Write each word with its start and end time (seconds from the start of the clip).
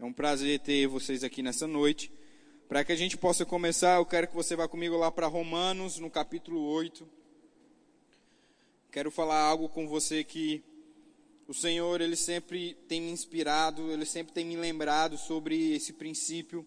É 0.00 0.04
um 0.04 0.12
prazer 0.12 0.60
ter 0.60 0.86
vocês 0.86 1.24
aqui 1.24 1.42
nessa 1.42 1.66
noite. 1.66 2.08
Para 2.68 2.84
que 2.84 2.92
a 2.92 2.96
gente 2.96 3.16
possa 3.16 3.44
começar, 3.44 3.96
eu 3.96 4.06
quero 4.06 4.28
que 4.28 4.34
você 4.34 4.54
vá 4.54 4.68
comigo 4.68 4.96
lá 4.96 5.10
para 5.10 5.26
Romanos, 5.26 5.98
no 5.98 6.08
capítulo 6.08 6.60
8. 6.60 7.04
Quero 8.92 9.10
falar 9.10 9.40
algo 9.40 9.68
com 9.68 9.88
você 9.88 10.22
que 10.22 10.62
o 11.48 11.52
Senhor, 11.52 12.00
ele 12.00 12.14
sempre 12.14 12.74
tem 12.86 13.00
me 13.00 13.10
inspirado, 13.10 13.90
ele 13.90 14.04
sempre 14.04 14.32
tem 14.32 14.44
me 14.44 14.54
lembrado 14.54 15.18
sobre 15.18 15.72
esse 15.72 15.92
princípio. 15.92 16.64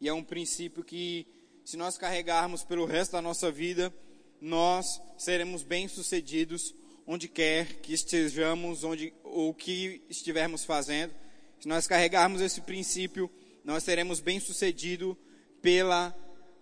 E 0.00 0.08
é 0.08 0.12
um 0.12 0.24
princípio 0.24 0.82
que, 0.82 1.28
se 1.64 1.76
nós 1.76 1.96
carregarmos 1.96 2.64
pelo 2.64 2.86
resto 2.86 3.12
da 3.12 3.22
nossa 3.22 3.52
vida, 3.52 3.94
nós 4.40 5.00
seremos 5.16 5.62
bem-sucedidos 5.62 6.74
onde 7.06 7.28
quer 7.28 7.76
que 7.82 7.94
estejamos, 7.94 8.82
onde 8.82 9.14
ou 9.22 9.54
que 9.54 10.02
estivermos 10.10 10.64
fazendo 10.64 11.14
se 11.60 11.68
nós 11.68 11.86
carregarmos 11.86 12.40
esse 12.40 12.60
princípio, 12.60 13.30
nós 13.64 13.82
seremos 13.82 14.20
bem-sucedidos 14.20 15.16
pela 15.62 16.14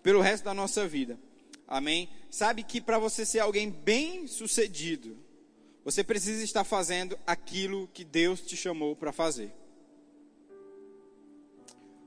pelo 0.03 0.21
resto 0.21 0.45
da 0.45 0.53
nossa 0.53 0.87
vida. 0.87 1.19
Amém? 1.67 2.09
Sabe 2.31 2.63
que 2.63 2.81
para 2.81 2.99
você 2.99 3.25
ser 3.25 3.39
alguém 3.39 3.71
bem-sucedido, 3.71 5.17
você 5.85 6.03
precisa 6.03 6.43
estar 6.43 6.65
fazendo 6.65 7.19
aquilo 7.27 7.89
que 7.93 8.05
Deus 8.05 8.41
te 8.41 8.57
chamou 8.57 8.97
para 8.97 9.13
fazer. 9.13 9.53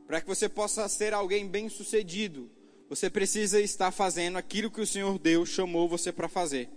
Para 0.07 0.21
que 0.21 0.27
você 0.27 0.47
possa 0.47 0.87
ser 0.87 1.13
alguém 1.13 1.47
bem-sucedido, 1.47 2.49
você 2.87 3.09
precisa 3.09 3.59
estar 3.59 3.91
fazendo 3.91 4.37
aquilo 4.37 4.69
que 4.69 4.81
o 4.81 4.87
Senhor 4.87 5.17
Deus 5.17 5.49
chamou 5.49 5.89
você 5.89 6.11
para 6.11 6.27
fazer. 6.27 6.69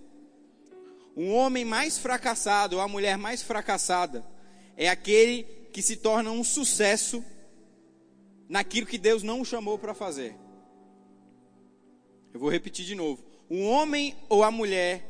Um 1.16 1.34
homem 1.34 1.64
mais 1.64 1.98
fracassado, 1.98 2.76
ou 2.76 2.82
a 2.82 2.88
mulher 2.88 3.18
mais 3.18 3.42
fracassada, 3.42 4.24
é 4.76 4.88
aquele 4.88 5.57
que 5.78 5.82
se 5.82 5.94
torna 5.94 6.32
um 6.32 6.42
sucesso 6.42 7.24
naquilo 8.48 8.84
que 8.84 8.98
Deus 8.98 9.22
não 9.22 9.40
o 9.40 9.44
chamou 9.44 9.78
para 9.78 9.94
fazer. 9.94 10.34
Eu 12.34 12.40
vou 12.40 12.50
repetir 12.50 12.84
de 12.84 12.96
novo. 12.96 13.24
O 13.48 13.60
homem 13.60 14.16
ou 14.28 14.42
a 14.42 14.50
mulher 14.50 15.08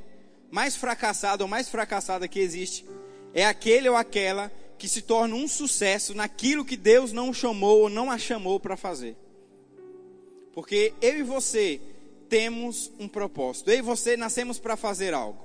mais 0.51 0.77
fracassado 0.77 1.43
ou 1.43 1.49
mais 1.49 1.71
fracassada 1.71 2.29
que 2.29 2.39
existe 2.39 2.85
é 3.33 3.47
aquele 3.47 3.89
ou 3.89 3.97
aquela 3.97 4.53
que 4.77 4.87
se 4.87 5.01
torna 5.01 5.35
um 5.37 5.49
sucesso 5.49 6.13
naquilo 6.13 6.67
que 6.67 6.77
Deus 6.77 7.15
não 7.15 7.31
o 7.31 7.35
chamou 7.35 7.81
ou 7.81 7.89
não 7.89 8.11
a 8.11 8.19
chamou 8.19 8.61
para 8.61 8.77
fazer. 8.77 9.17
Porque 10.53 10.93
eu 11.01 11.17
e 11.17 11.23
você 11.23 11.81
temos 12.29 12.93
um 12.99 13.09
propósito. 13.09 13.71
Eu 13.71 13.79
e 13.79 13.81
você 13.81 14.19
nascemos 14.19 14.59
para 14.59 14.77
fazer 14.77 15.15
algo. 15.15 15.43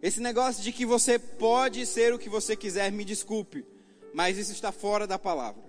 Esse 0.00 0.18
negócio 0.18 0.62
de 0.62 0.72
que 0.72 0.86
você 0.86 1.18
pode 1.18 1.84
ser 1.84 2.14
o 2.14 2.18
que 2.18 2.30
você 2.30 2.56
quiser, 2.56 2.90
me 2.90 3.04
desculpe 3.04 3.66
mas 4.14 4.38
isso 4.38 4.52
está 4.52 4.72
fora 4.72 5.06
da 5.06 5.18
palavra. 5.18 5.62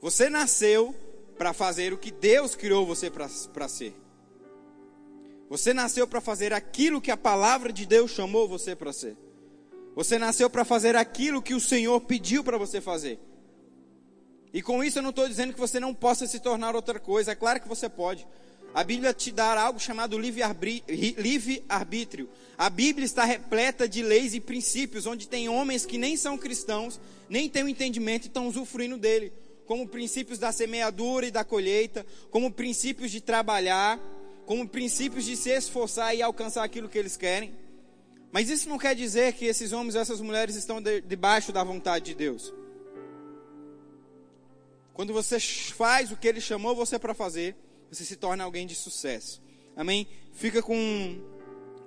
Você 0.00 0.28
nasceu 0.28 0.94
para 1.36 1.52
fazer 1.52 1.92
o 1.92 1.98
que 1.98 2.10
Deus 2.10 2.54
criou 2.54 2.86
você 2.86 3.10
para 3.10 3.68
ser. 3.68 3.94
Você 5.48 5.74
nasceu 5.74 6.06
para 6.06 6.20
fazer 6.20 6.52
aquilo 6.52 7.00
que 7.00 7.10
a 7.10 7.16
palavra 7.16 7.72
de 7.72 7.86
Deus 7.86 8.10
chamou 8.10 8.48
você 8.48 8.74
para 8.74 8.92
ser. 8.92 9.16
Você 9.94 10.18
nasceu 10.18 10.50
para 10.50 10.64
fazer 10.64 10.96
aquilo 10.96 11.42
que 11.42 11.54
o 11.54 11.60
Senhor 11.60 12.00
pediu 12.00 12.42
para 12.42 12.58
você 12.58 12.80
fazer. 12.80 13.18
E 14.52 14.62
com 14.62 14.82
isso 14.82 14.98
eu 14.98 15.02
não 15.02 15.10
estou 15.10 15.28
dizendo 15.28 15.52
que 15.52 15.60
você 15.60 15.78
não 15.78 15.94
possa 15.94 16.26
se 16.26 16.40
tornar 16.40 16.74
outra 16.74 16.98
coisa. 16.98 17.32
É 17.32 17.34
claro 17.34 17.60
que 17.60 17.68
você 17.68 17.88
pode. 17.88 18.26
A 18.74 18.82
Bíblia 18.82 19.14
te 19.14 19.30
dá 19.30 19.62
algo 19.62 19.78
chamado 19.78 20.18
livre-arbítrio. 20.18 22.28
A 22.58 22.68
Bíblia 22.68 23.06
está 23.06 23.24
repleta 23.24 23.88
de 23.88 24.02
leis 24.02 24.34
e 24.34 24.40
princípios, 24.40 25.06
onde 25.06 25.28
tem 25.28 25.48
homens 25.48 25.86
que 25.86 25.96
nem 25.96 26.16
são 26.16 26.36
cristãos, 26.36 27.00
nem 27.28 27.48
têm 27.48 27.62
o 27.62 27.68
entendimento 27.68 28.24
e 28.24 28.26
estão 28.26 28.48
usufruindo 28.48 28.98
dele. 28.98 29.32
Como 29.64 29.86
princípios 29.86 30.40
da 30.40 30.50
semeadura 30.50 31.24
e 31.24 31.30
da 31.30 31.44
colheita, 31.44 32.04
como 32.32 32.50
princípios 32.50 33.12
de 33.12 33.20
trabalhar, 33.20 33.96
como 34.44 34.68
princípios 34.68 35.24
de 35.24 35.36
se 35.36 35.50
esforçar 35.50 36.16
e 36.16 36.20
alcançar 36.20 36.64
aquilo 36.64 36.88
que 36.88 36.98
eles 36.98 37.16
querem. 37.16 37.54
Mas 38.32 38.50
isso 38.50 38.68
não 38.68 38.76
quer 38.76 38.96
dizer 38.96 39.34
que 39.34 39.44
esses 39.44 39.72
homens 39.72 39.94
e 39.94 39.98
essas 39.98 40.20
mulheres 40.20 40.56
estão 40.56 40.82
debaixo 40.82 41.52
da 41.52 41.62
vontade 41.62 42.06
de 42.06 42.14
Deus. 42.16 42.52
Quando 44.92 45.12
você 45.12 45.38
faz 45.38 46.10
o 46.10 46.16
que 46.16 46.26
ele 46.26 46.40
chamou 46.40 46.74
você 46.74 46.98
para 46.98 47.14
fazer, 47.14 47.54
você 47.94 48.04
se 48.04 48.16
torna 48.16 48.44
alguém 48.44 48.66
de 48.66 48.74
sucesso. 48.74 49.40
Amém? 49.76 50.06
Fica 50.32 50.62
com, 50.62 51.18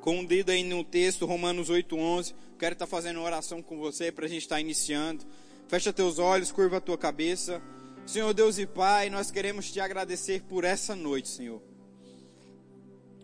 com 0.01 0.19
um 0.19 0.25
dedo 0.25 0.51
aí 0.51 0.63
no 0.63 0.83
texto, 0.83 1.25
Romanos 1.25 1.69
8,11. 1.69 2.33
Quero 2.57 2.73
estar 2.73 2.87
fazendo 2.87 3.17
uma 3.17 3.25
oração 3.25 3.61
com 3.61 3.77
você 3.77 4.11
para 4.11 4.25
a 4.25 4.29
gente 4.29 4.43
estar 4.43 4.59
iniciando. 4.59 5.25
Fecha 5.67 5.91
teus 5.91 6.17
olhos, 6.17 6.51
curva 6.51 6.77
a 6.77 6.81
tua 6.81 6.97
cabeça. 6.97 7.61
Senhor 8.05 8.33
Deus 8.33 8.57
e 8.57 8.65
Pai, 8.65 9.09
nós 9.09 9.29
queremos 9.29 9.69
te 9.69 9.81
agradecer 9.81 10.41
por 10.43 10.63
essa 10.63 10.95
noite, 10.95 11.27
Senhor. 11.27 11.61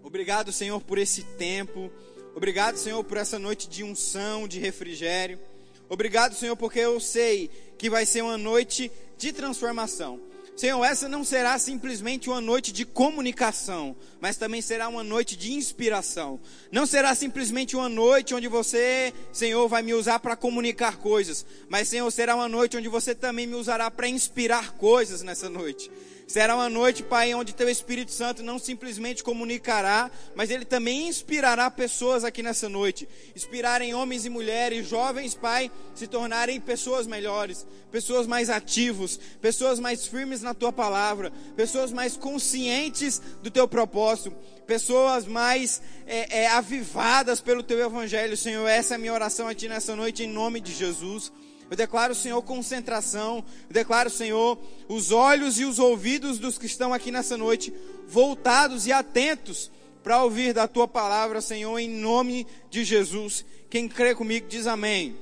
Obrigado, 0.03 0.51
Senhor, 0.51 0.81
por 0.81 0.97
esse 0.97 1.23
tempo. 1.23 1.89
Obrigado, 2.35 2.75
Senhor, 2.75 3.01
por 3.03 3.15
essa 3.15 3.39
noite 3.39 3.69
de 3.69 3.83
unção, 3.83 4.47
de 4.47 4.59
refrigério. 4.59 5.39
Obrigado, 5.87 6.35
Senhor, 6.35 6.57
porque 6.57 6.79
eu 6.79 6.99
sei 6.99 7.49
que 7.77 7.89
vai 7.89 8.05
ser 8.05 8.23
uma 8.23 8.37
noite 8.37 8.91
de 9.17 9.31
transformação. 9.31 10.32
Senhor, 10.55 10.83
essa 10.85 11.09
não 11.09 11.23
será 11.23 11.57
simplesmente 11.57 12.29
uma 12.29 12.39
noite 12.39 12.71
de 12.71 12.85
comunicação, 12.85 13.95
mas 14.21 14.37
também 14.37 14.61
será 14.61 14.87
uma 14.87 15.03
noite 15.03 15.35
de 15.35 15.51
inspiração. 15.51 16.39
Não 16.71 16.85
será 16.85 17.15
simplesmente 17.15 17.75
uma 17.75 17.89
noite 17.89 18.35
onde 18.35 18.47
você, 18.47 19.11
Senhor, 19.31 19.67
vai 19.67 19.81
me 19.81 19.95
usar 19.95 20.19
para 20.19 20.35
comunicar 20.35 20.97
coisas, 20.97 21.43
mas, 21.67 21.87
Senhor, 21.87 22.09
será 22.11 22.35
uma 22.35 22.47
noite 22.47 22.77
onde 22.77 22.87
você 22.87 23.15
também 23.15 23.47
me 23.47 23.55
usará 23.55 23.89
para 23.89 24.07
inspirar 24.07 24.73
coisas 24.73 25.23
nessa 25.23 25.49
noite. 25.49 25.89
Será 26.25 26.55
uma 26.55 26.69
noite, 26.69 27.03
Pai, 27.03 27.33
onde 27.33 27.53
Teu 27.53 27.69
Espírito 27.69 28.11
Santo 28.11 28.41
não 28.41 28.57
simplesmente 28.57 29.23
comunicará, 29.23 30.09
mas 30.33 30.49
Ele 30.49 30.65
também 30.65 31.07
inspirará 31.07 31.69
pessoas 31.69 32.23
aqui 32.23 32.41
nessa 32.41 32.69
noite. 32.69 33.07
Inspirarem 33.35 33.93
homens 33.93 34.25
e 34.25 34.29
mulheres, 34.29 34.87
jovens, 34.87 35.35
Pai, 35.35 35.69
se 35.93 36.07
tornarem 36.07 36.59
pessoas 36.59 37.05
melhores, 37.05 37.67
pessoas 37.91 38.25
mais 38.25 38.49
ativos, 38.49 39.19
pessoas 39.41 39.79
mais 39.79 40.07
firmes 40.07 40.41
na 40.41 40.53
Tua 40.53 40.71
palavra, 40.71 41.31
pessoas 41.55 41.91
mais 41.91 42.15
conscientes 42.15 43.21
do 43.41 43.51
Teu 43.51 43.67
propósito, 43.67 44.33
pessoas 44.65 45.25
mais 45.25 45.81
é, 46.07 46.43
é, 46.43 46.47
avivadas 46.47 47.41
pelo 47.41 47.61
Teu 47.61 47.79
Evangelho, 47.79 48.37
Senhor. 48.37 48.67
Essa 48.67 48.93
é 48.93 48.95
a 48.95 48.99
minha 48.99 49.13
oração 49.13 49.47
a 49.47 49.53
Ti 49.53 49.67
nessa 49.67 49.95
noite, 49.95 50.23
em 50.23 50.27
nome 50.27 50.61
de 50.61 50.73
Jesus. 50.73 51.31
Eu 51.69 51.77
declaro, 51.77 52.13
Senhor, 52.13 52.41
concentração. 52.41 53.43
Eu 53.69 53.73
declaro, 53.73 54.09
Senhor, 54.09 54.57
os 54.87 55.11
olhos 55.11 55.59
e 55.59 55.65
os 55.65 55.79
ouvidos 55.79 56.37
dos 56.39 56.57
que 56.57 56.65
estão 56.65 56.93
aqui 56.93 57.11
nessa 57.11 57.37
noite 57.37 57.73
voltados 58.07 58.85
e 58.85 58.91
atentos 58.91 59.71
para 60.03 60.23
ouvir 60.23 60.53
da 60.53 60.67
tua 60.67 60.87
palavra, 60.87 61.39
Senhor, 61.41 61.79
em 61.79 61.89
nome 61.89 62.45
de 62.69 62.83
Jesus. 62.83 63.45
Quem 63.69 63.87
crê 63.87 64.13
comigo 64.13 64.47
diz 64.47 64.67
amém. 64.67 65.15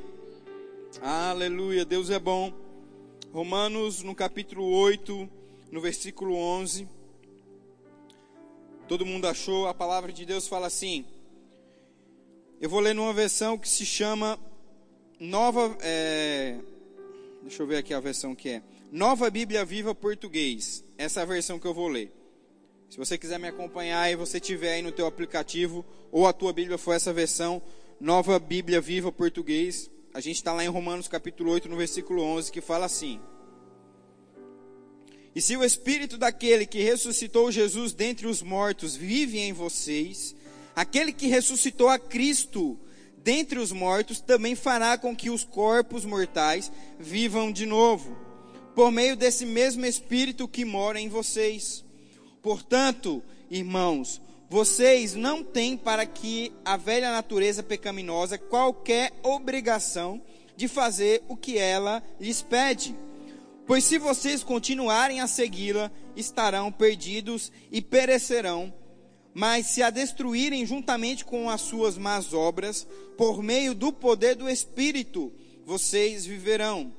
Aleluia, 1.02 1.86
Deus 1.86 2.10
é 2.10 2.20
bom. 2.20 2.52
Romanos, 3.32 4.04
no 4.04 4.14
capítulo 4.14 4.66
8, 4.66 5.30
no 5.72 5.80
versículo 5.80 6.36
11. 6.36 6.88
Todo 8.88 9.06
mundo 9.06 9.26
achou? 9.26 9.68
A 9.68 9.74
palavra 9.74 10.12
de 10.12 10.26
Deus 10.26 10.48
fala 10.48 10.68
assim. 10.68 11.06
Eu 12.60 12.70
vou 12.70 12.82
ler 12.82 12.94
numa 12.94 13.14
versão 13.14 13.58
que 13.58 13.70
se 13.70 13.86
chama 13.86 14.38
Nova. 15.22 15.78
É, 15.82 16.58
deixa 17.44 17.62
eu 17.62 17.68
ver 17.68 17.78
aqui 17.78 17.94
a 17.94 18.00
versão 18.00 18.34
que 18.34 18.50
é. 18.50 18.64
Nova 18.92 19.30
Bíblia 19.30 19.64
Viva 19.64 19.94
Português. 19.94 20.84
Essa 20.98 21.20
é 21.20 21.24
a 21.24 21.28
versão 21.28 21.60
que 21.60 21.68
eu 21.68 21.76
vou 21.76 21.88
ler. 21.88 22.12
Se 22.90 22.98
você 22.98 23.20
quiser 23.20 23.38
me 23.38 23.48
acompanhar 23.48 24.12
e 24.12 24.16
você 24.16 24.40
tiver 24.40 24.74
aí 24.74 24.82
no 24.82 24.92
teu 24.92 25.06
aplicativo 25.06 25.86
ou 26.12 26.26
a 26.26 26.34
tua 26.34 26.52
Bíblia 26.52 26.76
for 26.76 26.94
essa 26.94 27.14
versão, 27.14 27.62
Nova 28.00 28.40
Bíblia 28.40 28.82
Viva 28.82 29.12
Português, 29.12 29.92
a 30.12 30.20
gente 30.20 30.38
está 30.38 30.54
lá 30.54 30.66
em 30.66 30.70
Romanos 30.70 31.08
capítulo 31.08 31.52
8, 31.52 31.70
no 31.70 31.78
versículo 31.78 32.24
11, 32.24 32.52
que 32.52 32.60
fala 32.60 32.88
assim: 32.88 33.22
E 35.36 35.40
se 35.40 35.56
o 35.56 35.64
Espírito 35.64 36.18
daquele 36.18 36.66
que 36.66 36.82
ressuscitou 36.82 37.52
Jesus 37.52 37.94
dentre 37.94 38.26
os 38.26 38.42
mortos 38.42 38.96
vive 38.96 39.38
em 39.38 39.54
vocês, 39.54 40.36
aquele 40.76 41.14
que 41.14 41.28
ressuscitou 41.28 41.90
a 41.90 42.00
Cristo 42.00 42.80
dentre 43.24 43.60
os 43.60 43.72
mortos, 43.72 44.20
também 44.20 44.56
fará 44.56 44.98
com 44.98 45.16
que 45.16 45.30
os 45.30 45.44
corpos 45.44 46.06
mortais 46.06 46.72
vivam 47.00 47.52
de 47.52 47.66
novo, 47.66 48.18
por 48.76 48.92
meio 48.92 49.16
desse 49.16 49.46
mesmo 49.46 49.86
Espírito 49.86 50.48
que 50.48 50.66
mora 50.66 51.00
em 51.00 51.10
vocês. 51.10 51.84
Portanto, 52.42 53.24
irmãos, 53.50 54.22
vocês 54.50 55.14
não 55.14 55.44
têm 55.44 55.78
para 55.78 56.06
que 56.06 56.52
a 56.66 56.76
velha 56.76 57.12
natureza 57.12 57.64
pecaminosa 57.64 58.38
qualquer 58.38 59.14
obrigação 59.24 60.22
de 60.56 60.68
fazer 60.68 61.24
o 61.28 61.38
que 61.38 61.58
ela 61.58 62.04
lhes 62.20 62.42
pede. 62.42 62.96
Pois 63.66 63.84
se 63.84 63.98
vocês 63.98 64.44
continuarem 64.44 65.22
a 65.22 65.28
segui-la, 65.28 65.92
estarão 66.16 66.72
perdidos 66.72 67.52
e 67.72 67.82
perecerão 67.82 68.74
mas 69.34 69.68
se 69.68 69.82
a 69.82 69.90
destruírem 69.90 70.66
juntamente 70.66 71.24
com 71.24 71.50
as 71.50 71.62
suas 71.62 71.98
más 71.98 72.34
obras, 72.34 72.88
por 73.18 73.42
meio 73.42 73.74
do 73.74 73.92
poder 73.92 74.36
do 74.36 74.50
Espírito, 74.50 75.32
vocês 75.66 76.26
viverão. 76.26 76.92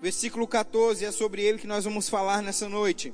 Versículo 0.00 0.46
14 0.46 1.04
é 1.04 1.12
sobre 1.12 1.42
ele 1.42 1.58
que 1.58 1.66
nós 1.66 1.84
vamos 1.84 2.08
falar 2.08 2.42
nessa 2.42 2.68
noite. 2.68 3.12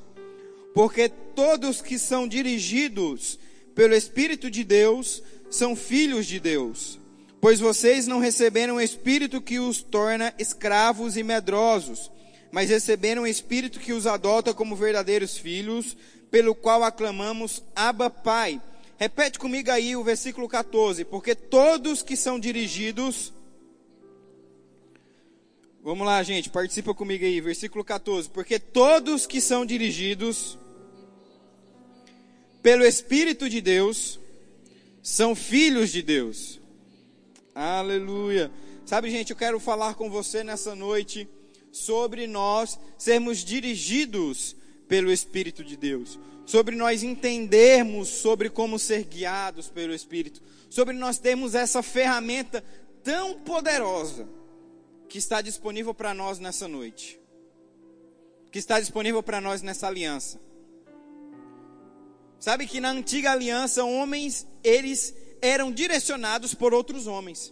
Porque 0.74 1.08
todos 1.08 1.82
que 1.82 1.98
são 1.98 2.26
dirigidos 2.26 3.38
pelo 3.74 3.94
Espírito 3.94 4.50
de 4.50 4.64
Deus 4.64 5.22
são 5.50 5.76
filhos 5.76 6.26
de 6.26 6.40
Deus. 6.40 6.98
Pois 7.40 7.60
vocês 7.60 8.06
não 8.06 8.20
receberam 8.20 8.76
o 8.76 8.80
Espírito 8.80 9.40
que 9.40 9.58
os 9.58 9.82
torna 9.82 10.32
escravos 10.38 11.16
e 11.16 11.22
medrosos, 11.22 12.10
mas 12.50 12.70
receberam 12.70 13.22
o 13.22 13.26
Espírito 13.26 13.80
que 13.80 13.92
os 13.92 14.06
adota 14.06 14.54
como 14.54 14.76
verdadeiros 14.76 15.36
filhos, 15.36 15.96
pelo 16.32 16.54
qual 16.54 16.82
aclamamos 16.82 17.62
Abba 17.76 18.08
Pai. 18.08 18.60
Repete 18.96 19.38
comigo 19.38 19.70
aí 19.70 19.94
o 19.94 20.02
versículo 20.02 20.48
14. 20.48 21.04
Porque 21.04 21.34
todos 21.34 22.02
que 22.02 22.16
são 22.16 22.40
dirigidos 22.40 23.32
Vamos 25.84 26.06
lá, 26.06 26.22
gente, 26.22 26.48
participa 26.48 26.94
comigo 26.94 27.24
aí, 27.24 27.40
versículo 27.40 27.82
14. 27.84 28.30
Porque 28.30 28.56
todos 28.56 29.26
que 29.26 29.40
são 29.40 29.66
dirigidos 29.66 30.56
pelo 32.62 32.84
Espírito 32.84 33.50
de 33.50 33.60
Deus 33.60 34.20
são 35.02 35.34
filhos 35.34 35.90
de 35.90 36.00
Deus. 36.00 36.60
Aleluia. 37.52 38.48
Sabe, 38.86 39.10
gente, 39.10 39.30
eu 39.30 39.36
quero 39.36 39.58
falar 39.58 39.94
com 39.94 40.08
você 40.08 40.44
nessa 40.44 40.76
noite 40.76 41.28
sobre 41.72 42.28
nós 42.28 42.78
sermos 42.96 43.38
dirigidos 43.38 44.54
pelo 44.92 45.10
Espírito 45.10 45.64
de 45.64 45.74
Deus, 45.74 46.20
sobre 46.44 46.76
nós 46.76 47.02
entendermos 47.02 48.08
sobre 48.08 48.50
como 48.50 48.78
ser 48.78 49.04
guiados 49.04 49.70
pelo 49.70 49.94
Espírito, 49.94 50.42
sobre 50.68 50.92
nós 50.92 51.16
termos 51.16 51.54
essa 51.54 51.82
ferramenta 51.82 52.62
tão 53.02 53.40
poderosa 53.40 54.28
que 55.08 55.16
está 55.16 55.40
disponível 55.40 55.94
para 55.94 56.12
nós 56.12 56.38
nessa 56.38 56.68
noite, 56.68 57.18
que 58.50 58.58
está 58.58 58.78
disponível 58.78 59.22
para 59.22 59.40
nós 59.40 59.62
nessa 59.62 59.86
aliança. 59.86 60.38
Sabe 62.38 62.66
que 62.66 62.78
na 62.78 62.90
antiga 62.90 63.32
aliança, 63.32 63.82
homens, 63.84 64.46
eles 64.62 65.14
eram 65.40 65.72
direcionados 65.72 66.52
por 66.52 66.74
outros 66.74 67.06
homens. 67.06 67.50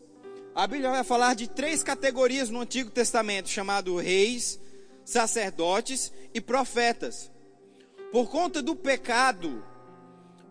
A 0.55 0.67
Bíblia 0.67 0.91
vai 0.91 1.05
falar 1.05 1.35
de 1.35 1.49
três 1.49 1.83
categorias 1.83 2.51
no 2.51 2.61
Antigo 2.61 2.91
Testamento, 2.91 3.49
chamado 3.49 3.97
reis, 3.97 4.61
sacerdotes 5.11 6.13
e 6.33 6.41
profetas. 6.41 7.31
Por 8.13 8.31
conta 8.31 8.63
do 8.63 8.75
pecado, 8.75 9.63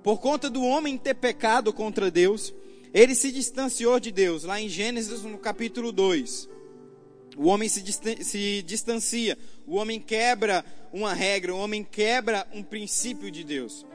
por 0.03 0.19
conta 0.19 0.49
do 0.49 0.63
homem 0.63 0.97
ter 0.97 1.15
pecado 1.15 1.73
contra 1.73 2.11
Deus, 2.11 2.53
ele 2.93 3.15
se 3.15 3.31
distanciou 3.31 3.99
de 3.99 4.11
Deus, 4.11 4.43
lá 4.43 4.59
em 4.59 4.69
Gênesis 4.69 5.23
no 5.23 5.37
capítulo 5.37 5.91
2. 5.91 6.49
O 7.37 7.47
homem 7.47 7.69
se, 7.69 7.81
distancia, 8.63 9.37
o 9.65 9.75
homem 9.75 9.99
quebra 9.99 10.65
uma 10.91 11.13
regra, 11.13 11.53
o 11.53 11.59
homem 11.59 11.83
quebra 11.83 12.45
um 12.53 12.61
princípio 12.61 13.31
de 13.31 13.43
Deus. 13.43 13.85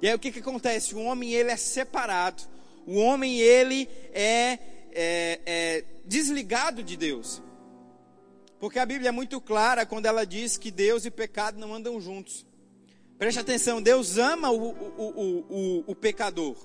E 0.00 0.08
aí 0.08 0.14
o 0.14 0.18
que, 0.18 0.32
que 0.32 0.38
acontece? 0.38 0.94
O 0.94 1.00
homem 1.00 1.32
ele 1.32 1.50
é 1.50 1.56
separado, 1.56 2.42
o 2.86 2.96
homem 2.96 3.38
ele 3.38 3.88
é, 4.14 4.58
é, 4.92 5.40
é 5.44 5.84
desligado 6.06 6.82
de 6.82 6.96
Deus. 6.96 7.42
Porque 8.58 8.78
a 8.78 8.86
Bíblia 8.86 9.08
é 9.10 9.12
muito 9.12 9.40
clara 9.40 9.84
quando 9.84 10.06
ela 10.06 10.24
diz 10.24 10.56
que 10.56 10.70
Deus 10.70 11.04
e 11.04 11.10
pecado 11.10 11.58
não 11.58 11.74
andam 11.74 12.00
juntos. 12.00 12.46
Preste 13.18 13.40
atenção, 13.40 13.80
Deus 13.80 14.18
ama 14.18 14.50
o, 14.50 14.70
o, 14.70 15.44
o, 15.48 15.84
o, 15.86 15.94
pecador. 15.94 16.56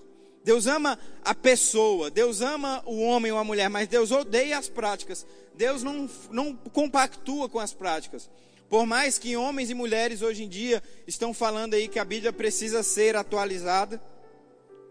Deus 0.44 0.68
ama 0.68 1.00
a 1.24 1.34
pessoa, 1.34 2.10
Deus 2.10 2.42
ama 2.42 2.82
o 2.86 3.00
homem 3.02 3.32
ou 3.32 3.38
a 3.38 3.44
mulher, 3.44 3.70
mas 3.70 3.88
Deus 3.88 4.12
odeia 4.12 4.58
as 4.58 4.68
práticas. 4.68 5.26
Deus 5.56 5.84
não, 5.84 6.10
não 6.30 6.56
compactua 6.56 7.48
com 7.48 7.60
as 7.60 7.74
práticas. 7.74 8.30
Por 8.70 8.86
mais 8.86 9.18
que 9.18 9.36
homens 9.36 9.70
e 9.70 9.74
mulheres 9.74 10.22
hoje 10.22 10.44
em 10.44 10.50
dia 10.50 10.82
estão 11.06 11.34
falando 11.34 11.74
aí 11.74 11.88
que 11.88 12.00
a 12.00 12.06
Bíblia 12.06 12.34
precisa 12.34 12.84
ser 12.84 13.16
atualizada. 13.16 14.02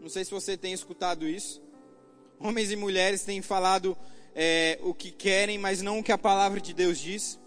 Não 0.01 0.09
sei 0.09 0.25
se 0.25 0.31
você 0.31 0.57
tem 0.57 0.73
escutado 0.73 1.27
isso. 1.27 1.63
Homens 2.39 2.71
e 2.71 2.77
mulheres 2.77 3.23
têm 3.23 3.43
falado 3.43 3.97
é, 4.35 4.79
o 4.83 4.95
que 4.95 5.11
querem, 5.11 5.59
mas 5.59 5.83
não 5.83 5.99
o 5.99 6.03
que 6.03 6.13
a 6.13 6.19
palavra 6.19 6.61
de 6.61 6.73
Deus 6.73 6.99
diz. 6.99 7.39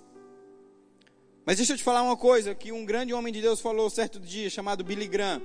Mas 1.46 1.58
deixa 1.58 1.74
eu 1.74 1.78
te 1.78 1.84
falar 1.84 2.04
uma 2.04 2.18
coisa 2.18 2.56
que 2.56 2.72
um 2.72 2.86
grande 2.86 3.14
homem 3.14 3.34
de 3.34 3.42
Deus 3.42 3.60
falou 3.60 3.90
certo 3.90 4.20
dia, 4.20 4.50
chamado 4.50 4.84
Billy 4.84 5.08
Graham 5.08 5.42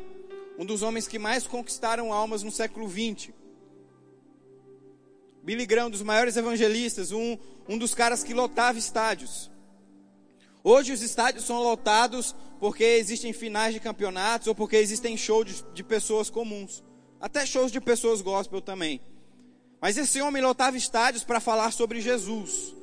um 0.59 0.67
dos 0.67 0.83
homens 0.83 1.07
que 1.07 1.21
mais 1.21 1.47
conquistaram 1.47 2.13
almas 2.13 2.43
no 2.43 2.51
século 2.51 2.91
XX. 2.91 3.31
Billy 5.41 5.65
Graham, 5.65 5.87
um 5.87 5.91
dos 5.91 6.03
maiores 6.03 6.37
evangelistas, 6.37 7.13
um, 7.13 7.39
um 7.69 7.79
dos 7.79 7.95
caras 7.95 8.25
que 8.25 8.35
lotava 8.35 8.77
estádios. 8.77 9.49
Hoje 10.65 10.93
os 10.93 11.01
estádios 11.01 11.45
são 11.45 11.63
lotados 11.63 12.35
porque 12.59 12.83
existem 12.83 13.33
finais 13.33 13.73
de 13.73 13.79
campeonatos 13.79 14.49
ou 14.49 14.55
porque 14.55 14.77
existem 14.77 15.17
shows 15.17 15.47
de, 15.47 15.65
de 15.73 15.85
pessoas 15.85 16.29
comuns. 16.29 16.83
Até 17.21 17.47
shows 17.47 17.71
de 17.71 17.81
pessoas 17.81 18.21
gospel 18.21 18.61
também. 18.61 19.01
Mas 19.81 19.97
esse 19.97 20.21
homem 20.21 20.43
lotava 20.43 20.77
estádios 20.77 21.25
para 21.25 21.41
falar 21.41 21.73
sobre 21.73 22.01
Jesus. 22.01 22.75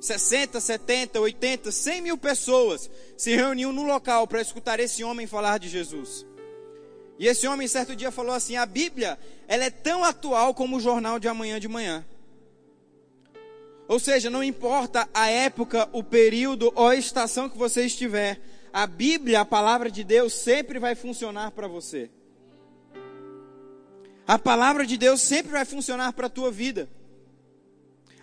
60, 0.00 0.58
70, 0.60 1.20
80, 1.20 1.70
100 1.70 2.00
mil 2.00 2.18
pessoas 2.18 2.90
se 3.16 3.34
reuniam 3.34 3.72
no 3.72 3.82
local 3.82 4.26
para 4.26 4.40
escutar 4.40 4.80
esse 4.80 5.04
homem 5.04 5.26
falar 5.26 5.58
de 5.58 5.68
Jesus. 5.68 6.26
E 7.18 7.26
esse 7.26 7.46
homem 7.46 7.68
certo 7.68 7.94
dia 7.94 8.10
falou 8.10 8.34
assim: 8.34 8.56
a 8.56 8.64
Bíblia, 8.64 9.18
ela 9.46 9.64
é 9.64 9.70
tão 9.70 10.02
atual 10.02 10.54
como 10.54 10.78
o 10.78 10.80
jornal 10.80 11.18
de 11.18 11.28
amanhã 11.28 11.60
de 11.60 11.68
manhã. 11.68 12.04
Ou 13.86 13.98
seja, 13.98 14.30
não 14.30 14.42
importa 14.42 15.08
a 15.12 15.28
época, 15.28 15.88
o 15.92 16.02
período 16.02 16.72
ou 16.74 16.88
a 16.88 16.96
estação 16.96 17.48
que 17.48 17.58
você 17.58 17.84
estiver, 17.84 18.40
a 18.72 18.86
Bíblia, 18.86 19.40
a 19.40 19.44
palavra 19.44 19.90
de 19.90 20.02
Deus, 20.02 20.32
sempre 20.32 20.78
vai 20.78 20.94
funcionar 20.94 21.50
para 21.50 21.68
você. 21.68 22.08
A 24.30 24.38
palavra 24.38 24.86
de 24.86 24.96
Deus 24.96 25.20
sempre 25.20 25.50
vai 25.50 25.64
funcionar 25.64 26.12
para 26.12 26.28
a 26.28 26.30
tua 26.30 26.52
vida. 26.52 26.88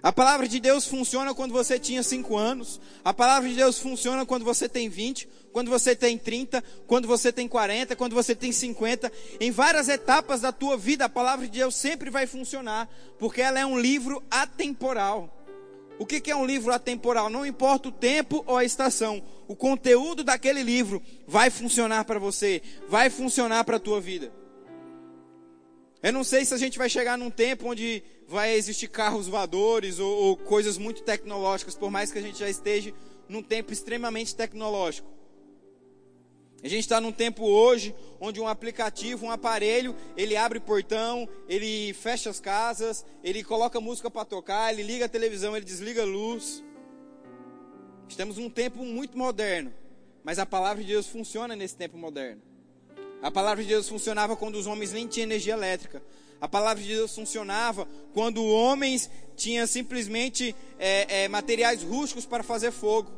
A 0.01 0.13
palavra 0.13 0.47
de 0.47 0.57
Deus 0.57 0.85
funciona 0.87 1.35
quando 1.35 1.51
você 1.51 1.77
tinha 1.77 2.01
5 2.01 2.37
anos. 2.37 2.79
A 3.03 3.13
palavra 3.13 3.49
de 3.49 3.55
Deus 3.55 3.77
funciona 3.77 4.25
quando 4.25 4.45
você 4.45 4.69
tem 4.69 4.87
20, 4.87 5.27
quando 5.51 5.69
você 5.69 5.93
tem 5.97 6.17
30, 6.17 6.63
quando 6.87 7.09
você 7.09 7.29
tem 7.29 7.45
40, 7.45 7.93
quando 7.97 8.15
você 8.15 8.33
tem 8.33 8.53
50. 8.53 9.11
Em 9.37 9.51
várias 9.51 9.89
etapas 9.89 10.39
da 10.39 10.53
tua 10.53 10.77
vida, 10.77 11.03
a 11.03 11.09
palavra 11.09 11.45
de 11.45 11.59
Deus 11.59 11.75
sempre 11.75 12.09
vai 12.09 12.25
funcionar, 12.25 12.89
porque 13.19 13.41
ela 13.41 13.59
é 13.59 13.65
um 13.65 13.77
livro 13.77 14.23
atemporal. 14.31 15.45
O 15.99 16.05
que 16.05 16.31
é 16.31 16.35
um 16.37 16.45
livro 16.45 16.71
atemporal? 16.71 17.29
Não 17.29 17.45
importa 17.45 17.89
o 17.89 17.91
tempo 17.91 18.45
ou 18.47 18.55
a 18.55 18.63
estação, 18.63 19.21
o 19.45 19.57
conteúdo 19.57 20.23
daquele 20.23 20.63
livro 20.63 21.03
vai 21.27 21.49
funcionar 21.49 22.05
para 22.05 22.17
você, 22.17 22.61
vai 22.87 23.09
funcionar 23.09 23.65
para 23.65 23.75
a 23.75 23.81
tua 23.81 23.99
vida. 23.99 24.31
Eu 26.01 26.13
não 26.13 26.23
sei 26.23 26.45
se 26.45 26.53
a 26.53 26.57
gente 26.57 26.77
vai 26.77 26.89
chegar 26.89 27.17
num 27.17 27.31
tempo 27.31 27.67
onde 27.67 28.03
vai 28.27 28.53
existir 28.53 28.87
carros 28.87 29.27
voadores 29.27 29.99
ou, 29.99 30.09
ou 30.09 30.37
coisas 30.37 30.77
muito 30.77 31.01
tecnológicas, 31.01 31.75
por 31.75 31.89
mais 31.89 32.11
que 32.11 32.19
a 32.19 32.21
gente 32.21 32.39
já 32.39 32.49
esteja 32.49 32.93
num 33.27 33.41
tempo 33.41 33.73
extremamente 33.73 34.35
tecnológico. 34.35 35.17
A 36.63 36.67
gente 36.67 36.81
está 36.81 36.99
num 36.99 37.11
tempo 37.11 37.45
hoje 37.45 37.95
onde 38.19 38.41
um 38.41 38.47
aplicativo, 38.47 39.25
um 39.25 39.31
aparelho, 39.31 39.95
ele 40.15 40.35
abre 40.35 40.59
portão, 40.59 41.27
ele 41.47 41.93
fecha 41.93 42.29
as 42.29 42.39
casas, 42.39 43.05
ele 43.23 43.43
coloca 43.43 43.79
música 43.79 44.09
para 44.09 44.25
tocar, 44.25 44.73
ele 44.73 44.83
liga 44.83 45.05
a 45.05 45.09
televisão, 45.09 45.55
ele 45.55 45.65
desliga 45.65 46.01
a 46.01 46.05
luz. 46.05 46.63
Estamos 48.09 48.37
num 48.37 48.49
tempo 48.49 48.83
muito 48.83 49.17
moderno, 49.17 49.73
mas 50.23 50.39
a 50.39 50.45
palavra 50.45 50.83
de 50.83 50.89
Deus 50.89 51.07
funciona 51.07 51.55
nesse 51.55 51.75
tempo 51.75 51.97
moderno. 51.97 52.41
A 53.21 53.31
palavra 53.31 53.63
de 53.63 53.69
Deus 53.69 53.89
funcionava 53.89 54.35
quando 54.35 54.55
os 54.55 54.67
homens 54.67 54.93
nem 54.93 55.07
tinham 55.07 55.25
energia 55.25 55.53
elétrica. 55.53 56.01
A 56.39 56.47
palavra 56.47 56.83
de 56.83 56.89
Deus 56.89 57.13
funcionava 57.15 57.87
quando 58.13 58.45
homens 58.45 59.09
tinham 59.35 59.65
simplesmente 59.65 60.55
é, 60.77 61.23
é, 61.23 61.27
materiais 61.27 61.81
rústicos 61.81 62.25
para 62.25 62.43
fazer 62.43 62.71
fogo. 62.71 63.11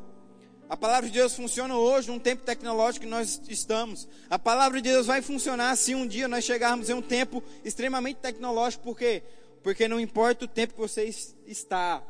A 0.70 0.78
palavra 0.78 1.10
de 1.10 1.16
Deus 1.16 1.36
funciona 1.36 1.76
hoje, 1.76 2.10
num 2.10 2.20
tempo 2.20 2.44
tecnológico 2.44 3.06
que 3.06 3.10
nós 3.10 3.42
estamos. 3.50 4.08
A 4.30 4.38
palavra 4.38 4.80
de 4.80 4.90
Deus 4.90 5.08
vai 5.08 5.22
funcionar 5.22 5.76
se 5.76 5.96
um 5.96 6.06
dia 6.06 6.28
nós 6.28 6.46
chegarmos 6.46 6.90
em 6.90 6.94
um 6.94 7.02
tempo 7.02 7.44
extremamente 7.66 8.18
tecnológico. 8.18 8.84
Por 8.84 8.98
quê? 8.98 9.24
Porque 9.64 9.88
não 9.88 10.00
importa 10.00 10.46
o 10.46 10.48
tempo 10.48 10.76
que 10.76 10.80
você 10.80 11.12
está, 11.48 12.04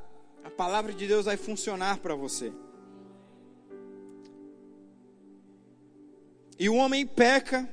a 0.44 0.50
palavra 0.50 0.94
de 0.94 1.08
Deus 1.08 1.26
vai 1.26 1.38
funcionar 1.38 1.98
para 2.00 2.14
você. 2.16 2.52
E 6.60 6.68
o 6.70 6.76
homem 6.76 7.08
peca, 7.08 7.68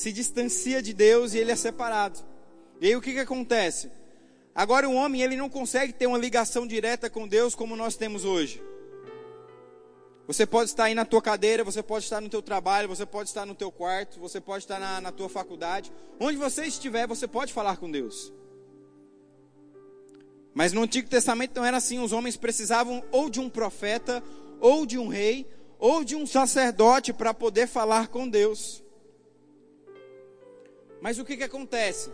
se 0.00 0.10
distancia 0.12 0.80
de 0.80 0.94
Deus 0.94 1.34
e 1.34 1.38
ele 1.38 1.50
é 1.50 1.56
separado. 1.56 2.20
E 2.80 2.86
aí 2.86 2.96
o 2.96 3.02
que, 3.02 3.12
que 3.12 3.18
acontece? 3.18 3.90
Agora 4.54 4.88
o 4.88 4.94
homem 4.94 5.20
ele 5.20 5.36
não 5.36 5.50
consegue 5.50 5.92
ter 5.92 6.06
uma 6.06 6.16
ligação 6.16 6.66
direta 6.66 7.10
com 7.10 7.28
Deus 7.28 7.54
como 7.54 7.76
nós 7.76 7.96
temos 7.96 8.24
hoje. 8.24 8.62
Você 10.26 10.46
pode 10.46 10.70
estar 10.70 10.84
aí 10.84 10.94
na 10.94 11.04
tua 11.04 11.20
cadeira, 11.20 11.62
você 11.62 11.82
pode 11.82 12.04
estar 12.04 12.18
no 12.18 12.30
teu 12.30 12.40
trabalho, 12.40 12.88
você 12.88 13.04
pode 13.04 13.28
estar 13.28 13.44
no 13.44 13.54
teu 13.54 13.70
quarto, 13.70 14.18
você 14.18 14.40
pode 14.40 14.64
estar 14.64 14.80
na, 14.80 15.02
na 15.02 15.12
tua 15.12 15.28
faculdade. 15.28 15.92
Onde 16.18 16.38
você 16.38 16.64
estiver, 16.64 17.06
você 17.06 17.28
pode 17.28 17.52
falar 17.52 17.76
com 17.76 17.90
Deus. 17.90 18.32
Mas 20.54 20.72
no 20.72 20.82
Antigo 20.82 21.10
Testamento 21.10 21.56
não 21.56 21.64
era 21.66 21.76
assim. 21.76 21.98
Os 21.98 22.12
homens 22.12 22.38
precisavam 22.38 23.04
ou 23.12 23.28
de 23.28 23.38
um 23.38 23.50
profeta 23.50 24.22
ou 24.60 24.86
de 24.86 24.98
um 24.98 25.08
rei, 25.08 25.46
ou 25.78 26.02
de 26.02 26.16
um 26.16 26.26
sacerdote 26.26 27.12
para 27.12 27.34
poder 27.34 27.68
falar 27.68 28.08
com 28.08 28.26
Deus. 28.26 28.82
Mas 31.00 31.18
o 31.18 31.24
que, 31.24 31.36
que 31.36 31.44
acontece? 31.44 32.12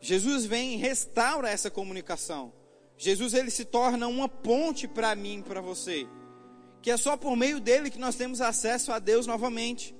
Jesus 0.00 0.44
vem 0.44 0.74
e 0.74 0.76
restaura 0.76 1.48
essa 1.48 1.70
comunicação. 1.70 2.52
Jesus 2.96 3.34
ele 3.34 3.50
se 3.50 3.64
torna 3.64 4.06
uma 4.06 4.28
ponte 4.28 4.86
para 4.86 5.14
mim 5.14 5.42
para 5.42 5.60
você. 5.60 6.06
Que 6.82 6.90
é 6.90 6.96
só 6.96 7.16
por 7.16 7.36
meio 7.36 7.58
dele 7.58 7.90
que 7.90 7.98
nós 7.98 8.14
temos 8.14 8.40
acesso 8.40 8.92
a 8.92 8.98
Deus 8.98 9.26
novamente. 9.26 9.94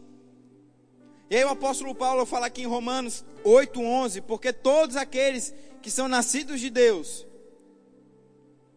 E 1.30 1.36
aí 1.36 1.44
o 1.44 1.48
apóstolo 1.48 1.94
Paulo 1.94 2.26
fala 2.26 2.46
aqui 2.46 2.62
em 2.62 2.66
Romanos 2.66 3.24
8:11, 3.42 4.20
porque 4.20 4.52
todos 4.52 4.94
aqueles 4.94 5.54
que 5.82 5.90
são 5.90 6.06
nascidos 6.06 6.60
de 6.60 6.70
Deus, 6.70 7.26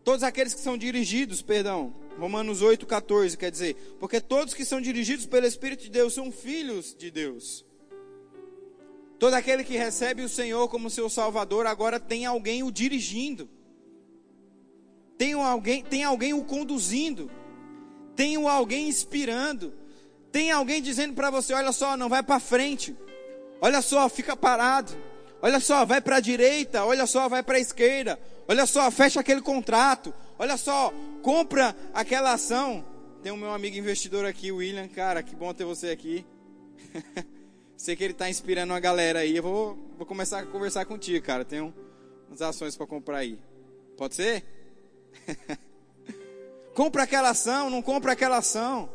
todos 0.03 0.23
aqueles 0.23 0.53
que 0.53 0.61
são 0.61 0.77
dirigidos, 0.77 1.41
perdão, 1.41 1.93
Romanos 2.17 2.61
8:14 2.61 3.35
quer 3.35 3.51
dizer, 3.51 3.75
porque 3.99 4.21
todos 4.21 4.53
que 4.53 4.63
são 4.63 4.79
dirigidos 4.79 5.25
pelo 5.25 5.45
Espírito 5.45 5.83
de 5.83 5.89
Deus 5.89 6.13
são 6.13 6.31
filhos 6.31 6.95
de 6.95 7.11
Deus. 7.11 7.66
Todo 9.19 9.33
aquele 9.33 9.63
que 9.63 9.75
recebe 9.75 10.21
o 10.21 10.29
Senhor 10.29 10.67
como 10.69 10.89
seu 10.89 11.09
Salvador 11.09 11.65
agora 11.65 11.99
tem 11.99 12.25
alguém 12.25 12.61
o 12.63 12.71
dirigindo. 12.71 13.49
Tem 15.17 15.33
alguém, 15.33 15.83
tem 15.83 16.03
alguém 16.03 16.33
o 16.33 16.43
conduzindo. 16.43 17.31
Tem 18.15 18.35
alguém 18.35 18.87
inspirando. 18.87 19.73
Tem 20.31 20.51
alguém 20.51 20.81
dizendo 20.81 21.15
para 21.15 21.31
você: 21.31 21.53
olha 21.53 21.71
só, 21.71 21.97
não 21.97 22.09
vai 22.09 22.21
para 22.21 22.39
frente. 22.39 22.95
Olha 23.59 23.81
só, 23.81 24.07
fica 24.07 24.37
parado. 24.37 24.91
Olha 25.41 25.59
só, 25.59 25.83
vai 25.83 25.99
para 25.99 26.17
a 26.17 26.19
direita. 26.19 26.85
Olha 26.85 27.07
só, 27.07 27.27
vai 27.27 27.41
para 27.41 27.57
a 27.57 27.61
esquerda. 27.61 28.19
Olha 28.47 28.65
só, 28.67 28.89
fecha 28.91 29.19
aquele 29.19 29.41
contrato. 29.41 30.13
Olha 30.37 30.57
só, 30.57 30.93
compra 31.23 31.75
aquela 31.91 32.33
ação. 32.33 32.85
Tem 33.23 33.31
o 33.31 33.37
meu 33.37 33.51
amigo 33.51 33.77
investidor 33.77 34.25
aqui, 34.25 34.51
William. 34.51 34.87
Cara, 34.87 35.23
que 35.23 35.35
bom 35.35 35.51
ter 35.53 35.65
você 35.65 35.89
aqui. 35.89 36.23
Sei 37.77 37.95
que 37.95 38.03
ele 38.03 38.13
está 38.13 38.27
inspirando 38.27 38.73
uma 38.73 38.79
galera 38.79 39.19
aí. 39.19 39.37
Eu 39.37 39.43
vou, 39.43 39.77
vou 39.95 40.05
começar 40.05 40.39
a 40.39 40.45
conversar 40.47 40.83
contigo, 40.85 41.23
cara. 41.23 41.45
Tem 41.45 41.61
um, 41.61 41.71
umas 42.27 42.41
ações 42.41 42.75
para 42.75 42.87
comprar 42.87 43.19
aí. 43.19 43.39
Pode 43.95 44.15
ser? 44.15 44.43
compra 46.73 47.03
aquela 47.03 47.29
ação, 47.29 47.69
não 47.69 47.83
compra 47.83 48.13
aquela 48.13 48.37
ação. 48.37 48.89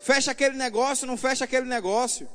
Fecha 0.00 0.30
aquele 0.30 0.56
negócio, 0.56 1.06
não 1.06 1.18
fecha 1.18 1.44
aquele 1.44 1.66
negócio. 1.66 2.26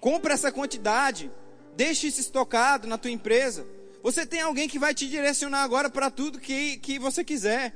Compra 0.00 0.34
essa 0.34 0.50
quantidade. 0.50 1.30
Deixe 1.76 2.08
isso 2.08 2.20
estocado 2.20 2.88
na 2.88 2.98
tua 2.98 3.12
empresa. 3.12 3.64
Você 4.02 4.26
tem 4.26 4.40
alguém 4.40 4.68
que 4.68 4.78
vai 4.78 4.92
te 4.92 5.06
direcionar 5.08 5.62
agora 5.62 5.88
para 5.88 6.10
tudo 6.10 6.40
que, 6.40 6.78
que 6.78 6.98
você 6.98 7.22
quiser. 7.22 7.72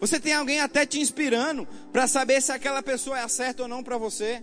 Você 0.00 0.18
tem 0.18 0.32
alguém 0.32 0.60
até 0.60 0.84
te 0.84 0.98
inspirando 0.98 1.68
para 1.92 2.08
saber 2.08 2.42
se 2.42 2.50
aquela 2.50 2.82
pessoa 2.82 3.20
é 3.20 3.28
certa 3.28 3.62
ou 3.62 3.68
não 3.68 3.84
para 3.84 3.96
você. 3.96 4.42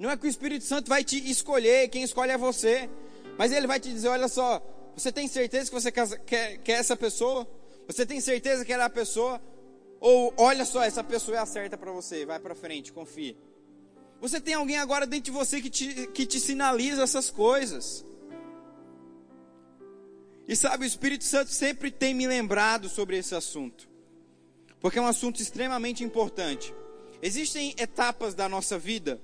Não 0.00 0.10
é 0.10 0.16
que 0.16 0.26
o 0.26 0.30
Espírito 0.30 0.64
Santo 0.64 0.88
vai 0.88 1.04
te 1.04 1.30
escolher, 1.30 1.86
quem 1.88 2.02
escolhe 2.02 2.32
é 2.32 2.38
você. 2.38 2.88
Mas 3.36 3.52
ele 3.52 3.66
vai 3.66 3.78
te 3.78 3.92
dizer: 3.92 4.08
olha 4.08 4.28
só, 4.28 4.58
você 4.96 5.12
tem 5.12 5.28
certeza 5.28 5.68
que 5.68 5.78
você 5.78 5.92
quer, 5.92 6.56
quer 6.58 6.72
essa 6.72 6.96
pessoa? 6.96 7.46
Você 7.86 8.06
tem 8.06 8.18
certeza 8.18 8.64
que 8.64 8.72
ela 8.72 8.84
é 8.84 8.86
a 8.86 8.90
pessoa? 8.90 9.38
Ou 10.00 10.32
olha 10.38 10.64
só, 10.64 10.82
essa 10.82 11.04
pessoa 11.04 11.36
é 11.36 11.40
a 11.40 11.44
certa 11.44 11.76
para 11.76 11.92
você, 11.92 12.24
vai 12.24 12.40
para 12.40 12.54
frente, 12.54 12.94
confia. 12.94 13.36
Você 14.22 14.40
tem 14.40 14.54
alguém 14.54 14.78
agora 14.78 15.06
dentro 15.06 15.26
de 15.26 15.30
você 15.32 15.60
que 15.60 15.68
te, 15.68 16.06
que 16.06 16.24
te 16.24 16.40
sinaliza 16.40 17.02
essas 17.02 17.28
coisas. 17.30 18.02
E 20.48 20.56
sabe, 20.56 20.84
o 20.84 20.86
Espírito 20.86 21.24
Santo 21.24 21.50
sempre 21.50 21.90
tem 21.90 22.14
me 22.14 22.26
lembrado 22.26 22.88
sobre 22.88 23.18
esse 23.18 23.34
assunto, 23.34 23.86
porque 24.80 24.98
é 24.98 25.02
um 25.02 25.06
assunto 25.06 25.42
extremamente 25.42 26.02
importante. 26.02 26.74
Existem 27.20 27.74
etapas 27.76 28.34
da 28.34 28.48
nossa 28.48 28.78
vida 28.78 29.20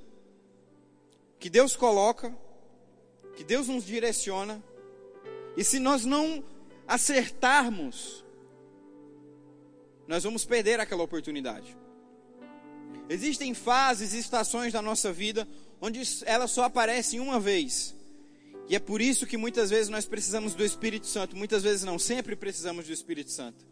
que 1.39 1.51
Deus 1.51 1.77
coloca, 1.77 2.37
que 3.37 3.45
Deus 3.45 3.69
nos 3.69 3.85
direciona, 3.85 4.63
e 5.57 5.65
se 5.65 5.79
nós 5.79 6.05
não 6.05 6.45
acertarmos 6.87 8.25
nós 10.07 10.23
vamos 10.23 10.45
perder 10.45 10.79
aquela 10.79 11.03
oportunidade. 11.03 11.77
Existem 13.09 13.55
fases 13.55 14.15
e 14.15 14.19
estações 14.19 14.73
da 14.73 14.81
nossa 14.81 15.13
vida 15.13 15.47
onde 15.81 16.01
elas 16.25 16.51
só 16.51 16.65
aparecem 16.65 17.21
uma 17.21 17.39
vez. 17.39 17.95
E 18.69 18.75
é 18.75 18.79
por 18.79 19.01
isso 19.01 19.27
que 19.27 19.37
muitas 19.37 19.71
vezes 19.71 19.89
nós 19.89 20.07
precisamos 20.07 20.55
do 20.55 20.65
Espírito 20.65 21.07
Santo, 21.07 21.37
muitas 21.37 21.63
vezes 21.63 21.85
não, 21.85 21.99
sempre 21.99 22.35
precisamos 22.35 22.87
do 22.87 22.93
Espírito 22.93 23.31
Santo. 23.31 23.65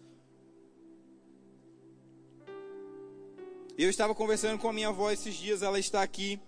Eu 3.76 3.90
estava 3.90 4.14
conversando 4.14 4.58
com 4.58 4.68
a 4.68 4.72
minha 4.72 4.88
avó 4.88 5.10
esses 5.10 5.34
dias, 5.34 5.62
ela 5.62 5.78
está 5.80 6.02
aqui. 6.02 6.40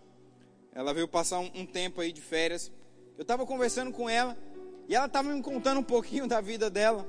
Ela 0.77 0.93
veio 0.93 1.09
passar 1.09 1.39
um, 1.39 1.51
um 1.55 1.65
tempo 1.65 2.03
aí 2.03 2.13
de 2.13 2.21
férias. 2.21 2.71
Eu 3.17 3.23
estava 3.23 3.47
conversando 3.47 3.91
com 3.91 4.11
ela 4.11 4.37
e 4.87 4.95
ela 4.95 5.07
estava 5.07 5.33
me 5.33 5.43
contando 5.43 5.81
um 5.81 5.83
pouquinho 5.83 6.27
da 6.29 6.39
vida 6.43 6.69
dela 6.69 7.09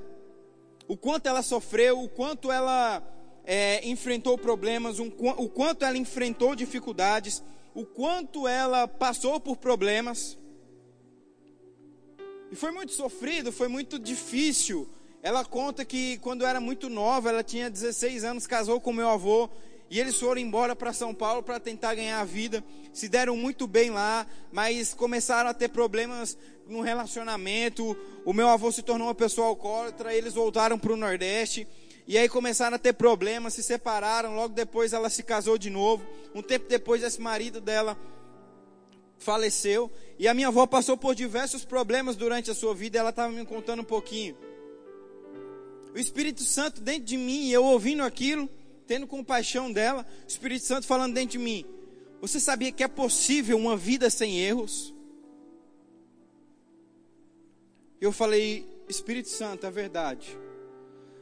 o 0.88 0.96
quanto 0.96 1.26
ela 1.26 1.42
sofreu, 1.42 2.02
o 2.02 2.08
quanto 2.08 2.50
ela 2.50 3.02
é, 3.44 3.86
enfrentou 3.86 4.38
problemas, 4.38 4.98
um, 4.98 5.12
o 5.36 5.46
quanto 5.46 5.84
ela 5.84 5.98
enfrentou 5.98 6.54
dificuldades, 6.54 7.42
o 7.74 7.84
quanto 7.84 8.48
ela 8.48 8.88
passou 8.88 9.38
por 9.38 9.58
problemas. 9.58 10.38
E 12.50 12.56
foi 12.56 12.70
muito 12.70 12.92
sofrido, 12.92 13.52
foi 13.52 13.68
muito 13.68 13.98
difícil. 13.98 14.88
Ela 15.22 15.44
conta 15.44 15.84
que 15.84 16.16
quando 16.18 16.46
era 16.46 16.58
muito 16.58 16.88
nova, 16.88 17.28
ela 17.28 17.44
tinha 17.44 17.68
16 17.68 18.24
anos, 18.24 18.46
casou 18.46 18.80
com 18.80 18.94
meu 18.94 19.10
avô 19.10 19.50
e 19.90 19.98
eles 19.98 20.18
foram 20.18 20.40
embora 20.40 20.76
para 20.76 20.92
São 20.92 21.14
Paulo 21.14 21.42
para 21.42 21.58
tentar 21.58 21.94
ganhar 21.94 22.20
a 22.20 22.24
vida. 22.24 22.62
Se 22.92 23.08
deram 23.08 23.36
muito 23.36 23.66
bem 23.66 23.90
lá, 23.90 24.26
mas 24.52 24.92
começaram 24.92 25.48
a 25.48 25.54
ter 25.54 25.68
problemas 25.68 26.36
no 26.66 26.82
relacionamento. 26.82 27.96
O 28.24 28.32
meu 28.32 28.48
avô 28.48 28.70
se 28.70 28.82
tornou 28.82 29.08
uma 29.08 29.14
pessoa 29.14 29.48
alcoólatra, 29.48 30.14
eles 30.14 30.34
voltaram 30.34 30.78
para 30.78 30.92
o 30.92 30.96
Nordeste. 30.96 31.66
E 32.06 32.16
aí 32.16 32.28
começaram 32.28 32.74
a 32.76 32.78
ter 32.78 32.94
problemas, 32.94 33.54
se 33.54 33.62
separaram. 33.62 34.34
Logo 34.34 34.54
depois 34.54 34.92
ela 34.92 35.08
se 35.08 35.22
casou 35.22 35.58
de 35.58 35.70
novo. 35.70 36.04
Um 36.34 36.42
tempo 36.42 36.66
depois, 36.68 37.02
esse 37.02 37.20
marido 37.20 37.60
dela 37.60 37.98
faleceu. 39.18 39.90
E 40.18 40.26
a 40.26 40.34
minha 40.34 40.48
avó 40.48 40.66
passou 40.66 40.96
por 40.96 41.14
diversos 41.14 41.64
problemas 41.64 42.16
durante 42.16 42.50
a 42.50 42.54
sua 42.54 42.74
vida. 42.74 42.98
Ela 42.98 43.10
estava 43.10 43.32
me 43.32 43.44
contando 43.44 43.80
um 43.80 43.84
pouquinho. 43.84 44.36
O 45.94 45.98
Espírito 45.98 46.42
Santo 46.42 46.80
dentro 46.80 47.04
de 47.04 47.16
mim, 47.16 47.48
eu 47.50 47.64
ouvindo 47.64 48.02
aquilo, 48.02 48.48
tendo 48.88 49.06
compaixão 49.06 49.70
dela, 49.70 50.04
o 50.24 50.26
Espírito 50.26 50.64
Santo 50.64 50.86
falando 50.86 51.14
dentro 51.14 51.32
de 51.32 51.38
mim: 51.38 51.64
Você 52.22 52.40
sabia 52.40 52.72
que 52.72 52.82
é 52.82 52.88
possível 52.88 53.56
uma 53.58 53.76
vida 53.76 54.08
sem 54.08 54.40
erros? 54.40 54.94
Eu 58.00 58.10
falei: 58.10 58.66
Espírito 58.88 59.28
Santo, 59.28 59.66
é 59.66 59.70
verdade. 59.70 60.36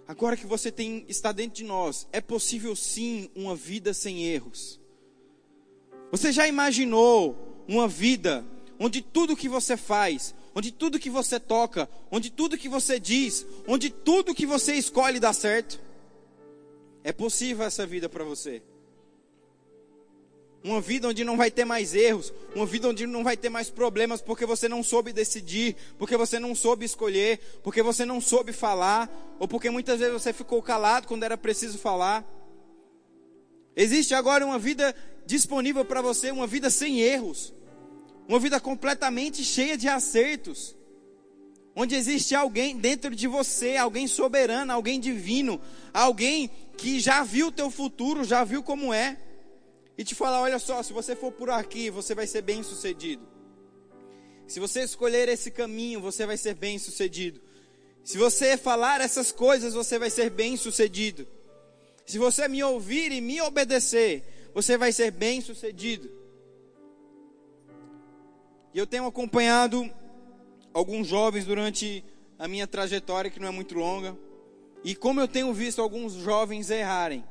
Agora 0.07 0.37
que 0.37 0.47
você 0.47 0.71
tem, 0.71 1.05
está 1.09 1.33
dentro 1.33 1.57
de 1.57 1.65
nós, 1.65 2.07
é 2.13 2.21
possível 2.21 2.77
sim 2.77 3.29
uma 3.35 3.57
vida 3.57 3.93
sem 3.93 4.25
erros. 4.25 4.81
Você 6.13 6.31
já 6.31 6.47
imaginou 6.47 7.65
uma 7.67 7.89
vida 7.89 8.45
onde 8.79 9.03
tudo 9.03 9.37
que 9.37 9.49
você 9.49 9.77
faz, 9.77 10.33
onde 10.55 10.71
tudo 10.71 11.01
que 11.01 11.11
você 11.11 11.41
toca, 11.41 11.89
onde 12.09 12.31
tudo 12.31 12.57
que 12.57 12.69
você 12.69 13.01
diz, 13.01 13.45
onde 13.67 13.91
tudo 13.91 14.35
que 14.35 14.47
você 14.47 14.75
escolhe 14.75 15.19
dá 15.19 15.33
certo? 15.33 15.86
É 17.07 17.13
possível 17.13 17.65
essa 17.65 17.87
vida 17.87 18.09
para 18.09 18.25
você. 18.25 18.61
Uma 20.65 20.81
vida 20.81 21.07
onde 21.07 21.23
não 21.23 21.37
vai 21.37 21.53
ter 21.53 21.65
mais 21.65 21.95
erros, 21.95 22.35
uma 22.53 22.67
vida 22.67 22.89
onde 22.89 23.07
não 23.07 23.23
vai 23.23 23.37
ter 23.37 23.49
mais 23.49 23.71
problemas 23.71 24.21
porque 24.21 24.45
você 24.45 24.69
não 24.69 24.83
soube 24.83 25.13
decidir, 25.13 25.77
porque 25.99 26.17
você 26.17 26.41
não 26.41 26.53
soube 26.53 26.85
escolher, 26.85 27.39
porque 27.63 27.81
você 27.81 28.05
não 28.05 28.21
soube 28.21 28.53
falar, 28.53 29.09
ou 29.39 29.47
porque 29.47 29.71
muitas 29.71 30.01
vezes 30.01 30.21
você 30.21 30.33
ficou 30.33 30.61
calado 30.61 31.07
quando 31.07 31.23
era 31.23 31.39
preciso 31.39 31.79
falar. 31.79 32.27
Existe 33.77 34.13
agora 34.13 34.45
uma 34.45 34.59
vida 34.59 34.93
disponível 35.25 35.85
para 35.85 36.03
você, 36.03 36.33
uma 36.33 36.49
vida 36.49 36.71
sem 36.71 36.99
erros, 37.03 37.55
uma 38.27 38.41
vida 38.41 38.59
completamente 38.59 39.45
cheia 39.45 39.79
de 39.79 39.87
acertos, 39.87 40.75
onde 41.77 41.95
existe 41.95 42.35
alguém 42.35 42.79
dentro 42.79 43.15
de 43.15 43.29
você, 43.29 43.77
alguém 43.77 44.09
soberano, 44.09 44.73
alguém 44.73 44.99
divino, 44.99 45.61
alguém 45.93 46.51
que 46.79 46.99
já 46.99 47.23
viu 47.23 47.49
o 47.49 47.53
teu 47.53 47.71
futuro, 47.71 48.25
já 48.25 48.43
viu 48.43 48.63
como 48.63 48.95
é, 48.95 49.19
e 49.99 50.03
te 50.03 50.15
falar: 50.15 50.41
olha 50.41 50.59
só, 50.59 50.83
se 50.83 50.95
você 50.95 51.15
for 51.15 51.31
por 51.31 51.51
aqui, 51.51 51.91
você 51.91 52.15
vai 52.15 52.27
ser 52.27 52.41
bem 52.41 52.63
sucedido. 52.63 53.23
Se 54.49 54.59
você 54.59 54.83
escolher 54.83 55.29
esse 55.29 55.51
caminho, 55.51 56.01
você 56.01 56.25
vai 56.25 56.39
ser 56.39 56.55
bem 56.55 56.79
sucedido. 56.79 57.41
Se 58.03 58.17
você 58.17 58.57
falar 58.57 59.01
essas 59.01 59.31
coisas, 59.31 59.75
você 59.75 59.99
vai 59.99 60.09
ser 60.09 60.31
bem 60.31 60.57
sucedido. 60.57 61.27
Se 62.07 62.19
você 62.19 62.47
me 62.47 62.63
ouvir 62.63 63.11
e 63.11 63.21
me 63.21 63.41
obedecer, 63.41 64.23
você 64.55 64.79
vai 64.79 64.93
ser 64.93 65.11
bem 65.11 65.41
sucedido. 65.41 66.09
E 68.73 68.79
eu 68.79 68.87
tenho 68.87 69.07
acompanhado 69.07 69.91
alguns 70.77 71.09
jovens 71.09 71.47
durante 71.47 72.05
a 72.39 72.47
minha 72.47 72.67
trajetória, 72.67 73.31
que 73.31 73.41
não 73.41 73.49
é 73.49 73.51
muito 73.51 73.75
longa. 73.75 74.15
E 74.85 74.95
como 74.95 75.19
eu 75.19 75.27
tenho 75.27 75.51
visto 75.55 75.81
alguns 75.81 76.13
jovens 76.13 76.69
errarem, 76.69 77.25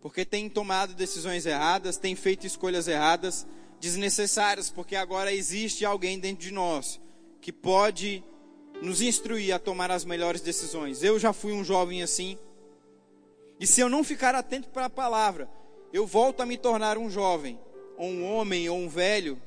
porque 0.00 0.24
têm 0.24 0.48
tomado 0.48 0.92
decisões 0.92 1.46
erradas, 1.46 1.96
têm 1.96 2.16
feito 2.16 2.44
escolhas 2.44 2.88
erradas, 2.88 3.46
desnecessárias, 3.78 4.68
porque 4.68 4.96
agora 4.96 5.32
existe 5.32 5.84
alguém 5.84 6.18
dentro 6.18 6.42
de 6.42 6.50
nós 6.50 7.00
que 7.40 7.52
pode 7.52 8.24
nos 8.82 9.00
instruir 9.00 9.54
a 9.54 9.60
tomar 9.60 9.92
as 9.92 10.04
melhores 10.04 10.40
decisões. 10.40 11.04
Eu 11.04 11.20
já 11.20 11.32
fui 11.32 11.52
um 11.52 11.62
jovem 11.62 12.02
assim, 12.02 12.36
e 13.60 13.66
se 13.66 13.80
eu 13.80 13.88
não 13.88 14.02
ficar 14.02 14.34
atento 14.34 14.68
para 14.70 14.86
a 14.86 14.90
palavra, 14.90 15.48
eu 15.92 16.04
volto 16.04 16.40
a 16.40 16.46
me 16.46 16.58
tornar 16.58 16.98
um 16.98 17.08
jovem, 17.08 17.60
ou 17.96 18.08
um 18.08 18.24
homem, 18.24 18.68
ou 18.68 18.76
um 18.76 18.88
velho, 18.88 19.40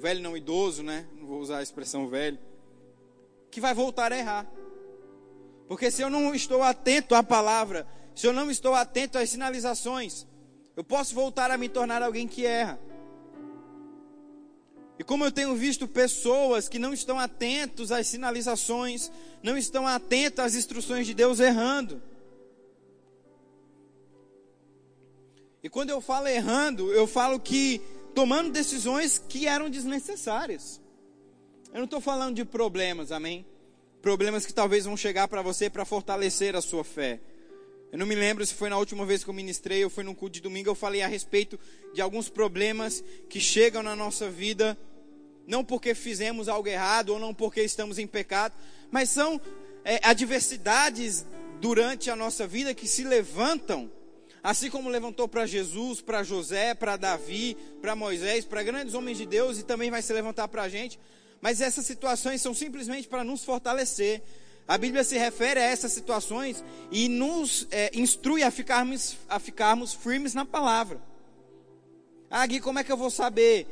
velho 0.00 0.22
não 0.22 0.36
idoso, 0.36 0.82
né? 0.82 1.06
Não 1.16 1.26
vou 1.26 1.38
usar 1.38 1.58
a 1.58 1.62
expressão 1.62 2.08
velho, 2.08 2.38
que 3.50 3.60
vai 3.60 3.74
voltar 3.74 4.12
a 4.12 4.18
errar. 4.18 4.50
Porque 5.68 5.90
se 5.90 6.02
eu 6.02 6.10
não 6.10 6.34
estou 6.34 6.62
atento 6.62 7.14
à 7.14 7.22
palavra, 7.22 7.86
se 8.14 8.26
eu 8.26 8.32
não 8.32 8.50
estou 8.50 8.74
atento 8.74 9.18
às 9.18 9.30
sinalizações, 9.30 10.26
eu 10.76 10.82
posso 10.82 11.14
voltar 11.14 11.50
a 11.50 11.58
me 11.58 11.68
tornar 11.68 12.02
alguém 12.02 12.26
que 12.26 12.46
erra. 12.46 12.80
E 14.98 15.04
como 15.04 15.24
eu 15.24 15.32
tenho 15.32 15.54
visto 15.54 15.86
pessoas 15.86 16.68
que 16.68 16.78
não 16.78 16.92
estão 16.92 17.18
atentos 17.18 17.92
às 17.92 18.06
sinalizações, 18.06 19.10
não 19.42 19.56
estão 19.56 19.86
atentos 19.86 20.44
às 20.44 20.54
instruções 20.54 21.06
de 21.06 21.14
Deus 21.14 21.40
errando. 21.40 22.02
E 25.62 25.68
quando 25.68 25.90
eu 25.90 26.00
falo 26.00 26.26
errando, 26.26 26.92
eu 26.92 27.06
falo 27.06 27.38
que 27.38 27.80
tomando 28.14 28.50
decisões 28.50 29.18
que 29.18 29.46
eram 29.46 29.70
desnecessárias. 29.70 30.80
Eu 31.72 31.78
não 31.78 31.84
estou 31.84 32.00
falando 32.00 32.36
de 32.36 32.44
problemas, 32.44 33.12
amém? 33.12 33.46
Problemas 34.02 34.44
que 34.44 34.52
talvez 34.52 34.84
vão 34.84 34.96
chegar 34.96 35.28
para 35.28 35.42
você 35.42 35.70
para 35.70 35.84
fortalecer 35.84 36.56
a 36.56 36.60
sua 36.60 36.82
fé. 36.82 37.20
Eu 37.92 37.98
não 37.98 38.06
me 38.06 38.14
lembro 38.14 38.44
se 38.46 38.54
foi 38.54 38.68
na 38.68 38.78
última 38.78 39.04
vez 39.04 39.24
que 39.24 39.30
eu 39.30 39.34
ministrei 39.34 39.84
ou 39.84 39.90
foi 39.90 40.04
num 40.04 40.14
culto 40.14 40.34
de 40.34 40.40
domingo, 40.40 40.70
eu 40.70 40.74
falei 40.74 41.02
a 41.02 41.08
respeito 41.08 41.58
de 41.92 42.00
alguns 42.00 42.28
problemas 42.28 43.02
que 43.28 43.40
chegam 43.40 43.82
na 43.82 43.96
nossa 43.96 44.30
vida, 44.30 44.78
não 45.46 45.64
porque 45.64 45.94
fizemos 45.94 46.48
algo 46.48 46.68
errado 46.68 47.10
ou 47.10 47.18
não 47.18 47.34
porque 47.34 47.62
estamos 47.62 47.98
em 47.98 48.06
pecado, 48.06 48.54
mas 48.90 49.10
são 49.10 49.40
é, 49.84 50.00
adversidades 50.04 51.26
durante 51.60 52.10
a 52.10 52.16
nossa 52.16 52.46
vida 52.46 52.72
que 52.72 52.86
se 52.86 53.04
levantam 53.04 53.90
Assim 54.42 54.70
como 54.70 54.88
levantou 54.88 55.28
para 55.28 55.44
Jesus, 55.44 56.00
para 56.00 56.22
José, 56.22 56.74
para 56.74 56.96
Davi, 56.96 57.56
para 57.80 57.94
Moisés, 57.94 58.44
para 58.44 58.62
grandes 58.62 58.94
homens 58.94 59.18
de 59.18 59.26
Deus 59.26 59.58
e 59.58 59.62
também 59.62 59.90
vai 59.90 60.00
se 60.00 60.12
levantar 60.12 60.48
para 60.48 60.62
a 60.62 60.68
gente. 60.68 60.98
Mas 61.40 61.60
essas 61.60 61.84
situações 61.84 62.40
são 62.40 62.54
simplesmente 62.54 63.06
para 63.06 63.22
nos 63.22 63.44
fortalecer. 63.44 64.22
A 64.66 64.78
Bíblia 64.78 65.04
se 65.04 65.18
refere 65.18 65.60
a 65.60 65.64
essas 65.64 65.92
situações 65.92 66.64
e 66.90 67.08
nos 67.08 67.66
é, 67.70 67.90
instrui 67.92 68.42
a 68.42 68.50
ficarmos, 68.50 69.16
a 69.28 69.38
ficarmos 69.38 69.92
firmes 69.92 70.32
na 70.32 70.44
palavra. 70.44 71.00
Ah, 72.30 72.46
Gui, 72.46 72.60
como 72.60 72.78
é 72.78 72.84
que 72.84 72.92
eu 72.92 72.96
vou 72.96 73.10
saber 73.10 73.66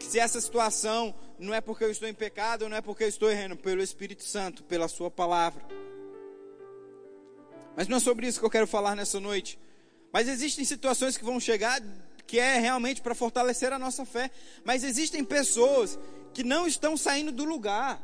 se 0.00 0.18
essa 0.18 0.40
situação 0.40 1.14
não 1.38 1.54
é 1.54 1.60
porque 1.60 1.84
eu 1.84 1.90
estou 1.90 2.08
em 2.08 2.14
pecado 2.14 2.68
não 2.68 2.76
é 2.76 2.80
porque 2.80 3.04
eu 3.04 3.08
estou 3.08 3.30
errando? 3.30 3.56
Pelo 3.56 3.82
Espírito 3.82 4.24
Santo, 4.24 4.62
pela 4.64 4.88
Sua 4.88 5.10
palavra. 5.10 5.64
Mas 7.76 7.88
não 7.88 7.96
é 7.96 8.00
sobre 8.00 8.26
isso 8.26 8.40
que 8.40 8.44
eu 8.44 8.50
quero 8.50 8.66
falar 8.66 8.94
nessa 8.94 9.20
noite. 9.20 9.58
Mas 10.12 10.28
existem 10.28 10.64
situações 10.64 11.16
que 11.16 11.24
vão 11.24 11.40
chegar 11.40 11.80
que 12.26 12.38
é 12.38 12.58
realmente 12.58 13.02
para 13.02 13.14
fortalecer 13.14 13.72
a 13.72 13.78
nossa 13.78 14.04
fé. 14.04 14.30
Mas 14.64 14.84
existem 14.84 15.24
pessoas 15.24 15.98
que 16.32 16.42
não 16.42 16.66
estão 16.66 16.96
saindo 16.96 17.32
do 17.32 17.44
lugar. 17.44 18.00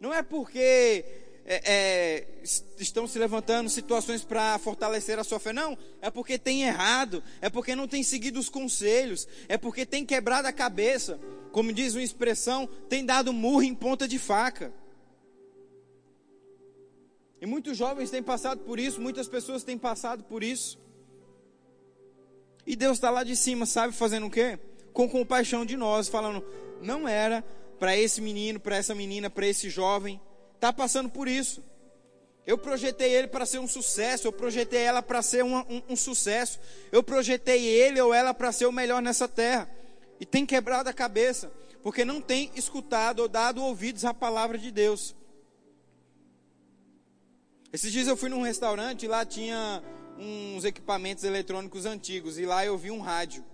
Não 0.00 0.12
é 0.12 0.22
porque 0.22 1.04
é, 1.44 1.62
é, 1.64 2.26
estão 2.78 3.06
se 3.06 3.18
levantando 3.18 3.70
situações 3.70 4.24
para 4.24 4.58
fortalecer 4.58 5.18
a 5.18 5.24
sua 5.24 5.38
fé, 5.38 5.52
não. 5.52 5.76
É 6.00 6.10
porque 6.10 6.38
tem 6.38 6.64
errado, 6.64 7.22
é 7.40 7.48
porque 7.48 7.76
não 7.76 7.86
tem 7.86 8.02
seguido 8.02 8.40
os 8.40 8.48
conselhos, 8.48 9.28
é 9.48 9.56
porque 9.56 9.86
tem 9.86 10.04
quebrado 10.04 10.48
a 10.48 10.52
cabeça. 10.52 11.20
Como 11.52 11.72
diz 11.72 11.94
uma 11.94 12.02
expressão, 12.02 12.66
tem 12.88 13.04
dado 13.04 13.32
murro 13.32 13.62
em 13.62 13.74
ponta 13.74 14.08
de 14.08 14.18
faca. 14.18 14.72
E 17.46 17.48
muitos 17.48 17.76
jovens 17.76 18.10
têm 18.10 18.24
passado 18.24 18.62
por 18.62 18.76
isso, 18.76 19.00
muitas 19.00 19.28
pessoas 19.28 19.62
têm 19.62 19.78
passado 19.78 20.24
por 20.24 20.42
isso. 20.42 20.76
E 22.66 22.74
Deus 22.74 22.96
está 22.96 23.08
lá 23.08 23.22
de 23.22 23.36
cima, 23.36 23.64
sabe, 23.64 23.94
fazendo 23.94 24.26
o 24.26 24.30
quê? 24.30 24.58
Com 24.92 25.08
compaixão 25.08 25.64
de 25.64 25.76
nós, 25.76 26.08
falando: 26.08 26.44
não 26.82 27.06
era 27.06 27.44
para 27.78 27.96
esse 27.96 28.20
menino, 28.20 28.58
para 28.58 28.74
essa 28.74 28.96
menina, 28.96 29.30
para 29.30 29.46
esse 29.46 29.70
jovem, 29.70 30.20
está 30.56 30.72
passando 30.72 31.08
por 31.08 31.28
isso. 31.28 31.62
Eu 32.44 32.58
projetei 32.58 33.14
ele 33.14 33.28
para 33.28 33.46
ser 33.46 33.60
um 33.60 33.68
sucesso, 33.68 34.26
eu 34.26 34.32
projetei 34.32 34.80
ela 34.80 35.00
para 35.00 35.22
ser 35.22 35.44
um, 35.44 35.56
um, 35.56 35.82
um, 35.90 35.96
sucesso, 35.96 36.58
eu 36.90 37.00
projetei 37.00 37.64
ele 37.64 38.00
ou 38.00 38.12
ela 38.12 38.34
para 38.34 38.50
ser 38.50 38.66
o 38.66 38.72
melhor 38.72 39.00
nessa 39.00 39.28
terra. 39.28 39.70
E 40.18 40.26
tem 40.26 40.44
quebrado 40.44 40.88
a 40.88 40.92
cabeça, 40.92 41.52
porque 41.80 42.04
não 42.04 42.20
tem 42.20 42.50
escutado 42.56 43.20
ou 43.20 43.28
dado 43.28 43.62
ouvidos 43.62 44.04
à 44.04 44.12
palavra 44.12 44.58
de 44.58 44.72
Deus. 44.72 45.14
Esses 47.76 47.92
dias 47.92 48.08
eu 48.08 48.16
fui 48.16 48.30
num 48.30 48.40
restaurante 48.40 49.02
e 49.02 49.06
lá 49.06 49.22
tinha 49.26 49.82
uns 50.18 50.64
equipamentos 50.64 51.24
eletrônicos 51.24 51.84
antigos 51.84 52.38
e 52.38 52.46
lá 52.46 52.64
eu 52.64 52.78
vi 52.78 52.90
um 52.90 53.02
rádio. 53.02 53.44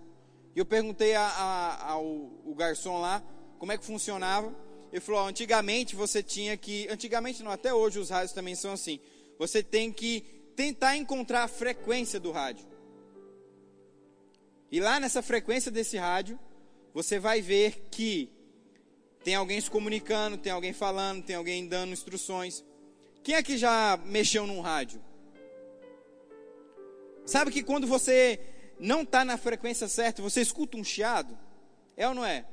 E 0.54 0.60
eu 0.60 0.64
perguntei 0.64 1.16
a, 1.16 1.26
a, 1.26 1.90
ao 1.90 2.30
garçom 2.54 3.00
lá 3.00 3.20
como 3.58 3.72
é 3.72 3.76
que 3.76 3.84
funcionava. 3.84 4.54
Ele 4.92 5.00
falou: 5.00 5.26
antigamente 5.26 5.96
você 5.96 6.22
tinha 6.22 6.56
que. 6.56 6.86
Antigamente 6.88 7.42
não, 7.42 7.50
até 7.50 7.74
hoje 7.74 7.98
os 7.98 8.10
rádios 8.10 8.32
também 8.32 8.54
são 8.54 8.74
assim. 8.74 9.00
Você 9.40 9.60
tem 9.60 9.92
que 9.92 10.20
tentar 10.54 10.96
encontrar 10.96 11.42
a 11.42 11.48
frequência 11.48 12.20
do 12.20 12.30
rádio. 12.30 12.64
E 14.70 14.78
lá 14.78 15.00
nessa 15.00 15.20
frequência 15.20 15.68
desse 15.68 15.96
rádio, 15.96 16.38
você 16.94 17.18
vai 17.18 17.42
ver 17.42 17.88
que 17.90 18.30
tem 19.24 19.34
alguém 19.34 19.60
se 19.60 19.68
comunicando, 19.68 20.38
tem 20.38 20.52
alguém 20.52 20.72
falando, 20.72 21.24
tem 21.24 21.34
alguém 21.34 21.66
dando 21.66 21.92
instruções. 21.92 22.62
Quem 23.22 23.34
é 23.36 23.42
que 23.42 23.56
já 23.56 23.98
mexeu 24.04 24.46
num 24.46 24.60
rádio? 24.60 25.00
Sabe 27.24 27.50
que 27.50 27.62
quando 27.62 27.86
você 27.86 28.40
não 28.78 29.02
está 29.02 29.24
na 29.24 29.36
frequência 29.36 29.86
certa, 29.88 30.20
você 30.20 30.40
escuta 30.40 30.76
um 30.76 30.82
chiado? 30.82 31.38
É 31.96 32.08
ou 32.08 32.14
não 32.14 32.24
é? 32.24 32.44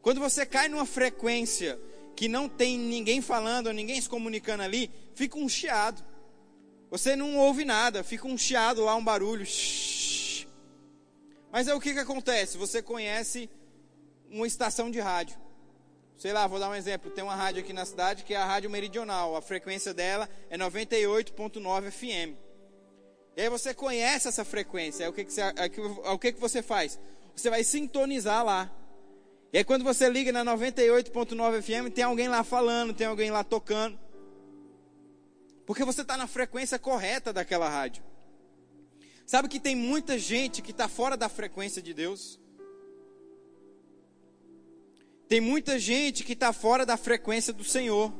Quando 0.00 0.20
você 0.20 0.46
cai 0.46 0.68
numa 0.68 0.86
frequência 0.86 1.78
que 2.16 2.28
não 2.28 2.48
tem 2.48 2.78
ninguém 2.78 3.20
falando, 3.20 3.72
ninguém 3.72 4.00
se 4.00 4.08
comunicando 4.08 4.62
ali, 4.62 4.90
fica 5.14 5.38
um 5.38 5.48
chiado. 5.48 6.02
Você 6.90 7.16
não 7.16 7.36
ouve 7.36 7.64
nada, 7.64 8.02
fica 8.04 8.26
um 8.26 8.38
chiado 8.38 8.84
lá, 8.84 8.94
um 8.94 9.04
barulho. 9.04 9.46
Mas 11.50 11.68
é 11.68 11.74
o 11.74 11.80
que, 11.80 11.92
que 11.92 11.98
acontece? 11.98 12.56
Você 12.56 12.82
conhece 12.82 13.50
uma 14.30 14.46
estação 14.46 14.90
de 14.90 15.00
rádio. 15.00 15.36
Sei 16.16 16.32
lá, 16.32 16.46
vou 16.46 16.58
dar 16.58 16.70
um 16.70 16.74
exemplo. 16.74 17.10
Tem 17.10 17.24
uma 17.24 17.34
rádio 17.34 17.62
aqui 17.62 17.72
na 17.72 17.84
cidade 17.84 18.24
que 18.24 18.34
é 18.34 18.36
a 18.36 18.44
Rádio 18.44 18.70
Meridional. 18.70 19.36
A 19.36 19.42
frequência 19.42 19.92
dela 19.92 20.28
é 20.48 20.56
98.9 20.56 21.90
FM. 21.90 22.38
E 23.36 23.42
aí 23.42 23.48
você 23.48 23.74
conhece 23.74 24.28
essa 24.28 24.44
frequência. 24.44 25.04
Aí 25.04 25.10
o 25.10 25.12
que, 25.12 25.24
que, 25.24 25.32
você, 25.32 25.42
o 26.12 26.18
que, 26.18 26.32
que 26.32 26.40
você 26.40 26.62
faz? 26.62 26.98
Você 27.34 27.50
vai 27.50 27.64
sintonizar 27.64 28.44
lá. 28.44 28.70
E 29.52 29.58
aí 29.58 29.64
quando 29.64 29.84
você 29.84 30.08
liga 30.08 30.32
na 30.32 30.44
98.9 30.44 31.62
FM, 31.62 31.92
tem 31.92 32.04
alguém 32.04 32.28
lá 32.28 32.44
falando, 32.44 32.94
tem 32.94 33.06
alguém 33.06 33.30
lá 33.30 33.42
tocando. 33.42 33.98
Porque 35.66 35.84
você 35.84 36.02
está 36.02 36.16
na 36.16 36.26
frequência 36.26 36.78
correta 36.78 37.32
daquela 37.32 37.68
rádio. 37.68 38.02
Sabe 39.26 39.48
que 39.48 39.58
tem 39.58 39.74
muita 39.74 40.18
gente 40.18 40.60
que 40.60 40.70
está 40.70 40.86
fora 40.86 41.16
da 41.16 41.28
frequência 41.28 41.80
de 41.80 41.94
Deus? 41.94 42.38
Tem 45.34 45.40
muita 45.40 45.80
gente 45.80 46.22
que 46.22 46.34
está 46.34 46.52
fora 46.52 46.86
da 46.86 46.96
frequência 46.96 47.52
do 47.52 47.64
Senhor. 47.64 48.12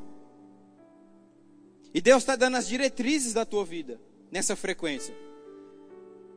E 1.95 2.01
Deus 2.01 2.25
está 2.25 2.35
dando 2.35 2.57
as 2.57 2.67
diretrizes 2.67 3.33
da 3.33 3.47
tua 3.47 3.65
vida 3.65 4.01
nessa 4.33 4.57
frequência. 4.57 5.15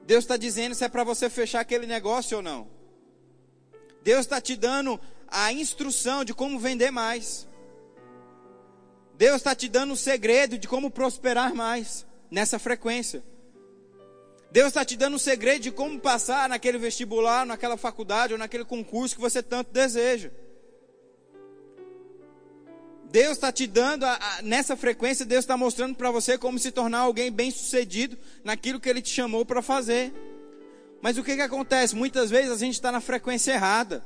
Deus 0.06 0.24
está 0.24 0.38
dizendo 0.38 0.76
se 0.76 0.86
é 0.86 0.88
para 0.88 1.04
você 1.04 1.32
fechar 1.32 1.62
aquele 1.62 1.88
negócio 1.88 2.38
ou 2.38 2.44
não. 2.44 2.68
Deus 4.04 4.20
está 4.20 4.40
te 4.40 4.56
dando 4.56 5.02
a 5.28 5.52
instrução 5.52 6.24
de 6.24 6.32
como 6.32 6.60
vender 6.60 6.92
mais. 6.92 7.48
Deus 9.16 9.38
está 9.38 9.56
te 9.56 9.68
dando 9.68 9.94
o 9.94 9.98
segredo 9.98 10.60
de 10.60 10.68
como 10.68 10.92
prosperar 10.92 11.56
mais 11.56 12.06
nessa 12.30 12.60
frequência. 12.60 13.24
Deus 14.52 14.68
está 14.68 14.86
te 14.86 14.96
dando 14.96 15.16
o 15.16 15.20
segredo 15.20 15.63
de 15.63 15.72
como 15.72 16.00
passar 16.00 16.48
naquele 16.48 16.78
vestibular, 16.78 17.48
naquela 17.48 17.78
faculdade 17.78 18.34
ou 18.34 18.38
naquele 18.38 18.63
concurso 18.63 19.16
que 19.16 19.22
você 19.22 19.42
tanto 19.42 19.72
deseja. 19.72 20.30
Deus 23.10 23.34
está 23.34 23.52
te 23.52 23.65
dando, 23.65 24.04
a, 24.04 24.15
a, 24.15 24.41
nessa 24.41 24.76
frequência, 24.76 25.26
Deus 25.26 25.43
está 25.43 25.56
mostrando 25.56 25.96
para 25.96 26.12
você 26.12 26.38
como 26.38 26.60
se 26.60 26.72
tornar 26.72 27.00
alguém 27.00 27.32
bem 27.32 27.50
sucedido 27.50 28.17
naquilo 28.43 28.80
que 28.80 28.89
Ele 28.89 29.02
te 29.02 29.10
chamou 29.10 29.46
para 29.46 29.62
fazer. 29.62 30.13
Mas 31.02 31.17
o 31.17 31.24
que, 31.24 31.36
que 31.36 31.41
acontece? 31.41 31.96
Muitas 31.96 32.30
vezes 32.30 32.52
a 32.52 32.58
gente 32.58 32.74
está 32.74 32.91
na 32.91 33.00
frequência 33.00 33.54
errada. 33.54 34.04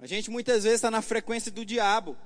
A 0.00 0.06
gente 0.06 0.30
muitas 0.30 0.64
vezes 0.64 0.78
está 0.78 0.90
na 0.90 1.02
frequência 1.02 1.50
do 1.50 1.64
diabo. 1.64 2.16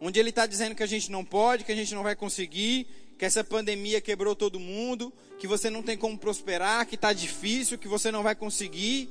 onde 0.00 0.18
ele 0.18 0.30
está 0.30 0.46
dizendo 0.46 0.74
que 0.74 0.82
a 0.82 0.86
gente 0.86 1.10
não 1.10 1.24
pode, 1.24 1.64
que 1.64 1.72
a 1.72 1.76
gente 1.76 1.94
não 1.94 2.02
vai 2.02 2.16
conseguir, 2.16 2.86
que 3.16 3.24
essa 3.24 3.44
pandemia 3.44 4.00
quebrou 4.00 4.34
todo 4.34 4.58
mundo, 4.58 5.12
que 5.38 5.46
você 5.46 5.70
não 5.70 5.82
tem 5.82 5.96
como 5.96 6.18
prosperar, 6.18 6.86
que 6.86 6.96
está 6.96 7.12
difícil, 7.12 7.78
que 7.78 7.88
você 7.88 8.10
não 8.10 8.22
vai 8.22 8.34
conseguir. 8.34 9.08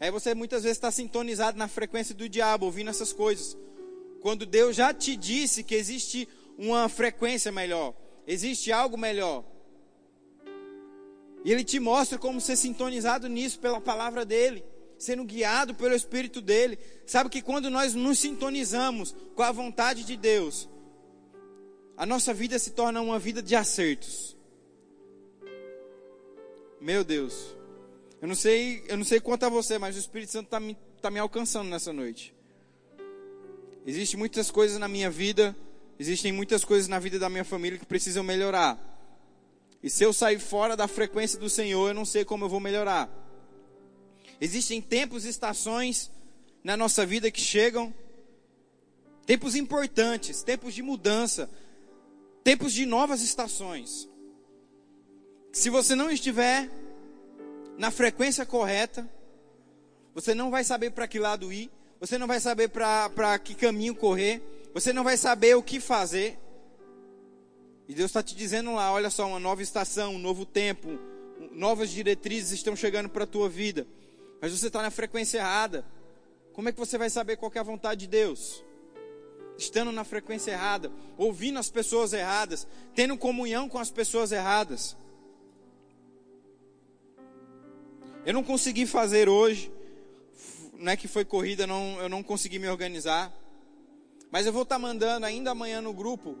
Aí 0.00 0.10
você 0.10 0.34
muitas 0.34 0.62
vezes 0.62 0.76
está 0.76 0.90
sintonizado 0.90 1.58
na 1.58 1.68
frequência 1.68 2.14
do 2.14 2.28
diabo, 2.28 2.66
ouvindo 2.66 2.90
essas 2.90 3.12
coisas. 3.12 3.56
Quando 4.20 4.46
Deus 4.46 4.76
já 4.76 4.92
te 4.92 5.16
disse 5.16 5.62
que 5.62 5.74
existe 5.74 6.28
uma 6.58 6.88
frequência 6.88 7.52
melhor, 7.52 7.94
existe 8.26 8.72
algo 8.72 8.96
melhor. 8.96 9.44
E 11.44 11.52
Ele 11.52 11.62
te 11.62 11.78
mostra 11.78 12.18
como 12.18 12.40
ser 12.40 12.56
sintonizado 12.56 13.28
nisso 13.28 13.58
pela 13.58 13.80
palavra 13.80 14.24
dEle, 14.24 14.64
sendo 14.96 15.24
guiado 15.24 15.74
pelo 15.74 15.94
Espírito 15.94 16.40
dEle. 16.40 16.78
Sabe 17.06 17.28
que 17.28 17.42
quando 17.42 17.68
nós 17.68 17.94
nos 17.94 18.18
sintonizamos 18.18 19.14
com 19.34 19.42
a 19.42 19.52
vontade 19.52 20.04
de 20.04 20.16
Deus, 20.16 20.68
a 21.96 22.06
nossa 22.06 22.32
vida 22.32 22.58
se 22.58 22.70
torna 22.70 23.00
uma 23.00 23.18
vida 23.18 23.42
de 23.42 23.54
acertos. 23.54 24.36
Meu 26.80 27.04
Deus. 27.04 27.54
Eu 28.24 28.28
não 28.28 28.34
sei, 28.34 28.82
eu 28.88 28.96
não 28.96 29.04
sei 29.04 29.20
quanto 29.20 29.44
a 29.44 29.50
você, 29.50 29.76
mas 29.76 29.96
o 29.96 29.98
Espírito 29.98 30.32
Santo 30.32 30.46
está 30.46 30.58
me, 30.58 30.74
tá 31.02 31.10
me 31.10 31.18
alcançando 31.18 31.68
nessa 31.68 31.92
noite. 31.92 32.34
Existem 33.84 34.18
muitas 34.18 34.50
coisas 34.50 34.78
na 34.78 34.88
minha 34.88 35.10
vida, 35.10 35.54
existem 35.98 36.32
muitas 36.32 36.64
coisas 36.64 36.88
na 36.88 36.98
vida 36.98 37.18
da 37.18 37.28
minha 37.28 37.44
família 37.44 37.78
que 37.78 37.84
precisam 37.84 38.24
melhorar. 38.24 38.80
E 39.82 39.90
se 39.90 40.02
eu 40.04 40.10
sair 40.10 40.38
fora 40.38 40.74
da 40.74 40.88
frequência 40.88 41.38
do 41.38 41.50
Senhor, 41.50 41.88
eu 41.88 41.92
não 41.92 42.06
sei 42.06 42.24
como 42.24 42.46
eu 42.46 42.48
vou 42.48 42.60
melhorar. 42.60 43.10
Existem 44.40 44.80
tempos 44.80 45.26
e 45.26 45.28
estações 45.28 46.10
na 46.62 46.78
nossa 46.78 47.04
vida 47.04 47.30
que 47.30 47.42
chegam, 47.42 47.92
tempos 49.26 49.54
importantes, 49.54 50.42
tempos 50.42 50.72
de 50.72 50.80
mudança, 50.80 51.50
tempos 52.42 52.72
de 52.72 52.86
novas 52.86 53.20
estações. 53.20 54.08
Se 55.52 55.68
você 55.68 55.94
não 55.94 56.10
estiver 56.10 56.70
na 57.76 57.90
frequência 57.90 58.46
correta, 58.46 59.08
você 60.14 60.34
não 60.34 60.50
vai 60.50 60.62
saber 60.62 60.90
para 60.90 61.08
que 61.08 61.18
lado 61.18 61.52
ir, 61.52 61.70
você 61.98 62.18
não 62.18 62.26
vai 62.26 62.38
saber 62.38 62.68
para 62.68 63.38
que 63.38 63.54
caminho 63.54 63.94
correr, 63.94 64.42
você 64.72 64.92
não 64.92 65.02
vai 65.02 65.16
saber 65.16 65.56
o 65.56 65.62
que 65.62 65.80
fazer. 65.80 66.38
E 67.88 67.94
Deus 67.94 68.10
está 68.10 68.22
te 68.22 68.34
dizendo 68.34 68.74
lá: 68.74 68.92
olha 68.92 69.10
só, 69.10 69.26
uma 69.26 69.40
nova 69.40 69.62
estação, 69.62 70.14
um 70.14 70.18
novo 70.18 70.46
tempo, 70.46 70.98
novas 71.52 71.90
diretrizes 71.90 72.52
estão 72.52 72.76
chegando 72.76 73.08
para 73.08 73.24
a 73.24 73.26
tua 73.26 73.48
vida, 73.48 73.86
mas 74.40 74.52
você 74.52 74.68
está 74.68 74.82
na 74.82 74.90
frequência 74.90 75.38
errada. 75.38 75.84
Como 76.52 76.68
é 76.68 76.72
que 76.72 76.78
você 76.78 76.96
vai 76.96 77.10
saber 77.10 77.36
qual 77.36 77.50
é 77.54 77.58
a 77.58 77.64
vontade 77.64 78.02
de 78.02 78.06
Deus? 78.06 78.64
Estando 79.58 79.90
na 79.90 80.04
frequência 80.04 80.52
errada, 80.52 80.90
ouvindo 81.16 81.58
as 81.58 81.68
pessoas 81.68 82.12
erradas, 82.12 82.66
tendo 82.94 83.18
comunhão 83.18 83.68
com 83.68 83.78
as 83.78 83.90
pessoas 83.90 84.30
erradas. 84.30 84.96
Eu 88.26 88.32
não 88.32 88.42
consegui 88.42 88.86
fazer 88.86 89.28
hoje, 89.28 89.70
não 90.78 90.92
é 90.92 90.96
que 90.96 91.06
foi 91.06 91.26
corrida, 91.26 91.66
não, 91.66 92.00
eu 92.00 92.08
não 92.08 92.22
consegui 92.22 92.58
me 92.58 92.68
organizar. 92.68 93.30
Mas 94.30 94.46
eu 94.46 94.52
vou 94.52 94.62
estar 94.62 94.76
tá 94.76 94.78
mandando 94.78 95.26
ainda 95.26 95.50
amanhã 95.50 95.82
no 95.82 95.92
grupo 95.92 96.36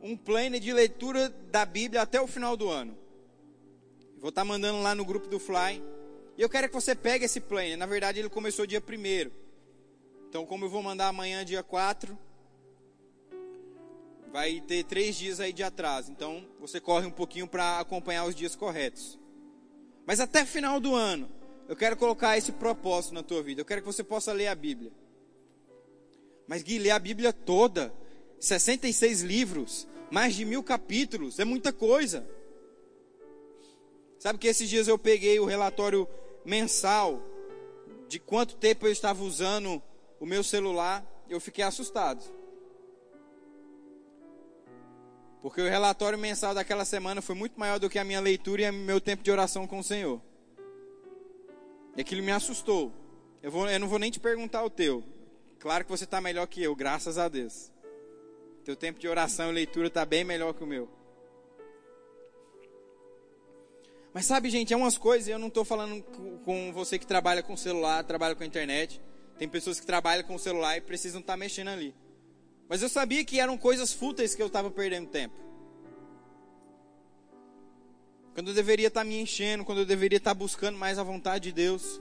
um 0.00 0.16
plano 0.16 0.60
de 0.60 0.72
leitura 0.72 1.28
da 1.50 1.66
Bíblia 1.66 2.02
até 2.02 2.20
o 2.20 2.28
final 2.28 2.56
do 2.56 2.68
ano. 2.68 2.96
Vou 4.18 4.28
estar 4.28 4.42
tá 4.42 4.44
mandando 4.44 4.80
lá 4.82 4.94
no 4.94 5.04
grupo 5.04 5.26
do 5.26 5.40
Fly. 5.40 5.82
E 6.38 6.42
eu 6.42 6.48
quero 6.48 6.68
que 6.68 6.74
você 6.74 6.94
pegue 6.94 7.24
esse 7.24 7.40
plano. 7.40 7.76
Na 7.76 7.86
verdade, 7.86 8.20
ele 8.20 8.28
começou 8.28 8.64
dia 8.64 8.80
1 8.80 9.30
Então, 10.28 10.46
como 10.46 10.64
eu 10.64 10.70
vou 10.70 10.82
mandar 10.82 11.08
amanhã, 11.08 11.44
dia 11.44 11.62
4, 11.62 12.16
vai 14.30 14.60
ter 14.60 14.84
três 14.84 15.16
dias 15.16 15.40
aí 15.40 15.52
de 15.52 15.64
atraso. 15.64 16.12
Então, 16.12 16.46
você 16.60 16.80
corre 16.80 17.06
um 17.06 17.10
pouquinho 17.10 17.48
para 17.48 17.80
acompanhar 17.80 18.26
os 18.26 18.34
dias 18.34 18.54
corretos. 18.54 19.18
Mas 20.06 20.20
até 20.20 20.46
final 20.46 20.78
do 20.78 20.94
ano, 20.94 21.28
eu 21.68 21.74
quero 21.74 21.96
colocar 21.96 22.38
esse 22.38 22.52
propósito 22.52 23.12
na 23.12 23.24
tua 23.24 23.42
vida. 23.42 23.60
Eu 23.60 23.64
quero 23.64 23.82
que 23.82 23.86
você 23.86 24.04
possa 24.04 24.32
ler 24.32 24.46
a 24.46 24.54
Bíblia. 24.54 24.92
Mas 26.46 26.62
Gui, 26.62 26.78
ler 26.78 26.90
a 26.90 26.98
Bíblia 26.98 27.32
toda, 27.32 27.92
66 28.38 29.22
livros, 29.22 29.88
mais 30.08 30.36
de 30.36 30.44
mil 30.44 30.62
capítulos, 30.62 31.40
é 31.40 31.44
muita 31.44 31.72
coisa. 31.72 32.24
Sabe 34.20 34.38
que 34.38 34.46
esses 34.46 34.70
dias 34.70 34.86
eu 34.86 34.96
peguei 34.96 35.40
o 35.40 35.44
relatório 35.44 36.08
mensal 36.44 37.20
de 38.08 38.20
quanto 38.20 38.56
tempo 38.56 38.86
eu 38.86 38.92
estava 38.92 39.24
usando 39.24 39.82
o 40.20 40.24
meu 40.24 40.44
celular, 40.44 41.04
eu 41.28 41.40
fiquei 41.40 41.64
assustado. 41.64 42.24
Porque 45.46 45.62
o 45.62 45.68
relatório 45.68 46.18
mensal 46.18 46.52
daquela 46.52 46.84
semana 46.84 47.22
foi 47.22 47.36
muito 47.36 47.56
maior 47.56 47.78
do 47.78 47.88
que 47.88 48.00
a 48.00 48.04
minha 48.04 48.18
leitura 48.18 48.62
e 48.62 48.72
meu 48.72 49.00
tempo 49.00 49.22
de 49.22 49.30
oração 49.30 49.64
com 49.64 49.78
o 49.78 49.84
Senhor. 49.84 50.20
E 51.96 52.00
aquilo 52.00 52.20
me 52.20 52.32
assustou. 52.32 52.92
Eu, 53.40 53.52
vou, 53.52 53.70
eu 53.70 53.78
não 53.78 53.86
vou 53.86 54.00
nem 54.00 54.10
te 54.10 54.18
perguntar 54.18 54.64
o 54.64 54.68
teu. 54.68 55.04
Claro 55.60 55.84
que 55.84 55.90
você 55.90 56.02
está 56.02 56.20
melhor 56.20 56.48
que 56.48 56.60
eu, 56.60 56.74
graças 56.74 57.16
a 57.16 57.28
Deus. 57.28 57.70
Teu 58.64 58.74
tempo 58.74 58.98
de 58.98 59.06
oração 59.06 59.50
e 59.50 59.52
leitura 59.52 59.86
está 59.86 60.04
bem 60.04 60.24
melhor 60.24 60.52
que 60.52 60.64
o 60.64 60.66
meu. 60.66 60.88
Mas 64.12 64.26
sabe, 64.26 64.50
gente, 64.50 64.74
é 64.74 64.76
umas 64.76 64.98
coisas, 64.98 65.28
eu 65.28 65.38
não 65.38 65.46
estou 65.46 65.64
falando 65.64 66.02
com 66.44 66.72
você 66.72 66.98
que 66.98 67.06
trabalha 67.06 67.40
com 67.40 67.56
celular, 67.56 68.02
trabalha 68.02 68.34
com 68.34 68.42
internet. 68.42 69.00
Tem 69.38 69.48
pessoas 69.48 69.78
que 69.78 69.86
trabalham 69.86 70.24
com 70.24 70.36
celular 70.38 70.76
e 70.76 70.80
precisam 70.80 71.20
estar 71.20 71.34
tá 71.34 71.36
mexendo 71.36 71.68
ali. 71.68 71.94
Mas 72.68 72.82
eu 72.82 72.88
sabia 72.88 73.24
que 73.24 73.38
eram 73.38 73.56
coisas 73.56 73.92
fúteis 73.92 74.34
que 74.34 74.42
eu 74.42 74.48
estava 74.48 74.70
perdendo 74.70 75.08
tempo. 75.08 75.34
Quando 78.34 78.48
eu 78.48 78.54
deveria 78.54 78.88
estar 78.88 79.04
me 79.04 79.18
enchendo, 79.20 79.64
quando 79.64 79.78
eu 79.78 79.86
deveria 79.86 80.18
estar 80.18 80.34
buscando 80.34 80.76
mais 80.76 80.98
a 80.98 81.02
vontade 81.02 81.44
de 81.44 81.52
Deus. 81.52 82.00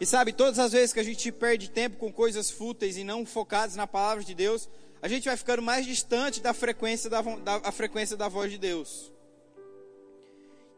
E 0.00 0.04
sabe, 0.04 0.32
todas 0.32 0.58
as 0.58 0.72
vezes 0.72 0.92
que 0.92 1.00
a 1.00 1.04
gente 1.04 1.30
perde 1.30 1.70
tempo 1.70 1.96
com 1.96 2.12
coisas 2.12 2.50
fúteis 2.50 2.96
e 2.96 3.04
não 3.04 3.24
focadas 3.24 3.76
na 3.76 3.86
palavra 3.86 4.24
de 4.24 4.34
Deus, 4.34 4.68
a 5.00 5.08
gente 5.08 5.24
vai 5.24 5.36
ficando 5.36 5.62
mais 5.62 5.86
distante 5.86 6.40
da 6.40 6.52
frequência 6.52 7.08
da, 7.08 7.22
da, 7.22 7.56
a 7.64 7.72
frequência 7.72 8.16
da 8.16 8.28
voz 8.28 8.50
de 8.50 8.58
Deus. 8.58 9.12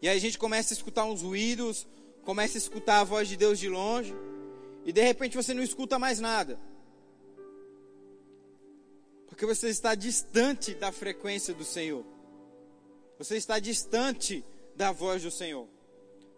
E 0.00 0.08
aí 0.08 0.16
a 0.16 0.20
gente 0.20 0.38
começa 0.38 0.72
a 0.72 0.76
escutar 0.76 1.04
uns 1.04 1.22
ruídos, 1.22 1.86
começa 2.22 2.56
a 2.56 2.60
escutar 2.60 3.00
a 3.00 3.04
voz 3.04 3.26
de 3.26 3.36
Deus 3.36 3.58
de 3.58 3.68
longe, 3.68 4.14
e 4.84 4.92
de 4.92 5.02
repente 5.02 5.36
você 5.36 5.54
não 5.54 5.62
escuta 5.62 5.98
mais 5.98 6.20
nada. 6.20 6.58
Porque 9.34 9.46
você 9.46 9.68
está 9.68 9.96
distante 9.96 10.74
da 10.74 10.92
frequência 10.92 11.52
do 11.52 11.64
Senhor. 11.64 12.04
Você 13.18 13.36
está 13.36 13.58
distante 13.58 14.44
da 14.76 14.92
voz 14.92 15.24
do 15.24 15.30
Senhor. 15.30 15.66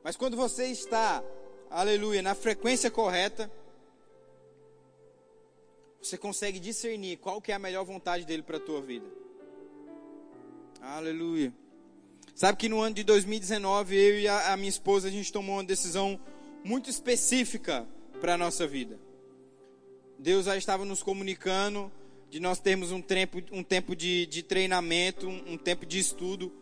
Mas 0.02 0.16
quando 0.16 0.34
você 0.34 0.68
está, 0.68 1.22
aleluia, 1.68 2.22
na 2.22 2.34
frequência 2.34 2.90
correta, 2.90 3.52
você 6.00 6.16
consegue 6.16 6.58
discernir 6.58 7.18
qual 7.18 7.38
que 7.38 7.52
é 7.52 7.54
a 7.54 7.58
melhor 7.58 7.84
vontade 7.84 8.24
dele 8.24 8.42
para 8.42 8.56
a 8.56 8.60
tua 8.60 8.80
vida. 8.80 9.06
Aleluia. 10.80 11.52
Sabe 12.34 12.56
que 12.56 12.66
no 12.66 12.80
ano 12.80 12.94
de 12.94 13.04
2019, 13.04 13.94
eu 13.94 14.20
e 14.20 14.26
a, 14.26 14.56
minha 14.56 14.70
esposa, 14.70 15.08
a 15.08 15.10
gente 15.10 15.30
tomou 15.30 15.56
uma 15.56 15.64
decisão 15.64 16.18
muito 16.64 16.88
específica 16.88 17.86
para 18.22 18.36
a 18.36 18.38
nossa 18.38 18.66
vida. 18.66 18.98
Deus 20.18 20.46
já 20.46 20.56
estava 20.56 20.86
nos 20.86 21.02
comunicando 21.02 21.92
de 22.30 22.40
nós 22.40 22.58
termos 22.58 22.92
um 22.92 23.00
tempo, 23.00 23.42
um 23.52 23.62
tempo 23.62 23.94
de, 23.94 24.26
de 24.26 24.42
treinamento, 24.42 25.28
um, 25.28 25.56
tempo 25.56 25.86
de 25.86 25.98
estudo 25.98 26.52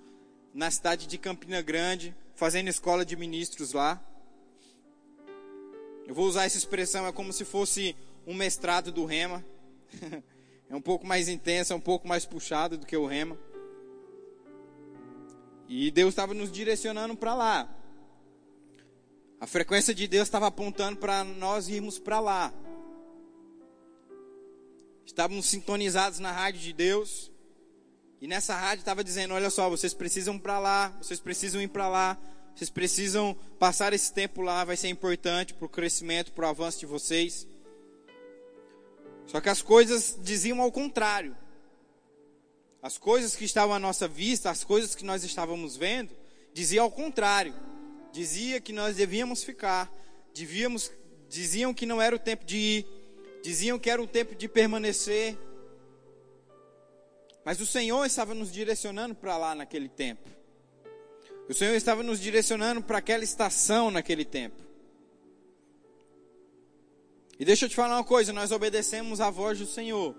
na 0.53 0.71
cidade 0.71 1.07
de 1.07 1.19
Campina 1.19 1.63
Grande, 1.63 2.15
fazendo 2.35 2.69
escola 2.69 3.05
de 3.05 3.17
ministros 3.17 3.73
lá. 3.73 4.03
Eu 6.07 6.15
vou 6.15 6.27
usar 6.27 6.45
essa 6.45 6.59
expressão, 6.59 7.07
é 7.07 7.13
como 7.13 7.33
se 7.33 7.45
fosse 7.45 7.97
um 8.27 8.35
mestrado 8.35 8.93
do 8.93 9.05
Rema. 9.05 9.45
é 10.69 10.77
um 10.77 10.83
pouco 10.83 11.07
mais 11.07 11.29
intenso, 11.29 11.73
é 11.73 11.77
um 11.77 11.81
pouco 11.81 12.07
mais 12.07 12.27
puxado 12.27 12.77
do 12.77 12.87
que 12.87 12.97
o 12.97 13.07
Rema. 13.07 13.39
E 15.67 15.91
Deus 15.91 16.11
estava 16.11 16.35
nos 16.35 16.53
direcionando 16.53 17.17
para 17.17 17.35
lá. 17.35 17.69
A 19.41 19.47
frequência 19.47 19.95
de 19.95 20.07
Deus 20.07 20.29
estava 20.29 20.47
apontando 20.47 20.99
para 20.99 21.25
nós 21.25 21.69
irmos 21.69 21.99
para 21.99 22.21
lá. 22.21 22.53
Estávamos 25.07 25.47
sintonizados 25.47 26.19
na 26.19 26.33
rádio 26.33 26.61
de 26.61 26.73
Deus. 26.73 27.31
E 28.21 28.27
nessa 28.27 28.55
rádio 28.55 28.81
estava 28.81 29.05
dizendo: 29.05 29.35
olha 29.35 29.51
só, 29.51 29.69
vocês 29.69 29.93
precisam 29.93 30.39
para 30.39 30.59
lá, 30.59 30.89
vocês 31.01 31.21
precisam 31.21 31.61
ir 31.61 31.69
para 31.69 31.89
lá, 31.89 32.19
vocês 32.55 32.71
precisam 32.71 33.37
passar 33.59 33.93
esse 33.93 34.13
tempo 34.13 34.41
lá, 34.41 34.65
vai 34.65 34.77
ser 34.77 34.89
importante 34.89 35.53
para 35.53 35.67
o 35.67 35.69
crescimento, 35.69 36.33
para 36.33 36.47
o 36.47 36.49
avanço 36.49 36.81
de 36.81 36.87
vocês. 36.87 37.47
Só 39.27 39.41
que 39.41 39.49
as 39.49 39.61
coisas 39.61 40.19
diziam 40.23 40.61
ao 40.61 40.73
contrário. 40.73 41.37
As 42.83 42.99
coisas 42.99 43.35
que 43.35 43.45
estavam 43.45 43.75
à 43.75 43.79
nossa 43.79 44.07
vista, 44.07 44.51
as 44.51 44.63
coisas 44.63 44.95
que 44.95 45.05
nós 45.05 45.25
estávamos 45.25 45.77
vendo, 45.77 46.15
diziam 46.53 46.85
ao 46.85 46.91
contrário. 46.91 47.55
Dizia 48.13 48.61
que 48.61 48.73
nós 48.73 48.97
devíamos 48.97 49.43
ficar, 49.43 49.93
devíamos, 50.35 50.91
diziam 51.29 51.75
que 51.75 51.87
não 51.87 52.01
era 52.01 52.15
o 52.15 52.19
tempo 52.19 52.45
de 52.45 52.57
ir, 52.57 52.87
diziam 53.45 53.79
que 53.79 53.91
era 53.91 54.01
um 54.01 54.07
tempo 54.07 54.35
de 54.35 54.49
permanecer. 54.49 55.37
Mas 57.45 57.61
o 57.61 57.67
Senhor 57.67 58.03
estava 58.07 58.33
nos 58.33 58.51
direcionando 58.51 59.15
para 59.15 59.37
lá 59.37 59.55
naquele 59.55 59.87
tempo. 59.87 60.31
O 61.47 61.53
Senhor 61.53 61.75
estava 61.75 62.03
nos 62.03 62.19
direcionando 62.19 62.83
para 62.83 62.97
aquela 62.97 63.23
estação 63.23 63.91
naquele 63.91 64.25
tempo. 64.25 64.57
E 67.39 67.45
deixa 67.45 67.67
eu 67.67 67.69
te 67.69 67.77
falar 67.77 67.97
uma 67.97 68.05
coisa: 68.05 68.33
nós 68.33 68.51
obedecemos 68.51 69.21
a 69.21 69.29
voz 69.29 69.59
do 69.59 69.67
Senhor. 69.67 70.17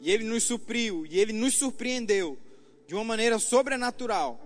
E 0.00 0.10
Ele 0.10 0.24
nos 0.24 0.44
supriu, 0.44 1.04
e 1.04 1.20
Ele 1.20 1.34
nos 1.34 1.52
surpreendeu 1.52 2.38
de 2.86 2.94
uma 2.94 3.04
maneira 3.04 3.38
sobrenatural. 3.38 4.40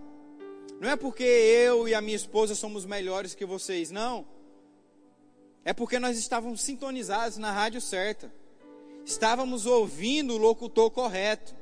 Não 0.81 0.91
é 0.91 0.97
porque 0.97 1.23
eu 1.23 1.87
e 1.87 1.95
a 1.95 2.01
minha 2.01 2.17
esposa 2.17 2.57
somos 2.57 2.85
melhores 2.85 3.33
que 3.33 3.47
vocês, 3.47 3.93
não. 3.93 4.34
É 5.65 5.73
porque 5.73 5.99
nós 5.99 6.19
estávamos 6.19 6.61
sintonizados 6.61 7.39
na 7.39 7.51
rádio 7.51 7.81
certa. 7.81 8.33
Estávamos 9.05 9.65
ouvindo 9.65 10.35
o 10.35 10.39
locutor 10.39 10.91
correto. 10.91 11.55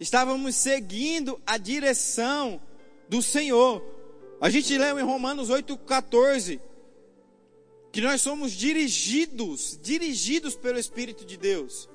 Estávamos 0.00 0.56
seguindo 0.56 1.40
a 1.46 1.56
direção 1.56 2.60
do 3.08 3.22
Senhor. 3.22 3.84
A 4.40 4.50
gente 4.50 4.76
leu 4.76 4.98
em 4.98 5.02
Romanos 5.02 5.48
8,14 5.48 6.60
que 7.92 8.00
nós 8.00 8.20
somos 8.20 8.52
dirigidos, 8.52 9.78
dirigidos 9.82 10.54
pelo 10.54 10.78
Espírito 10.78 11.24
de 11.24 11.36
Deus. 11.36 11.88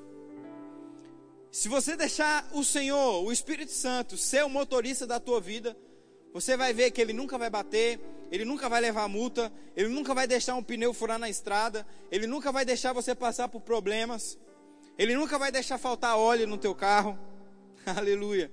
Se 1.52 1.69
você 1.69 1.95
deixar 1.95 2.50
o 2.54 2.63
Senhor, 2.63 3.24
o 3.24 3.32
Espírito 3.32 3.71
Santo, 3.71 4.17
ser 4.17 4.43
o 4.43 4.50
motorista 4.50 5.08
da 5.08 5.21
tua 5.21 5.39
vida, 5.39 5.76
você 6.36 6.58
vai 6.58 6.74
ver 6.74 6.91
que 6.91 7.00
ele 7.00 7.13
nunca 7.13 7.38
vai 7.38 7.50
bater, 7.50 7.98
ele 8.30 8.43
nunca 8.43 8.67
vai 8.67 8.82
levar 8.82 9.08
multa, 9.08 9.50
ele 9.74 9.88
nunca 9.88 10.13
vai 10.13 10.28
deixar 10.28 10.56
um 10.56 10.62
pneu 10.62 10.93
furar 10.93 11.17
na 11.17 11.30
estrada, 11.30 11.88
ele 12.12 12.28
nunca 12.28 12.52
vai 12.52 12.65
deixar 12.65 12.91
você 12.91 13.15
passar 13.15 13.48
por 13.48 13.62
problemas, 13.62 14.38
ele 14.98 15.15
nunca 15.15 15.39
vai 15.39 15.50
deixar 15.50 15.78
faltar 15.78 16.17
óleo 16.17 16.45
no 16.45 16.58
teu 16.58 16.76
carro. 16.76 17.17
Aleluia. 17.88 18.52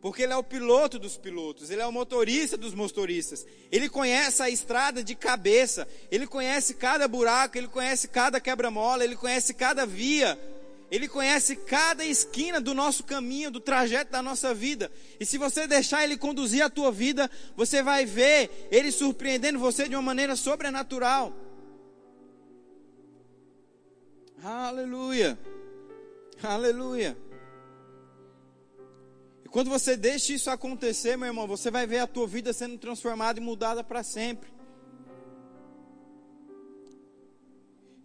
Porque 0.00 0.22
ele 0.22 0.32
é 0.32 0.36
o 0.36 0.42
piloto 0.42 0.98
dos 0.98 1.18
pilotos, 1.18 1.68
ele 1.68 1.82
é 1.82 1.86
o 1.86 1.92
motorista 1.92 2.56
dos 2.56 2.72
motoristas. 2.72 3.44
Ele 3.70 3.86
conhece 3.86 4.42
a 4.42 4.48
estrada 4.48 5.04
de 5.04 5.14
cabeça, 5.14 5.86
ele 6.10 6.26
conhece 6.26 6.72
cada 6.72 7.06
buraco, 7.06 7.58
ele 7.58 7.68
conhece 7.68 8.08
cada 8.08 8.40
quebra-mola, 8.40 9.04
ele 9.04 9.16
conhece 9.16 9.52
cada 9.52 9.84
via. 9.84 10.38
Ele 10.90 11.08
conhece 11.08 11.56
cada 11.56 12.04
esquina 12.04 12.60
do 12.60 12.74
nosso 12.74 13.04
caminho, 13.04 13.50
do 13.50 13.60
trajeto 13.60 14.12
da 14.12 14.22
nossa 14.22 14.54
vida. 14.54 14.90
E 15.18 15.26
se 15.26 15.38
você 15.38 15.66
deixar 15.66 16.04
ele 16.04 16.16
conduzir 16.16 16.62
a 16.62 16.70
tua 16.70 16.92
vida, 16.92 17.30
você 17.56 17.82
vai 17.82 18.04
ver 18.04 18.68
ele 18.70 18.92
surpreendendo 18.92 19.58
você 19.58 19.88
de 19.88 19.96
uma 19.96 20.02
maneira 20.02 20.36
sobrenatural. 20.36 21.32
Aleluia. 24.42 25.38
Aleluia. 26.42 27.16
Quando 29.50 29.70
você 29.70 29.96
deixa 29.96 30.32
isso 30.32 30.50
acontecer, 30.50 31.16
meu 31.16 31.28
irmão, 31.28 31.46
você 31.46 31.70
vai 31.70 31.86
ver 31.86 32.00
a 32.00 32.06
tua 32.06 32.26
vida 32.26 32.52
sendo 32.52 32.76
transformada 32.76 33.38
e 33.38 33.42
mudada 33.42 33.84
para 33.84 34.02
sempre. 34.02 34.53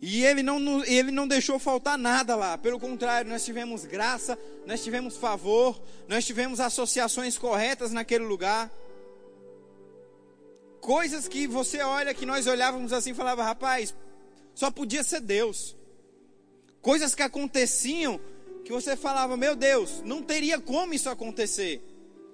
E 0.02 0.24
ele 0.26 0.42
não, 0.42 0.84
ele 0.86 1.12
não 1.12 1.28
deixou 1.28 1.60
faltar 1.60 1.98
nada 1.98 2.36
lá. 2.36 2.58
Pelo 2.58 2.80
contrário, 2.80 3.30
nós 3.30 3.44
tivemos 3.44 3.86
graça, 3.86 4.40
nós 4.66 4.82
tivemos 4.82 5.18
favor, 5.18 5.80
nós 6.08 6.26
tivemos 6.26 6.60
associações 6.60 7.38
corretas 7.38 7.92
naquele 7.92 8.24
lugar. 8.24 8.72
Coisas 10.80 11.28
que 11.28 11.48
você 11.48 11.82
olha, 11.82 12.14
que 12.14 12.26
nós 12.26 12.48
olhávamos 12.48 12.94
assim 12.94 13.12
e 13.12 13.16
falava, 13.16 13.44
rapaz, 13.44 13.94
só 14.56 14.72
podia 14.72 15.04
ser 15.04 15.20
Deus. 15.20 15.76
Coisas 16.82 17.14
que 17.14 17.22
aconteciam 17.22 18.20
que 18.64 18.72
você 18.72 18.96
falava, 18.96 19.36
meu 19.36 19.56
Deus, 19.56 20.02
não 20.06 20.22
teria 20.22 20.60
como 20.60 20.94
isso 20.94 21.10
acontecer. 21.10 21.82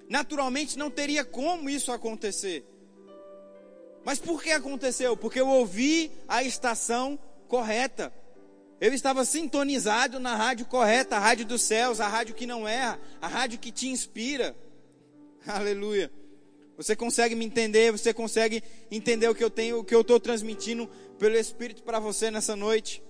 Naturalmente 0.07 0.77
não 0.77 0.91
teria 0.91 1.25
como 1.25 1.67
isso 1.67 1.91
acontecer. 1.91 2.63
Mas 4.03 4.19
por 4.19 4.43
que 4.43 4.51
aconteceu? 4.51 5.17
Porque 5.17 5.41
eu 5.41 5.47
ouvi 5.47 6.11
a 6.27 6.43
estação 6.43 7.17
correta. 7.45 8.13
Eu 8.79 8.93
estava 8.93 9.23
sintonizado 9.23 10.19
na 10.19 10.35
rádio 10.35 10.65
correta, 10.65 11.15
a 11.15 11.19
rádio 11.19 11.45
dos 11.45 11.61
céus, 11.61 11.99
a 11.99 12.07
rádio 12.07 12.35
que 12.35 12.45
não 12.45 12.67
erra, 12.67 12.99
a 13.21 13.27
rádio 13.27 13.59
que 13.59 13.71
te 13.71 13.87
inspira. 13.87 14.55
Aleluia. 15.47 16.11
Você 16.77 16.95
consegue 16.95 17.35
me 17.35 17.45
entender? 17.45 17.91
Você 17.91 18.13
consegue 18.13 18.61
entender 18.91 19.29
o 19.29 19.35
que 19.35 19.43
eu 19.43 19.49
tenho, 19.49 19.79
o 19.79 19.83
que 19.83 19.95
eu 19.95 20.01
estou 20.01 20.19
transmitindo 20.19 20.89
pelo 21.17 21.37
Espírito 21.37 21.83
para 21.83 21.99
você 21.99 22.29
nessa 22.29 22.55
noite? 22.55 23.01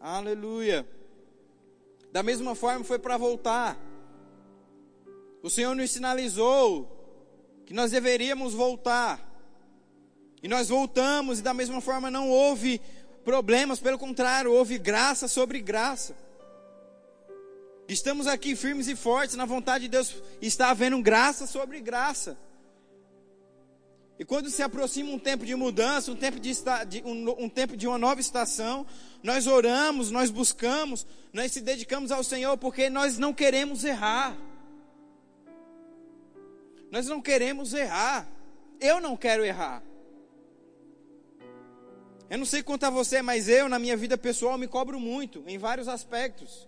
Aleluia. 0.00 0.86
Da 2.10 2.22
mesma 2.22 2.54
forma 2.54 2.84
foi 2.84 2.98
para 2.98 3.16
voltar. 3.16 3.78
O 5.42 5.50
Senhor 5.50 5.74
nos 5.74 5.90
sinalizou 5.90 7.02
que 7.66 7.74
nós 7.74 7.90
deveríamos 7.90 8.54
voltar. 8.54 9.31
E 10.42 10.48
nós 10.48 10.68
voltamos, 10.68 11.38
e 11.38 11.42
da 11.42 11.54
mesma 11.54 11.80
forma 11.80 12.10
não 12.10 12.28
houve 12.28 12.80
problemas, 13.24 13.78
pelo 13.78 13.98
contrário, 13.98 14.52
houve 14.52 14.76
graça 14.76 15.28
sobre 15.28 15.60
graça. 15.60 16.16
Estamos 17.88 18.26
aqui 18.26 18.56
firmes 18.56 18.88
e 18.88 18.96
fortes 18.96 19.36
na 19.36 19.44
vontade 19.44 19.84
de 19.84 19.88
Deus, 19.88 20.16
está 20.40 20.70
havendo 20.70 21.00
graça 21.00 21.46
sobre 21.46 21.80
graça. 21.80 22.36
E 24.18 24.24
quando 24.24 24.50
se 24.50 24.62
aproxima 24.62 25.10
um 25.10 25.18
tempo 25.18 25.44
de 25.44 25.54
mudança, 25.54 26.10
um 26.10 26.16
tempo 26.16 26.38
de, 26.38 26.52
um, 27.04 27.44
um 27.44 27.48
tempo 27.48 27.76
de 27.76 27.86
uma 27.86 27.98
nova 27.98 28.20
estação, 28.20 28.86
nós 29.22 29.46
oramos, 29.46 30.10
nós 30.10 30.30
buscamos, 30.30 31.06
nós 31.32 31.52
se 31.52 31.60
dedicamos 31.60 32.12
ao 32.12 32.22
Senhor 32.22 32.56
porque 32.56 32.88
nós 32.88 33.18
não 33.18 33.32
queremos 33.32 33.84
errar. 33.84 34.36
Nós 36.90 37.06
não 37.06 37.20
queremos 37.20 37.72
errar. 37.74 38.28
Eu 38.78 39.00
não 39.00 39.16
quero 39.16 39.44
errar. 39.44 39.82
Eu 42.32 42.38
não 42.38 42.46
sei 42.46 42.62
quanto 42.62 42.84
a 42.84 42.88
você, 42.88 43.20
mas 43.20 43.46
eu, 43.46 43.68
na 43.68 43.78
minha 43.78 43.94
vida 43.94 44.16
pessoal, 44.16 44.56
me 44.56 44.66
cobro 44.66 44.98
muito, 44.98 45.44
em 45.46 45.58
vários 45.58 45.86
aspectos. 45.86 46.66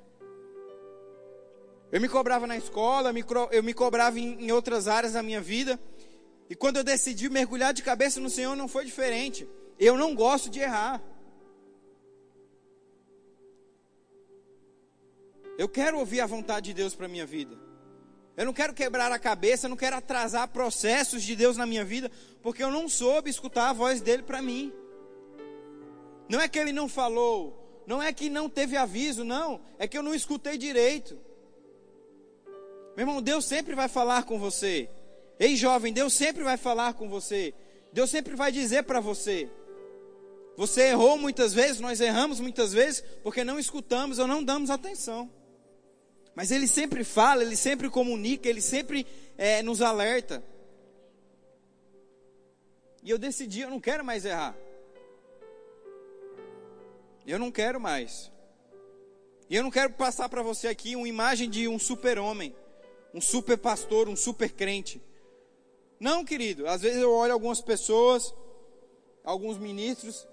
Eu 1.91 2.03
me 2.03 2.07
cobrava 2.07 2.47
na 2.47 2.55
escola, 2.55 3.15
eu 3.51 3.63
me 3.63 3.73
cobrava 3.73 4.21
em, 4.21 4.53
outras 4.53 4.87
áreas 4.87 5.15
da 5.15 5.23
minha 5.23 5.41
vida. 5.41 5.81
E 6.51 6.55
quando 6.55 6.77
eu 6.77 6.85
decidi 6.85 7.31
mergulhar 7.31 7.73
de 7.73 7.83
cabeça 7.83 8.21
no 8.21 8.29
Senhor, 8.29 8.55
não 8.55 8.69
foi 8.69 8.85
diferente. 8.85 9.49
Eu 9.79 9.97
não 9.97 10.15
gosto 10.15 10.51
de 10.51 10.61
errar. 10.61 11.03
Eu 15.57 15.67
quero 15.67 15.99
ouvir 15.99 16.21
a 16.21 16.27
vontade 16.27 16.67
de 16.67 16.75
Deus 16.75 16.95
para 16.95 17.07
a 17.07 17.09
minha 17.09 17.25
vida. 17.25 17.57
Eu 18.37 18.45
não 18.45 18.53
quero 18.53 18.75
quebrar 18.75 19.11
a 19.11 19.19
cabeça, 19.19 19.65
eu 19.65 19.71
não 19.71 19.79
quero 19.79 19.97
atrasar 19.97 20.47
processos 20.49 21.23
de 21.23 21.35
Deus 21.35 21.57
na 21.57 21.65
minha 21.65 21.87
vida, 21.87 22.11
porque 22.43 22.63
eu 22.63 22.71
não 22.71 22.87
soube 22.87 23.31
escutar 23.31 23.71
a 23.71 23.73
voz 23.73 24.03
dele 24.03 24.23
para 24.23 24.43
mim. 24.43 24.71
Não 26.29 26.41
é 26.41 26.49
que 26.49 26.59
ele 26.59 26.73
não 26.73 26.89
falou, 26.89 27.83
não 27.87 28.03
é 28.03 28.13
que 28.13 28.31
não 28.31 28.49
teve 28.49 28.77
aviso, 28.77 29.25
não, 29.25 29.61
é 29.79 29.87
que 29.87 29.97
eu 29.97 30.03
não 30.03 30.15
escutei 30.15 30.57
direito. 30.57 31.19
Meu 32.97 33.03
irmão, 33.03 33.21
Deus 33.21 33.45
sempre 33.45 33.75
vai 33.75 33.89
falar 33.89 34.25
com 34.25 34.39
você. 34.39 34.89
Ei, 35.39 35.57
jovem, 35.57 35.93
Deus 35.93 36.15
sempre 36.15 36.45
vai 36.45 36.57
falar 36.57 36.95
com 36.95 37.09
você. 37.09 37.53
Deus 37.93 38.09
sempre 38.09 38.37
vai 38.37 38.53
dizer 38.53 38.85
para 38.85 39.01
você. 39.01 39.51
Você 40.57 40.83
errou 40.83 41.19
muitas 41.19 41.53
vezes, 41.53 41.81
nós 41.81 42.01
erramos 42.01 42.39
muitas 42.39 42.73
vezes, 42.73 43.03
porque 43.23 43.43
não 43.43 43.59
escutamos 43.59 44.19
ou 44.19 44.27
não 44.27 44.43
damos 44.43 44.71
atenção. 44.71 45.29
Mas 46.35 46.51
ele 46.51 46.67
sempre 46.67 47.03
fala, 47.05 47.43
ele 47.43 47.57
sempre 47.57 47.91
comunica, 47.91 48.49
ele 48.49 48.61
sempre 48.61 49.07
é, 49.37 49.63
nos 49.63 49.83
alerta. 49.83 50.43
E 53.03 53.11
eu 53.11 53.19
decidi, 53.19 53.61
eu 53.61 53.71
não 53.71 53.81
quero 53.81 54.05
mais 54.05 54.25
errar. 54.25 54.57
Eu 57.27 57.39
não 57.39 57.51
quero 57.51 57.81
mais. 57.81 58.31
E 59.49 59.57
eu 59.57 59.63
não 59.63 59.71
quero 59.71 59.93
passar 59.93 60.29
para 60.29 60.43
você 60.43 60.69
aqui 60.69 60.97
uma 60.97 61.09
imagem 61.09 61.49
de 61.49 61.69
um 61.69 61.79
super-homem, 61.79 62.55
um 63.13 63.21
super 63.21 63.59
pastor, 63.59 64.09
um 64.09 64.17
super 64.17 64.51
crente. 64.53 65.01
Não, 66.01 66.25
querido. 66.25 66.67
Às 66.67 66.83
vezes 66.83 67.01
eu 67.01 67.13
olho 67.13 67.33
algumas 67.33 67.61
pessoas, 67.61 68.35
alguns 69.23 69.59
ministros, 69.59 70.27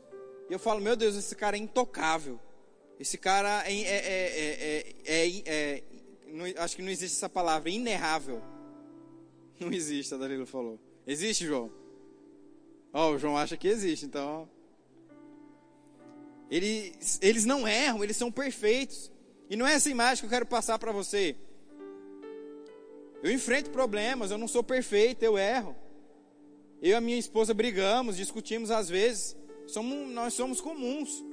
e 0.49 0.53
eu 0.53 0.59
falo, 0.59 0.81
meu 0.81 0.95
Deus, 0.95 1.15
esse 1.15 1.35
cara 1.35 1.55
é 1.55 1.59
intocável. 1.59 2.39
Esse 2.99 3.17
cara 3.17 3.63
é, 3.65 3.73
é, 3.73 4.95
é, 5.05 5.43
é 5.45 5.83
não, 6.27 6.45
acho 6.57 6.75
que 6.75 6.81
não 6.81 6.89
existe 6.89 7.17
essa 7.17 7.29
palavra, 7.29 7.69
inerrável. 7.69 8.41
Não 9.59 9.71
existe, 9.71 10.13
a 10.13 10.17
Dalila 10.17 10.45
falou. 10.45 10.79
Existe, 11.05 11.45
João? 11.45 11.71
Ó, 12.93 13.09
oh, 13.09 13.15
o 13.15 13.17
João 13.17 13.37
acha 13.37 13.55
que 13.55 13.67
existe, 13.67 14.05
então. 14.05 14.49
Eles, 16.51 17.17
eles 17.21 17.45
não 17.45 17.65
erram, 17.65 18.03
eles 18.03 18.17
são 18.17 18.29
perfeitos. 18.29 19.09
E 19.49 19.55
não 19.55 19.65
é 19.65 19.73
essa 19.73 19.89
imagem 19.89 20.19
que 20.19 20.25
eu 20.25 20.29
quero 20.29 20.45
passar 20.45 20.77
para 20.77 20.91
você. 20.91 21.37
Eu 23.23 23.31
enfrento 23.31 23.69
problemas, 23.69 24.31
eu 24.31 24.37
não 24.37 24.49
sou 24.49 24.61
perfeito, 24.61 25.23
eu 25.23 25.37
erro. 25.37 25.75
Eu 26.81 26.91
e 26.91 26.93
a 26.93 27.01
minha 27.01 27.17
esposa 27.17 27.53
brigamos, 27.53 28.17
discutimos 28.17 28.69
às 28.69 28.89
vezes. 28.89 29.37
Somos, 29.65 30.09
nós 30.09 30.33
somos 30.33 30.59
comuns. 30.59 31.23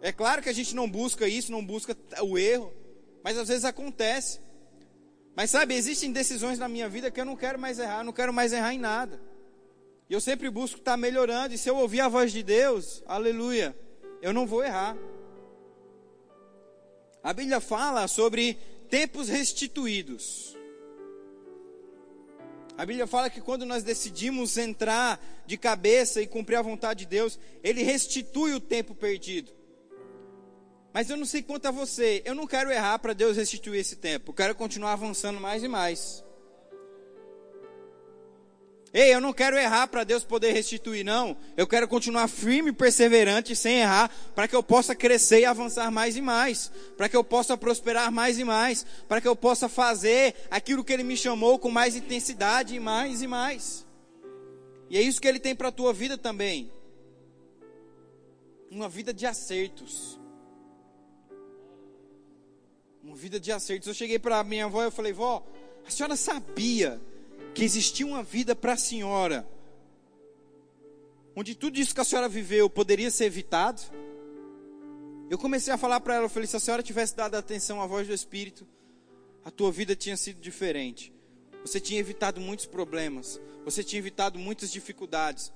É 0.00 0.10
claro 0.10 0.40
que 0.40 0.48
a 0.48 0.54
gente 0.54 0.74
não 0.74 0.88
busca 0.88 1.28
isso, 1.28 1.52
não 1.52 1.64
busca 1.64 1.94
o 2.22 2.38
erro, 2.38 2.72
mas 3.22 3.36
às 3.36 3.48
vezes 3.48 3.66
acontece. 3.66 4.40
Mas 5.36 5.50
sabe, 5.50 5.74
existem 5.74 6.10
decisões 6.12 6.58
na 6.58 6.68
minha 6.68 6.88
vida 6.88 7.10
que 7.10 7.20
eu 7.20 7.24
não 7.26 7.36
quero 7.36 7.58
mais 7.58 7.78
errar, 7.78 8.02
não 8.02 8.12
quero 8.12 8.32
mais 8.32 8.52
errar 8.54 8.72
em 8.72 8.78
nada. 8.78 9.20
E 10.08 10.14
eu 10.14 10.20
sempre 10.20 10.48
busco 10.48 10.78
estar 10.78 10.96
melhorando, 10.96 11.54
e 11.54 11.58
se 11.58 11.68
eu 11.68 11.76
ouvir 11.76 12.00
a 12.00 12.08
voz 12.08 12.32
de 12.32 12.42
Deus, 12.42 13.02
aleluia, 13.06 13.76
eu 14.20 14.32
não 14.32 14.46
vou 14.46 14.64
errar. 14.64 14.96
A 17.22 17.32
Bíblia 17.32 17.60
fala 17.60 18.08
sobre 18.08 18.58
tempos 18.88 19.28
restituídos. 19.28 20.56
A 22.76 22.86
Bíblia 22.86 23.06
fala 23.06 23.28
que 23.28 23.42
quando 23.42 23.66
nós 23.66 23.82
decidimos 23.82 24.56
entrar 24.56 25.22
de 25.46 25.58
cabeça 25.58 26.22
e 26.22 26.26
cumprir 26.26 26.56
a 26.56 26.62
vontade 26.62 27.00
de 27.00 27.06
Deus, 27.06 27.38
Ele 27.62 27.82
restitui 27.82 28.54
o 28.54 28.60
tempo 28.60 28.94
perdido. 28.94 29.52
Mas 30.92 31.10
eu 31.10 31.16
não 31.16 31.26
sei 31.26 31.42
quanto 31.42 31.66
a 31.66 31.70
você, 31.70 32.22
eu 32.24 32.34
não 32.34 32.46
quero 32.46 32.70
errar 32.70 32.98
para 32.98 33.12
Deus 33.12 33.36
restituir 33.36 33.80
esse 33.80 33.96
tempo, 33.96 34.30
eu 34.30 34.34
quero 34.34 34.54
continuar 34.54 34.94
avançando 34.94 35.38
mais 35.38 35.62
e 35.62 35.68
mais. 35.68 36.24
Ei, 38.92 39.14
eu 39.14 39.20
não 39.20 39.32
quero 39.32 39.56
errar 39.56 39.86
para 39.86 40.02
Deus 40.02 40.24
poder 40.24 40.50
restituir, 40.50 41.04
não. 41.04 41.36
Eu 41.56 41.66
quero 41.66 41.86
continuar 41.86 42.26
firme 42.26 42.70
e 42.70 42.72
perseverante 42.72 43.54
sem 43.54 43.78
errar, 43.78 44.10
para 44.34 44.48
que 44.48 44.56
eu 44.56 44.64
possa 44.64 44.96
crescer 44.96 45.40
e 45.40 45.44
avançar 45.44 45.92
mais 45.92 46.16
e 46.16 46.20
mais, 46.20 46.72
para 46.96 47.08
que 47.08 47.16
eu 47.16 47.22
possa 47.22 47.56
prosperar 47.56 48.10
mais 48.10 48.36
e 48.36 48.44
mais, 48.44 48.84
para 49.06 49.20
que 49.20 49.28
eu 49.28 49.36
possa 49.36 49.68
fazer 49.68 50.34
aquilo 50.50 50.82
que 50.82 50.92
Ele 50.92 51.04
me 51.04 51.16
chamou 51.16 51.56
com 51.56 51.70
mais 51.70 51.94
intensidade 51.94 52.74
e 52.74 52.80
mais 52.80 53.22
e 53.22 53.28
mais. 53.28 53.86
E 54.88 54.98
é 54.98 55.00
isso 55.00 55.20
que 55.20 55.28
Ele 55.28 55.38
tem 55.38 55.54
para 55.54 55.68
a 55.68 55.72
tua 55.72 55.92
vida 55.92 56.18
também. 56.18 56.68
Uma 58.68 58.88
vida 58.88 59.14
de 59.14 59.24
acertos. 59.24 60.18
Uma 63.04 63.14
vida 63.14 63.38
de 63.38 63.52
acertos. 63.52 63.86
Eu 63.86 63.94
cheguei 63.94 64.18
para 64.18 64.42
minha 64.42 64.64
avó 64.64 64.84
e 64.84 64.90
falei, 64.90 65.12
vó, 65.12 65.46
a 65.86 65.90
senhora 65.90 66.16
sabia 66.16 67.00
que 67.54 67.64
existia 67.64 68.06
uma 68.06 68.22
vida 68.22 68.54
para 68.54 68.74
a 68.74 68.76
senhora, 68.76 69.46
onde 71.34 71.54
tudo 71.54 71.78
isso 71.78 71.94
que 71.94 72.00
a 72.00 72.04
senhora 72.04 72.28
viveu 72.28 72.68
poderia 72.68 73.10
ser 73.10 73.24
evitado. 73.24 73.82
Eu 75.28 75.38
comecei 75.38 75.72
a 75.72 75.78
falar 75.78 76.00
para 76.00 76.14
ela, 76.14 76.24
eu 76.24 76.28
falei, 76.28 76.46
se 76.46 76.56
a 76.56 76.60
senhora 76.60 76.82
tivesse 76.82 77.14
dado 77.14 77.34
atenção 77.34 77.80
à 77.80 77.86
voz 77.86 78.06
do 78.06 78.14
Espírito, 78.14 78.66
a 79.44 79.50
tua 79.50 79.70
vida 79.70 79.94
tinha 79.96 80.16
sido 80.16 80.40
diferente. 80.40 81.12
Você 81.62 81.80
tinha 81.80 82.00
evitado 82.00 82.40
muitos 82.40 82.66
problemas, 82.66 83.40
você 83.64 83.84
tinha 83.84 83.98
evitado 83.98 84.38
muitas 84.38 84.70
dificuldades. 84.72 85.52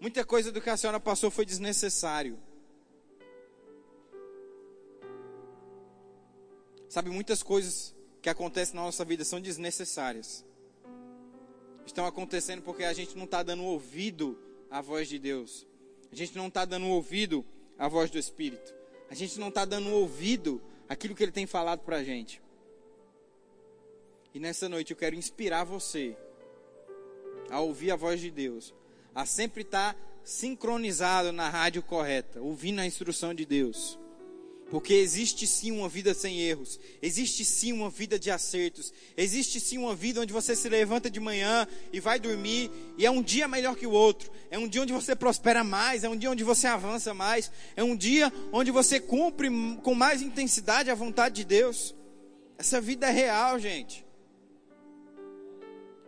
Muita 0.00 0.24
coisa 0.24 0.50
do 0.50 0.60
que 0.62 0.70
a 0.70 0.76
senhora 0.76 0.98
passou 0.98 1.30
foi 1.30 1.44
desnecessário. 1.44 2.38
Sabe, 6.88 7.10
muitas 7.10 7.42
coisas 7.42 7.94
que 8.22 8.28
acontecem 8.28 8.74
na 8.74 8.82
nossa 8.82 9.04
vida 9.04 9.24
são 9.24 9.40
desnecessárias 9.40 10.44
estão 11.90 12.06
acontecendo 12.06 12.62
porque 12.62 12.84
a 12.84 12.92
gente 12.92 13.16
não 13.16 13.24
está 13.24 13.42
dando 13.42 13.64
ouvido 13.64 14.38
à 14.70 14.80
voz 14.80 15.08
de 15.08 15.18
Deus. 15.18 15.66
A 16.10 16.14
gente 16.16 16.36
não 16.36 16.48
está 16.48 16.64
dando 16.64 16.86
ouvido 16.86 17.44
à 17.78 17.88
voz 17.88 18.10
do 18.10 18.18
Espírito. 18.18 18.74
A 19.10 19.14
gente 19.14 19.38
não 19.38 19.48
está 19.48 19.64
dando 19.64 19.90
ouvido 19.90 20.60
àquilo 20.88 21.14
que 21.14 21.22
Ele 21.22 21.32
tem 21.32 21.46
falado 21.46 21.80
para 21.80 21.96
a 21.96 22.04
gente. 22.04 22.40
E 24.32 24.38
nessa 24.38 24.68
noite 24.68 24.92
eu 24.92 24.96
quero 24.96 25.16
inspirar 25.16 25.64
você 25.64 26.16
a 27.50 27.60
ouvir 27.60 27.90
a 27.90 27.96
voz 27.96 28.20
de 28.20 28.30
Deus, 28.30 28.72
a 29.14 29.26
sempre 29.26 29.62
estar 29.62 29.94
tá 29.94 30.00
sincronizado 30.22 31.32
na 31.32 31.48
rádio 31.48 31.82
correta, 31.82 32.40
ouvindo 32.40 32.80
a 32.80 32.86
instrução 32.86 33.34
de 33.34 33.44
Deus. 33.44 33.98
Porque 34.70 34.94
existe 34.94 35.48
sim 35.48 35.72
uma 35.72 35.88
vida 35.88 36.14
sem 36.14 36.40
erros, 36.40 36.78
existe 37.02 37.44
sim 37.44 37.72
uma 37.72 37.90
vida 37.90 38.16
de 38.20 38.30
acertos, 38.30 38.92
existe 39.16 39.58
sim 39.58 39.78
uma 39.78 39.96
vida 39.96 40.20
onde 40.20 40.32
você 40.32 40.54
se 40.54 40.68
levanta 40.68 41.10
de 41.10 41.18
manhã 41.18 41.66
e 41.92 41.98
vai 41.98 42.20
dormir, 42.20 42.70
e 42.96 43.04
é 43.04 43.10
um 43.10 43.20
dia 43.20 43.48
melhor 43.48 43.74
que 43.74 43.86
o 43.86 43.90
outro, 43.90 44.30
é 44.48 44.56
um 44.56 44.68
dia 44.68 44.82
onde 44.82 44.92
você 44.92 45.16
prospera 45.16 45.64
mais, 45.64 46.04
é 46.04 46.08
um 46.08 46.14
dia 46.14 46.30
onde 46.30 46.44
você 46.44 46.68
avança 46.68 47.12
mais, 47.12 47.50
é 47.74 47.82
um 47.82 47.96
dia 47.96 48.32
onde 48.52 48.70
você 48.70 49.00
cumpre 49.00 49.48
com 49.82 49.92
mais 49.92 50.22
intensidade 50.22 50.88
a 50.88 50.94
vontade 50.94 51.34
de 51.34 51.44
Deus. 51.44 51.92
Essa 52.56 52.80
vida 52.80 53.08
é 53.08 53.10
real, 53.10 53.58
gente. 53.58 54.06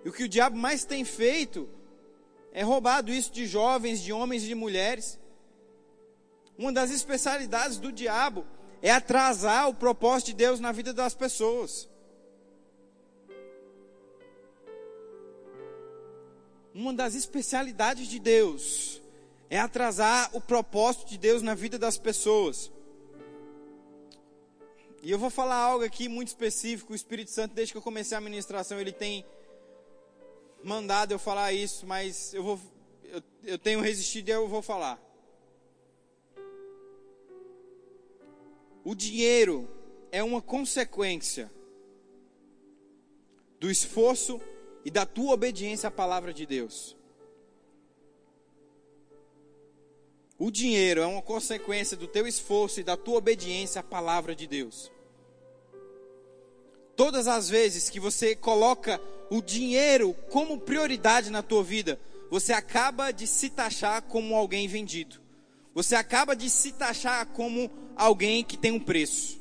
E 0.05 0.09
o 0.09 0.13
que 0.13 0.23
o 0.23 0.29
diabo 0.29 0.57
mais 0.57 0.85
tem 0.85 1.05
feito 1.05 1.69
é 2.53 2.63
roubado 2.63 3.13
isso 3.13 3.33
de 3.33 3.45
jovens, 3.45 4.01
de 4.01 4.13
homens 4.13 4.45
e 4.45 4.47
de 4.47 4.55
mulheres. 4.55 5.19
Uma 6.63 6.73
das 6.73 6.93
especialidades 6.93 7.79
do 7.79 7.91
diabo 7.91 8.47
é 8.81 8.89
atrasar 8.89 9.69
o 9.69 9.75
propósito 9.75 10.27
de 10.29 10.35
Deus 10.35 10.61
na 10.61 10.71
vida 10.71 10.93
das 10.93 11.13
pessoas. 11.13 11.89
Uma 16.73 16.95
das 16.95 17.17
especialidades 17.17 18.07
de 18.07 18.21
Deus 18.21 19.03
é 19.51 19.59
atrasar 19.59 20.31
o 20.33 20.41
propósito 20.41 21.07
de 21.07 21.19
Deus 21.19 21.43
na 21.43 21.53
vida 21.53 21.77
das 21.81 21.99
pessoas. 21.99 22.71
E 25.03 25.11
eu 25.11 25.19
vou 25.19 25.31
falar 25.31 25.57
algo 25.57 25.85
aqui 25.85 26.09
muito 26.09 26.29
específico. 26.29 26.93
O 26.93 26.97
Espírito 26.97 27.33
Santo, 27.33 27.57
desde 27.57 27.73
que 27.73 27.79
eu 27.79 27.83
comecei 27.83 28.17
a 28.17 28.21
ministração, 28.21 28.81
ele 28.81 28.93
tem 28.93 29.27
mandado 30.63 31.11
eu 31.11 31.19
falar 31.19 31.53
isso, 31.53 31.85
mas 31.85 32.33
eu 32.33 32.45
vou, 32.45 32.61
eu, 33.03 33.21
eu 33.43 33.59
tenho 33.59 33.81
resistido 33.81 34.29
e 34.29 34.31
eu 34.31 34.47
vou 34.47 34.63
falar. 34.63 35.12
O 38.85 38.95
dinheiro 38.95 39.69
é 40.11 40.23
uma 40.23 40.43
consequência 40.43 41.51
do 43.61 43.71
esforço 43.71 44.41
e 44.85 44.91
da 44.91 45.07
tua 45.07 45.35
obediência 45.35 45.89
à 45.89 45.91
palavra 45.91 46.35
de 46.35 46.45
Deus. 46.45 46.97
O 50.37 50.51
dinheiro 50.51 51.01
é 51.01 51.07
uma 51.07 51.23
consequência 51.23 51.97
do 51.97 52.09
teu 52.09 52.27
esforço 52.27 52.81
e 52.81 52.83
da 52.83 52.97
tua 52.97 53.19
obediência 53.19 53.81
à 53.81 53.85
palavra 53.85 54.35
de 54.35 54.49
Deus. 54.49 54.91
Todas 56.97 57.29
as 57.29 57.49
vezes 57.49 57.89
que 57.89 58.01
você 58.01 58.35
coloca 58.35 59.01
o 59.31 59.41
dinheiro 59.41 60.13
como 60.31 60.59
prioridade 60.59 61.31
na 61.31 61.43
tua 61.43 61.63
vida, 61.63 62.01
você 62.29 62.53
acaba 62.53 63.13
de 63.13 63.29
se 63.29 63.49
taxar 63.51 64.03
como 64.03 64.35
alguém 64.35 64.67
vendido. 64.67 65.22
Você 65.75 65.95
acaba 65.95 66.37
de 66.37 66.51
se 66.51 66.73
taxar 66.73 67.27
como 67.29 67.71
alguém 67.97 68.45
que 68.45 68.57
tem 68.57 68.73
um 68.73 68.81
preço. 68.81 69.41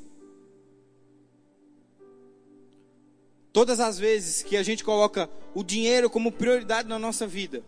Todas 3.52 3.80
as 3.80 4.00
vezes 4.00 4.44
que 4.44 4.56
a 4.56 4.64
gente 4.64 4.84
coloca 4.84 5.30
o 5.54 5.64
dinheiro 5.64 6.10
como 6.10 6.32
prioridade 6.32 6.88
na 6.88 6.98
nossa 6.98 7.28
vida, 7.28 7.64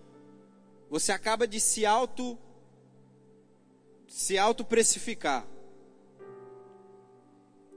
você 0.89 1.11
acaba 1.11 1.45
de 1.45 1.59
se 1.59 1.85
auto 1.85 2.37
se 4.07 4.37
auto 4.37 4.63
precificar. 4.63 5.45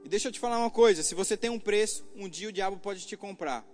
E 0.04 0.08
deixa 0.08 0.28
eu 0.28 0.32
te 0.32 0.38
falar 0.38 0.58
uma 0.58 0.70
coisa, 0.70 1.02
se 1.02 1.14
você 1.14 1.36
tem 1.36 1.50
um 1.50 1.58
preço, 1.58 2.06
um 2.14 2.28
dia 2.28 2.48
o 2.48 2.52
diabo 2.52 2.76
pode 2.76 3.06
te 3.06 3.16
comprar. 3.16 3.66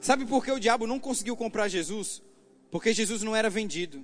Sabe 0.00 0.26
por 0.26 0.44
que 0.44 0.50
o 0.50 0.58
diabo 0.58 0.86
não 0.86 0.98
conseguiu 0.98 1.36
comprar 1.36 1.68
Jesus? 1.68 2.20
Porque 2.72 2.94
Jesus 2.94 3.22
não 3.22 3.36
era 3.36 3.50
vendido. 3.50 4.02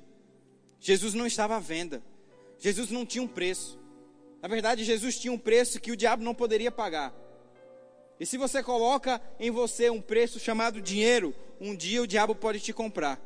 Jesus 0.78 1.14
não 1.14 1.26
estava 1.26 1.57
à 1.57 1.59
venda. 1.59 2.02
Jesus 2.59 2.90
não 2.90 3.07
tinha 3.07 3.22
um 3.22 3.26
preço. 3.26 3.81
Na 4.42 4.46
verdade, 4.46 4.85
Jesus 4.85 5.18
tinha 5.18 5.33
um 5.33 5.38
preço 5.38 5.81
que 5.81 5.90
o 5.90 5.96
diabo 5.96 6.22
não 6.22 6.35
poderia 6.35 6.70
pagar. 6.70 7.14
E 8.20 8.26
se 8.26 8.37
você 8.37 8.62
coloca 8.62 9.22
em 9.40 9.50
você 9.50 9.88
um 9.88 10.02
preço 10.02 10.38
chamado 10.38 10.83
dinheiro, 10.83 11.35
um 11.59 11.74
dia 11.74 12.02
o 12.02 12.07
diabo 12.07 12.35
pode 12.35 12.60
te 12.60 12.75
comprar. 12.75 13.19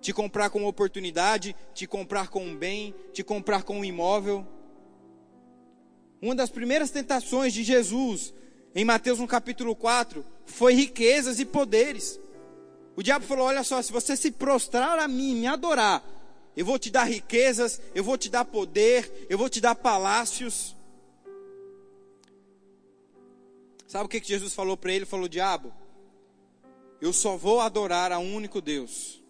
Te 0.00 0.12
comprar 0.12 0.50
com 0.50 0.64
oportunidade, 0.64 1.54
te 1.72 1.86
comprar 1.86 2.26
com 2.26 2.44
um 2.44 2.56
bem, 2.56 2.92
te 3.12 3.22
comprar 3.22 3.62
com 3.62 3.78
um 3.78 3.84
imóvel. 3.84 4.44
Uma 6.20 6.34
das 6.34 6.50
primeiras 6.50 6.90
tentações 6.90 7.54
de 7.54 7.62
Jesus 7.62 8.34
em 8.74 8.84
Mateus 8.84 9.20
no 9.20 9.28
capítulo 9.28 9.76
4 9.76 10.24
foi 10.44 10.74
riquezas 10.74 11.38
e 11.38 11.44
poderes. 11.44 12.18
O 12.96 13.02
diabo 13.02 13.26
falou: 13.26 13.46
Olha 13.46 13.62
só, 13.62 13.80
se 13.82 13.92
você 13.92 14.16
se 14.16 14.30
prostrar 14.30 14.98
a 14.98 15.06
mim, 15.06 15.36
me 15.36 15.46
adorar, 15.46 16.02
eu 16.56 16.64
vou 16.64 16.78
te 16.78 16.90
dar 16.90 17.04
riquezas, 17.04 17.78
eu 17.94 18.02
vou 18.02 18.16
te 18.16 18.30
dar 18.30 18.46
poder, 18.46 19.26
eu 19.28 19.36
vou 19.36 19.50
te 19.50 19.60
dar 19.60 19.74
palácios. 19.74 20.74
Sabe 23.86 24.06
o 24.06 24.08
que, 24.08 24.22
Jesus 24.22 24.54
falou 24.54 24.76
para 24.76 24.92
ele? 24.92 25.04
Falou, 25.04 25.28
diabo, 25.28 25.72
eu 27.00 27.12
só 27.12 27.36
vou 27.36 27.60
adorar 27.60 28.10
a 28.10 28.18
um 28.18 28.34
único 28.34 28.60
Deus, 28.60 29.22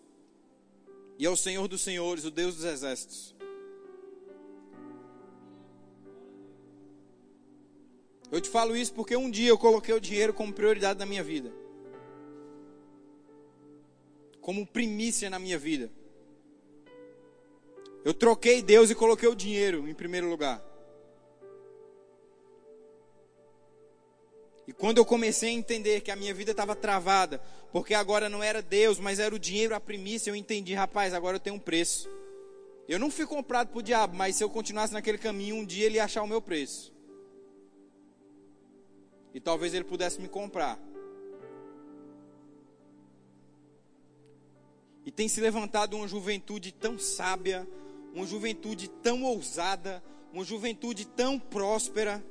e 1.19 1.27
é 1.27 1.31
o 1.31 1.37
Senhor 1.37 1.67
dos 1.67 1.83
Senhores, 1.83 2.25
o 2.25 2.31
Deus 2.31 2.55
dos 2.57 2.65
Exércitos. 2.65 3.35
Eu 8.31 8.41
te 8.41 8.49
falo 8.49 8.77
isso 8.77 8.93
porque 8.93 9.17
um 9.17 9.31
dia 9.31 9.49
eu 9.49 9.59
coloquei 9.59 9.95
o 9.95 10.01
dinheiro 10.01 10.33
como 10.33 10.53
prioridade 10.53 10.99
na 10.99 11.07
minha 11.07 11.23
vida, 11.23 11.53
como 14.47 14.65
primícia 14.65 15.29
na 15.29 15.41
minha 15.41 15.59
vida. 15.59 15.91
Eu 18.05 18.15
troquei 18.15 18.63
Deus 18.63 18.91
e 18.91 18.95
coloquei 18.95 19.29
o 19.29 19.35
dinheiro 19.35 19.89
em 19.89 19.93
primeiro 19.93 20.31
lugar. 20.31 20.63
E 24.65 24.73
quando 24.73 24.99
eu 24.99 25.05
comecei 25.05 25.49
a 25.49 25.53
entender 25.53 26.01
que 26.01 26.13
a 26.13 26.17
minha 26.17 26.33
vida 26.33 26.53
estava 26.53 26.77
travada, 26.77 27.43
porque 27.73 27.93
agora 27.93 28.29
não 28.29 28.41
era 28.41 28.63
Deus, 28.63 29.01
mas 29.01 29.19
era 29.19 29.35
o 29.35 29.39
dinheiro 29.39 29.75
a 29.75 29.81
primícia, 29.81 30.31
eu 30.31 30.37
entendi, 30.37 30.75
rapaz, 30.75 31.13
agora 31.13 31.39
eu 31.39 31.41
tenho 31.41 31.57
um 31.57 31.59
preço. 31.59 32.09
Eu 32.89 33.01
não 33.01 33.11
fui 33.11 33.27
comprado 33.27 33.73
por 33.73 33.83
diabo, 33.83 34.17
mas 34.17 34.37
se 34.37 34.45
eu 34.45 34.49
continuasse 34.49 34.93
naquele 34.93 35.19
caminho, 35.19 35.57
um 35.57 35.67
dia 35.67 35.87
ele 35.87 35.97
ia 35.97 36.05
achar 36.05 36.23
o 36.23 36.29
meu 36.29 36.41
preço. 36.41 36.95
E 39.35 39.41
talvez 39.41 39.75
ele 39.75 39.83
pudesse 39.83 40.21
me 40.21 40.29
comprar. 40.29 40.79
Tem 45.17 45.27
se 45.29 45.41
levantado 45.41 45.97
uma 45.97 46.07
juventude 46.07 46.71
tão 46.73 46.99
sábia, 46.99 47.67
uma 48.15 48.27
juventude 48.27 48.89
tão 48.89 49.25
ousada, 49.25 50.03
uma 50.33 50.45
juventude 50.45 51.07
tão 51.07 51.39
próspera. 51.39 52.25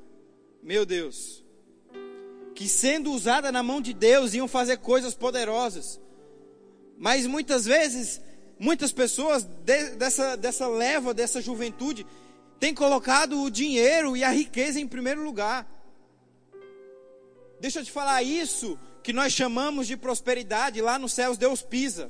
Meu 0.64 0.86
Deus 0.86 1.46
que 2.56 2.70
sendo 2.70 3.12
usada 3.12 3.52
na 3.52 3.62
mão 3.62 3.82
de 3.82 3.94
Deus 3.94 4.34
iam 4.34 4.48
fazer 4.48 4.78
coisas 4.78 5.14
poderosas. 5.14 6.00
Mas 6.98 7.28
muitas 7.28 7.66
vezes, 7.66 8.22
muitas 8.58 8.94
pessoas 8.94 9.44
de, 9.44 9.90
dessa, 9.92 10.38
dessa 10.38 10.66
leva, 10.66 11.14
dessa 11.14 11.42
juventude, 11.42 12.08
têm 12.58 12.74
colocado 12.74 13.42
o 13.42 13.52
dinheiro 13.52 14.16
e 14.16 14.24
a 14.24 14.32
riqueza 14.32 14.80
em 14.80 14.88
primeiro 14.88 15.22
lugar. 15.22 15.70
Deixa 17.60 17.82
eu 17.82 17.84
te 17.84 17.92
falar 17.92 18.24
isso 18.24 18.80
que 19.04 19.12
nós 19.12 19.34
chamamos 19.34 19.86
de 19.86 19.98
prosperidade, 19.98 20.82
lá 20.82 20.98
nos 20.98 21.12
céus 21.12 21.38
Deus 21.38 21.62
pisa. 21.62 22.10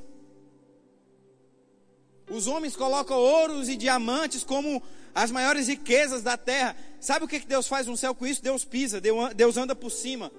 Os 2.28 2.46
homens 2.46 2.74
colocam 2.74 3.16
ouros 3.16 3.68
e 3.68 3.76
diamantes 3.76 4.42
como 4.42 4.82
as 5.14 5.30
maiores 5.30 5.68
riquezas 5.68 6.22
da 6.22 6.36
terra. 6.36 6.76
Sabe 7.00 7.24
o 7.24 7.28
que 7.28 7.38
Deus 7.38 7.68
faz 7.68 7.86
no 7.86 7.96
céu 7.96 8.14
com 8.14 8.26
isso? 8.26 8.42
Deus 8.42 8.64
pisa, 8.64 9.00
Deus 9.00 9.56
anda 9.56 9.74
por 9.74 9.90
cima. 9.90 10.30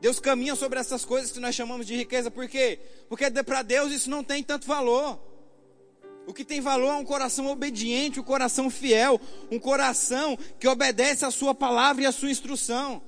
Deus 0.00 0.20
caminha 0.20 0.54
sobre 0.54 0.78
essas 0.78 1.04
coisas 1.04 1.32
que 1.32 1.40
nós 1.40 1.54
chamamos 1.54 1.86
de 1.86 1.96
riqueza, 1.96 2.30
por 2.30 2.46
quê? 2.46 2.78
Porque 3.08 3.28
para 3.42 3.62
Deus 3.62 3.90
isso 3.90 4.08
não 4.08 4.22
tem 4.22 4.42
tanto 4.42 4.66
valor. 4.66 5.18
O 6.26 6.32
que 6.32 6.44
tem 6.44 6.60
valor 6.60 6.90
é 6.90 6.96
um 6.96 7.04
coração 7.04 7.46
obediente, 7.46 8.20
um 8.20 8.22
coração 8.22 8.68
fiel, 8.68 9.18
um 9.50 9.58
coração 9.58 10.38
que 10.60 10.68
obedece 10.68 11.24
a 11.24 11.30
sua 11.30 11.54
palavra 11.54 12.02
e 12.02 12.06
a 12.06 12.12
sua 12.12 12.30
instrução. 12.30 13.02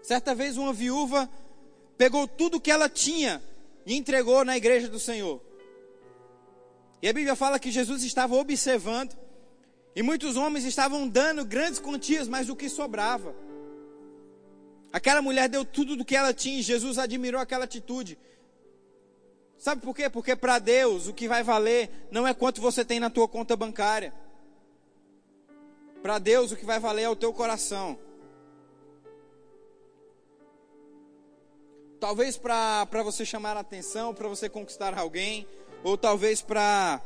Certa 0.00 0.34
vez 0.34 0.56
uma 0.56 0.72
viúva 0.72 1.28
pegou 1.98 2.26
tudo 2.26 2.60
que 2.60 2.70
ela 2.70 2.88
tinha 2.88 3.42
e 3.84 3.94
entregou 3.94 4.44
na 4.44 4.56
igreja 4.56 4.88
do 4.88 4.98
Senhor. 4.98 5.40
E 7.00 7.08
a 7.08 7.12
Bíblia 7.12 7.34
fala 7.34 7.58
que 7.58 7.70
Jesus 7.70 8.02
estava 8.04 8.34
observando, 8.34 9.16
e 9.94 10.02
muitos 10.02 10.36
homens 10.36 10.64
estavam 10.64 11.08
dando 11.08 11.44
grandes 11.44 11.80
quantias, 11.80 12.28
mas 12.28 12.48
o 12.48 12.56
que 12.56 12.68
sobrava. 12.68 13.34
Aquela 14.92 15.22
mulher 15.22 15.48
deu 15.48 15.64
tudo 15.64 15.96
do 15.96 16.04
que 16.04 16.14
ela 16.14 16.34
tinha 16.34 16.58
e 16.58 16.62
Jesus 16.62 16.98
admirou 16.98 17.40
aquela 17.40 17.64
atitude. 17.64 18.18
Sabe 19.56 19.80
por 19.80 19.94
quê? 19.94 20.10
Porque 20.10 20.36
para 20.36 20.58
Deus 20.58 21.08
o 21.08 21.14
que 21.14 21.28
vai 21.28 21.42
valer 21.42 21.88
não 22.10 22.26
é 22.26 22.34
quanto 22.34 22.60
você 22.60 22.84
tem 22.84 23.00
na 23.00 23.08
tua 23.08 23.26
conta 23.26 23.56
bancária. 23.56 24.12
Para 26.02 26.18
Deus 26.18 26.52
o 26.52 26.56
que 26.56 26.64
vai 26.64 26.78
valer 26.78 27.02
é 27.02 27.08
o 27.08 27.16
teu 27.16 27.32
coração. 27.32 27.98
Talvez 32.02 32.36
para 32.36 32.84
você 33.04 33.24
chamar 33.24 33.56
a 33.56 33.60
atenção, 33.60 34.12
para 34.12 34.26
você 34.26 34.48
conquistar 34.48 34.98
alguém, 34.98 35.46
ou 35.84 35.96
talvez 35.96 36.42
para, 36.42 37.00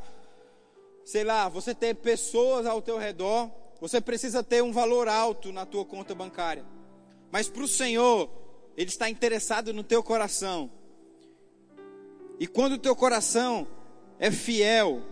sei 1.04 1.22
lá, 1.22 1.50
você 1.50 1.74
ter 1.74 1.96
pessoas 1.96 2.64
ao 2.64 2.80
teu 2.80 2.96
redor, 2.96 3.50
você 3.78 4.00
precisa 4.00 4.42
ter 4.42 4.62
um 4.62 4.72
valor 4.72 5.06
alto 5.06 5.52
na 5.52 5.66
tua 5.66 5.84
conta 5.84 6.14
bancária. 6.14 6.64
Mas 7.30 7.46
para 7.46 7.62
o 7.62 7.68
Senhor, 7.68 8.30
Ele 8.74 8.88
está 8.88 9.10
interessado 9.10 9.70
no 9.74 9.84
teu 9.84 10.02
coração. 10.02 10.70
E 12.40 12.46
quando 12.46 12.72
o 12.72 12.78
teu 12.78 12.96
coração 12.96 13.66
é 14.18 14.30
fiel, 14.30 15.02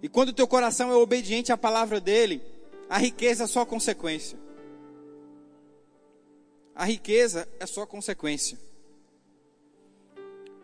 e 0.00 0.08
quando 0.08 0.28
o 0.28 0.32
teu 0.32 0.46
coração 0.46 0.88
é 0.88 0.94
obediente 0.94 1.50
à 1.50 1.56
palavra 1.56 2.00
dele, 2.00 2.40
a 2.88 2.96
riqueza 2.96 3.42
é 3.42 3.46
só 3.48 3.66
consequência. 3.66 4.38
A 6.74 6.84
riqueza 6.84 7.48
é 7.60 7.66
só 7.66 7.84
consequência. 7.84 8.58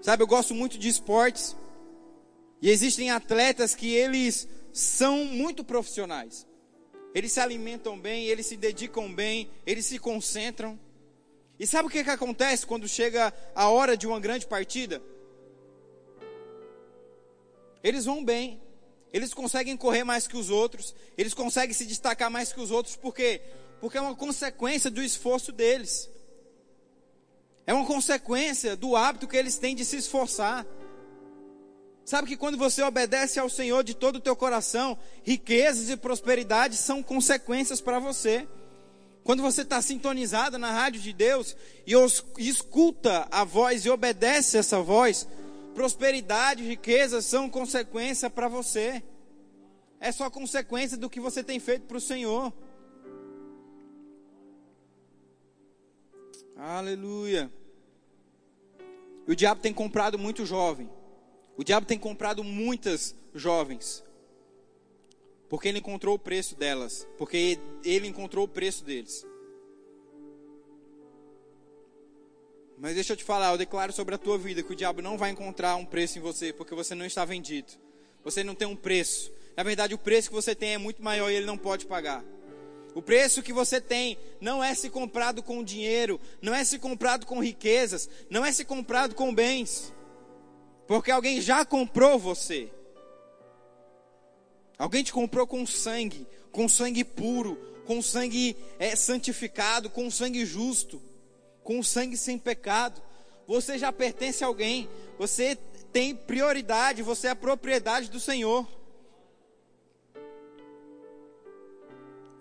Sabe, 0.00 0.22
eu 0.22 0.26
gosto 0.26 0.54
muito 0.54 0.78
de 0.78 0.88
esportes. 0.88 1.56
E 2.60 2.70
existem 2.70 3.10
atletas 3.10 3.74
que 3.74 3.92
eles 3.92 4.48
são 4.72 5.24
muito 5.24 5.62
profissionais. 5.64 6.46
Eles 7.14 7.32
se 7.32 7.40
alimentam 7.40 7.98
bem, 7.98 8.26
eles 8.26 8.46
se 8.46 8.56
dedicam 8.56 9.12
bem, 9.12 9.50
eles 9.66 9.86
se 9.86 9.98
concentram. 9.98 10.78
E 11.58 11.66
sabe 11.66 11.88
o 11.88 11.90
que, 11.90 12.04
que 12.04 12.10
acontece 12.10 12.66
quando 12.66 12.88
chega 12.88 13.32
a 13.54 13.68
hora 13.68 13.96
de 13.96 14.06
uma 14.06 14.20
grande 14.20 14.46
partida? 14.46 15.02
Eles 17.82 18.04
vão 18.04 18.24
bem, 18.24 18.60
eles 19.12 19.32
conseguem 19.32 19.76
correr 19.76 20.04
mais 20.04 20.26
que 20.26 20.36
os 20.36 20.50
outros, 20.50 20.94
eles 21.16 21.34
conseguem 21.34 21.74
se 21.74 21.86
destacar 21.86 22.30
mais 22.30 22.52
que 22.52 22.60
os 22.60 22.70
outros, 22.70 22.96
por 22.96 23.14
quê? 23.14 23.40
Porque 23.80 23.98
é 23.98 24.00
uma 24.00 24.14
consequência 24.14 24.90
do 24.90 25.02
esforço 25.02 25.52
deles, 25.52 26.08
é 27.66 27.74
uma 27.74 27.84
consequência 27.84 28.74
do 28.74 28.96
hábito 28.96 29.28
que 29.28 29.36
eles 29.36 29.58
têm 29.58 29.76
de 29.76 29.84
se 29.84 29.96
esforçar. 29.96 30.66
Sabe 32.04 32.26
que 32.26 32.36
quando 32.38 32.56
você 32.56 32.82
obedece 32.82 33.38
ao 33.38 33.50
Senhor 33.50 33.84
de 33.84 33.92
todo 33.92 34.16
o 34.16 34.20
teu 34.20 34.34
coração, 34.34 34.96
riquezas 35.22 35.90
e 35.90 35.96
prosperidade 35.96 36.76
são 36.76 37.02
consequências 37.02 37.82
para 37.82 37.98
você. 37.98 38.48
Quando 39.22 39.42
você 39.42 39.60
está 39.60 39.82
sintonizado 39.82 40.56
na 40.56 40.72
rádio 40.72 41.02
de 41.02 41.12
Deus 41.12 41.54
e 41.86 41.92
escuta 42.38 43.28
a 43.30 43.44
voz 43.44 43.84
e 43.84 43.90
obedece 43.90 44.56
essa 44.56 44.80
voz, 44.80 45.28
prosperidade 45.74 46.62
e 46.62 46.68
riquezas 46.68 47.26
são 47.26 47.50
consequência 47.50 48.30
para 48.30 48.48
você. 48.48 49.02
É 50.00 50.10
só 50.10 50.30
consequência 50.30 50.96
do 50.96 51.10
que 51.10 51.20
você 51.20 51.44
tem 51.44 51.60
feito 51.60 51.82
para 51.82 51.98
o 51.98 52.00
Senhor. 52.00 52.50
Aleluia. 56.58 57.48
E 59.28 59.30
o 59.30 59.36
diabo 59.36 59.60
tem 59.60 59.72
comprado 59.72 60.18
muito 60.18 60.44
jovem. 60.44 60.90
O 61.56 61.62
diabo 61.62 61.86
tem 61.86 61.96
comprado 61.96 62.42
muitas 62.42 63.14
jovens. 63.32 64.04
Porque 65.48 65.68
ele 65.68 65.78
encontrou 65.78 66.16
o 66.16 66.18
preço 66.18 66.56
delas. 66.56 67.06
Porque 67.16 67.60
ele 67.84 68.08
encontrou 68.08 68.44
o 68.44 68.48
preço 68.48 68.84
deles. 68.84 69.24
Mas 72.76 72.96
deixa 72.96 73.12
eu 73.12 73.16
te 73.16 73.24
falar, 73.24 73.52
eu 73.52 73.58
declaro 73.58 73.92
sobre 73.92 74.16
a 74.16 74.18
tua 74.18 74.36
vida 74.36 74.62
que 74.62 74.72
o 74.72 74.76
diabo 74.76 75.00
não 75.00 75.16
vai 75.16 75.30
encontrar 75.30 75.76
um 75.76 75.84
preço 75.84 76.18
em 76.18 76.22
você, 76.22 76.52
porque 76.52 76.74
você 76.74 76.94
não 76.94 77.06
está 77.06 77.24
vendido. 77.24 77.72
Você 78.24 78.42
não 78.42 78.54
tem 78.54 78.66
um 78.66 78.76
preço. 78.76 79.32
Na 79.56 79.62
verdade, 79.62 79.94
o 79.94 79.98
preço 79.98 80.28
que 80.28 80.34
você 80.34 80.54
tem 80.54 80.74
é 80.74 80.78
muito 80.78 81.02
maior 81.02 81.30
e 81.30 81.34
ele 81.34 81.46
não 81.46 81.58
pode 81.58 81.86
pagar. 81.86 82.24
O 82.98 83.02
preço 83.02 83.44
que 83.44 83.52
você 83.52 83.80
tem 83.80 84.18
não 84.40 84.62
é 84.62 84.74
se 84.74 84.90
comprado 84.90 85.40
com 85.40 85.62
dinheiro, 85.62 86.20
não 86.42 86.52
é 86.52 86.64
se 86.64 86.80
comprado 86.80 87.26
com 87.26 87.40
riquezas, 87.40 88.10
não 88.28 88.44
é 88.44 88.50
se 88.50 88.64
comprado 88.64 89.14
com 89.14 89.32
bens. 89.32 89.94
Porque 90.84 91.12
alguém 91.12 91.40
já 91.40 91.64
comprou 91.64 92.18
você. 92.18 92.68
Alguém 94.76 95.04
te 95.04 95.12
comprou 95.12 95.46
com 95.46 95.64
sangue, 95.64 96.26
com 96.50 96.68
sangue 96.68 97.04
puro, 97.04 97.56
com 97.86 98.02
sangue 98.02 98.56
é, 98.80 98.96
santificado, 98.96 99.88
com 99.88 100.10
sangue 100.10 100.44
justo, 100.44 101.00
com 101.62 101.80
sangue 101.84 102.16
sem 102.16 102.36
pecado. 102.36 103.00
Você 103.46 103.78
já 103.78 103.92
pertence 103.92 104.42
a 104.42 104.48
alguém. 104.48 104.88
Você 105.20 105.56
tem 105.92 106.16
prioridade, 106.16 107.04
você 107.04 107.28
é 107.28 107.30
a 107.30 107.36
propriedade 107.36 108.10
do 108.10 108.18
Senhor. 108.18 108.66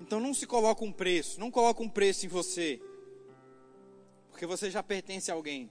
Então 0.07 0.21
não 0.21 0.33
se 0.33 0.47
coloca 0.47 0.85
um 0.85 0.91
preço, 0.91 1.37
não 1.37 1.51
coloca 1.51 1.83
um 1.83 1.89
preço 1.89 2.25
em 2.25 2.29
você. 2.29 2.79
Porque 4.31 4.45
você 4.45 4.71
já 4.71 4.81
pertence 4.81 5.29
a 5.29 5.33
alguém. 5.33 5.69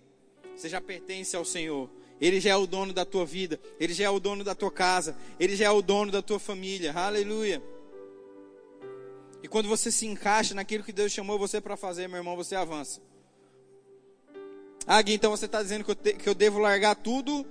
Você 0.55 0.69
já 0.69 0.79
pertence 0.79 1.35
ao 1.35 1.43
Senhor. 1.43 1.89
Ele 2.21 2.39
já 2.39 2.51
é 2.51 2.57
o 2.57 2.67
dono 2.67 2.93
da 2.93 3.07
tua 3.07 3.25
vida, 3.25 3.59
ele 3.81 3.95
já 3.95 4.05
é 4.05 4.11
o 4.11 4.21
dono 4.21 4.45
da 4.45 4.55
tua 4.55 4.71
casa, 4.71 5.17
ele 5.41 5.57
já 5.57 5.67
é 5.67 5.71
o 5.71 5.81
dono 5.81 6.13
da 6.13 6.21
tua 6.21 6.39
família. 6.39 6.93
Aleluia. 6.93 7.63
E 9.43 9.49
quando 9.49 9.71
você 9.71 9.91
se 9.91 10.07
encaixa 10.07 10.55
naquilo 10.55 10.85
que 10.85 10.93
Deus 10.93 11.13
chamou 11.13 11.39
você 11.39 11.59
para 11.59 11.77
fazer, 11.77 12.07
meu 12.07 12.19
irmão, 12.19 12.37
você 12.37 12.55
avança. 12.55 13.01
Ah, 14.87 15.01
então 15.07 15.31
você 15.31 15.47
está 15.47 15.63
dizendo 15.63 15.83
que 15.83 15.91
eu, 15.91 15.95
te, 15.95 16.13
que 16.13 16.29
eu 16.29 16.35
devo 16.35 16.59
largar 16.59 16.95
tudo 16.95 17.47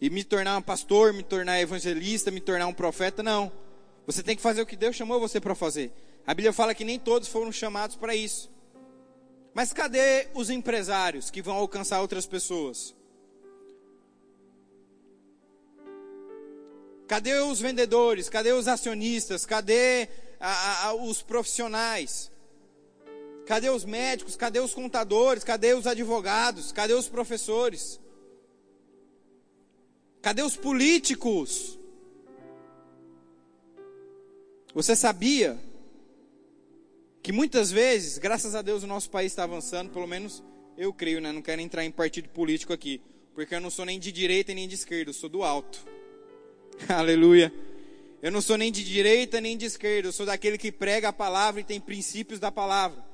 e 0.00 0.10
me 0.10 0.24
tornar 0.24 0.58
um 0.58 0.62
pastor, 0.62 1.12
me 1.12 1.22
tornar 1.22 1.60
evangelista, 1.60 2.32
me 2.32 2.40
tornar 2.40 2.66
um 2.66 2.74
profeta? 2.74 3.22
Não. 3.22 3.62
Você 4.06 4.22
tem 4.22 4.36
que 4.36 4.42
fazer 4.42 4.62
o 4.62 4.66
que 4.66 4.76
Deus 4.76 4.96
chamou 4.96 5.20
você 5.20 5.40
para 5.40 5.54
fazer. 5.54 5.92
A 6.26 6.34
Bíblia 6.34 6.52
fala 6.52 6.74
que 6.74 6.84
nem 6.84 6.98
todos 6.98 7.28
foram 7.28 7.52
chamados 7.52 7.96
para 7.96 8.14
isso. 8.14 8.50
Mas 9.54 9.72
cadê 9.72 10.28
os 10.34 10.50
empresários 10.50 11.30
que 11.30 11.42
vão 11.42 11.56
alcançar 11.56 12.00
outras 12.00 12.26
pessoas? 12.26 12.94
Cadê 17.06 17.34
os 17.40 17.60
vendedores? 17.60 18.28
Cadê 18.28 18.52
os 18.52 18.66
acionistas? 18.66 19.44
Cadê 19.44 20.08
a, 20.40 20.86
a, 20.86 20.94
os 20.94 21.22
profissionais? 21.22 22.30
Cadê 23.46 23.68
os 23.68 23.84
médicos? 23.84 24.36
Cadê 24.36 24.60
os 24.60 24.72
contadores? 24.72 25.44
Cadê 25.44 25.74
os 25.74 25.86
advogados? 25.86 26.72
Cadê 26.72 26.94
os 26.94 27.08
professores? 27.08 28.00
Cadê 30.22 30.42
os 30.42 30.56
políticos? 30.56 31.78
Você 34.74 34.96
sabia 34.96 35.58
que 37.22 37.30
muitas 37.30 37.70
vezes, 37.70 38.16
graças 38.16 38.54
a 38.54 38.62
Deus, 38.62 38.82
o 38.82 38.86
nosso 38.86 39.10
país 39.10 39.32
está 39.32 39.44
avançando, 39.44 39.90
pelo 39.90 40.06
menos 40.06 40.42
eu 40.78 40.92
creio, 40.94 41.20
né? 41.20 41.30
Não 41.30 41.42
quero 41.42 41.60
entrar 41.60 41.84
em 41.84 41.90
partido 41.90 42.30
político 42.30 42.72
aqui, 42.72 43.00
porque 43.34 43.54
eu 43.54 43.60
não 43.60 43.70
sou 43.70 43.84
nem 43.84 43.98
de 43.98 44.10
direita 44.10 44.54
nem 44.54 44.66
de 44.66 44.74
esquerda, 44.74 45.10
eu 45.10 45.14
sou 45.14 45.28
do 45.28 45.42
alto. 45.42 45.86
Aleluia. 46.88 47.52
Eu 48.22 48.32
não 48.32 48.40
sou 48.40 48.56
nem 48.56 48.72
de 48.72 48.82
direita 48.82 49.40
nem 49.40 49.58
de 49.58 49.66
esquerda, 49.66 50.08
eu 50.08 50.12
sou 50.12 50.24
daquele 50.24 50.56
que 50.56 50.72
prega 50.72 51.08
a 51.08 51.12
palavra 51.12 51.60
e 51.60 51.64
tem 51.64 51.80
princípios 51.80 52.40
da 52.40 52.50
palavra. 52.50 53.04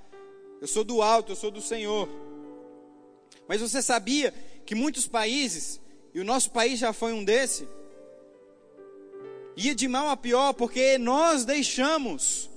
Eu 0.61 0.69
sou 0.69 0.85
do 0.85 1.03
alto, 1.03 1.33
eu 1.33 1.37
sou 1.37 1.51
do 1.51 1.61
Senhor. 1.61 2.09
Mas 3.49 3.61
você 3.61 3.83
sabia 3.83 4.33
que 4.65 4.77
muitos 4.77 5.09
países, 5.09 5.81
e 6.15 6.21
o 6.21 6.25
nosso 6.25 6.51
país 6.51 6.79
já 6.79 6.93
foi 6.93 7.13
um 7.13 7.25
desse, 7.25 7.67
ia 9.59 9.75
de 9.75 9.89
mal 9.89 10.09
a 10.09 10.17
pior 10.17 10.53
porque 10.53 10.97
nós 10.99 11.45
deixamos 11.45 12.49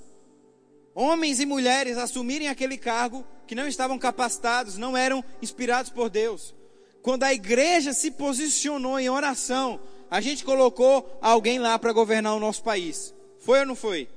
homens 0.94 1.40
e 1.40 1.46
mulheres 1.46 1.98
assumirem 1.98 2.48
aquele 2.48 2.78
cargo 2.78 3.26
que 3.46 3.56
não 3.56 3.66
estavam 3.66 3.98
capacitados, 3.98 4.78
não 4.78 4.96
eram 4.96 5.24
inspirados 5.42 5.90
por 5.90 6.08
Deus. 6.08 6.54
Quando 7.02 7.24
a 7.24 7.34
igreja 7.34 7.92
se 7.92 8.12
posicionou 8.12 9.00
em 9.00 9.10
oração, 9.10 9.80
a 10.08 10.20
gente 10.20 10.44
colocou 10.44 11.18
alguém 11.20 11.58
lá 11.58 11.76
para 11.76 11.92
governar 11.92 12.36
o 12.36 12.40
nosso 12.40 12.62
país. 12.62 13.12
Foi 13.40 13.58
ou 13.60 13.66
não 13.66 13.74
foi? 13.74 14.08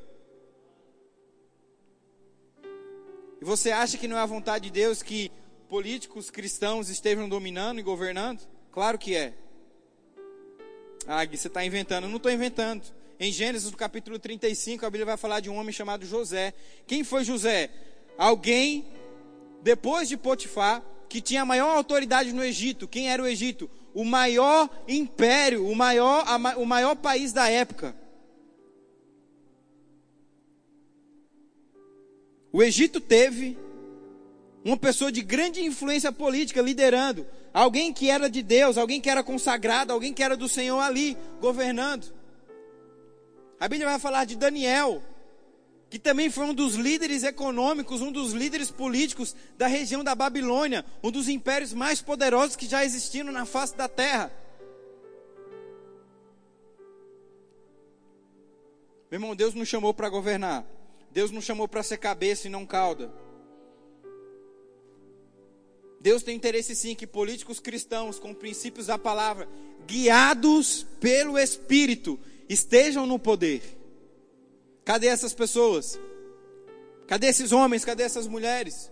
E 3.41 3.43
você 3.43 3.71
acha 3.71 3.97
que 3.97 4.07
não 4.07 4.17
é 4.17 4.21
a 4.21 4.27
vontade 4.27 4.65
de 4.65 4.71
Deus 4.71 5.01
que 5.01 5.31
políticos 5.67 6.29
cristãos 6.29 6.89
estejam 6.89 7.27
dominando 7.27 7.79
e 7.79 7.83
governando? 7.83 8.41
Claro 8.71 8.99
que 8.99 9.15
é. 9.15 9.33
Ah, 11.07 11.23
Gui, 11.23 11.37
você 11.37 11.47
está 11.47 11.63
inventando. 11.65 12.05
Eu 12.05 12.09
não 12.09 12.17
estou 12.17 12.31
inventando. 12.31 12.83
Em 13.19 13.31
Gênesis, 13.31 13.71
no 13.71 13.77
capítulo 13.77 14.19
35, 14.19 14.85
a 14.85 14.89
Bíblia 14.89 15.05
vai 15.05 15.17
falar 15.17 15.39
de 15.39 15.49
um 15.49 15.55
homem 15.55 15.71
chamado 15.71 16.05
José. 16.05 16.53
Quem 16.85 17.03
foi 17.03 17.23
José? 17.23 17.69
Alguém, 18.17 18.85
depois 19.61 20.09
de 20.09 20.17
Potifar, 20.17 20.83
que 21.07 21.21
tinha 21.21 21.43
a 21.43 21.45
maior 21.45 21.75
autoridade 21.75 22.33
no 22.33 22.43
Egito. 22.43 22.87
Quem 22.87 23.09
era 23.09 23.21
o 23.21 23.27
Egito? 23.27 23.69
o 23.95 24.03
maior 24.03 24.69
império, 24.89 25.65
o 25.65 25.73
maior, 25.73 26.25
o 26.57 26.65
maior 26.65 26.97
país 26.97 27.31
da 27.31 27.49
época. 27.49 27.95
O 32.51 32.61
Egito 32.61 32.99
teve 32.99 33.57
uma 34.65 34.75
pessoa 34.75 35.11
de 35.11 35.21
grande 35.21 35.63
influência 35.63 36.11
política 36.11 36.59
liderando, 36.59 37.27
alguém 37.53 37.93
que 37.93 38.09
era 38.09 38.27
de 38.27 38.41
Deus, 38.41 38.79
alguém 38.79 38.99
que 38.99 39.09
era 39.09 39.23
consagrado, 39.23 39.93
alguém 39.93 40.11
que 40.11 40.23
era 40.23 40.35
do 40.35 40.49
Senhor 40.49 40.79
ali 40.79 41.15
governando. 41.39 42.11
A 43.59 43.67
Bíblia 43.67 43.91
vai 43.91 43.99
falar 43.99 44.25
de 44.25 44.35
Daniel, 44.35 45.03
que 45.87 45.99
também 45.99 46.31
foi 46.31 46.45
um 46.45 46.53
dos 46.53 46.73
líderes 46.73 47.21
econômicos, 47.21 48.01
um 48.01 48.11
dos 48.11 48.33
líderes 48.33 48.71
políticos 48.71 49.35
da 49.55 49.67
região 49.67 50.03
da 50.03 50.15
Babilônia, 50.15 50.83
um 51.03 51.11
dos 51.11 51.29
impérios 51.29 51.71
mais 51.71 52.01
poderosos 52.01 52.55
que 52.55 52.65
já 52.65 52.83
existiram 52.83 53.31
na 53.31 53.45
face 53.45 53.77
da 53.77 53.87
terra. 53.87 54.31
Meu 59.11 59.19
irmão, 59.19 59.35
Deus 59.35 59.53
nos 59.53 59.67
chamou 59.67 59.93
para 59.93 60.09
governar. 60.09 60.65
Deus 61.11 61.29
nos 61.29 61.45
chamou 61.45 61.67
para 61.67 61.83
ser 61.83 61.97
cabeça 61.97 62.47
e 62.47 62.49
não 62.49 62.65
cauda. 62.65 63.24
Deus 66.05 66.21
tem 66.21 66.35
interesse 66.35 66.75
sim 66.75 66.93
que 66.93 67.07
políticos 67.07 67.59
cristãos 67.59 68.19
com 68.19 68.31
princípios 68.31 68.85
da 68.85 68.95
palavra, 68.95 69.49
guiados 69.87 70.85
pelo 70.99 71.35
Espírito, 71.35 72.19
estejam 72.47 73.07
no 73.07 73.17
poder. 73.17 73.63
Cadê 74.83 75.07
essas 75.07 75.33
pessoas? 75.33 75.99
Cadê 77.07 77.25
esses 77.25 77.51
homens? 77.51 77.83
Cadê 77.83 78.03
essas 78.03 78.27
mulheres? 78.27 78.91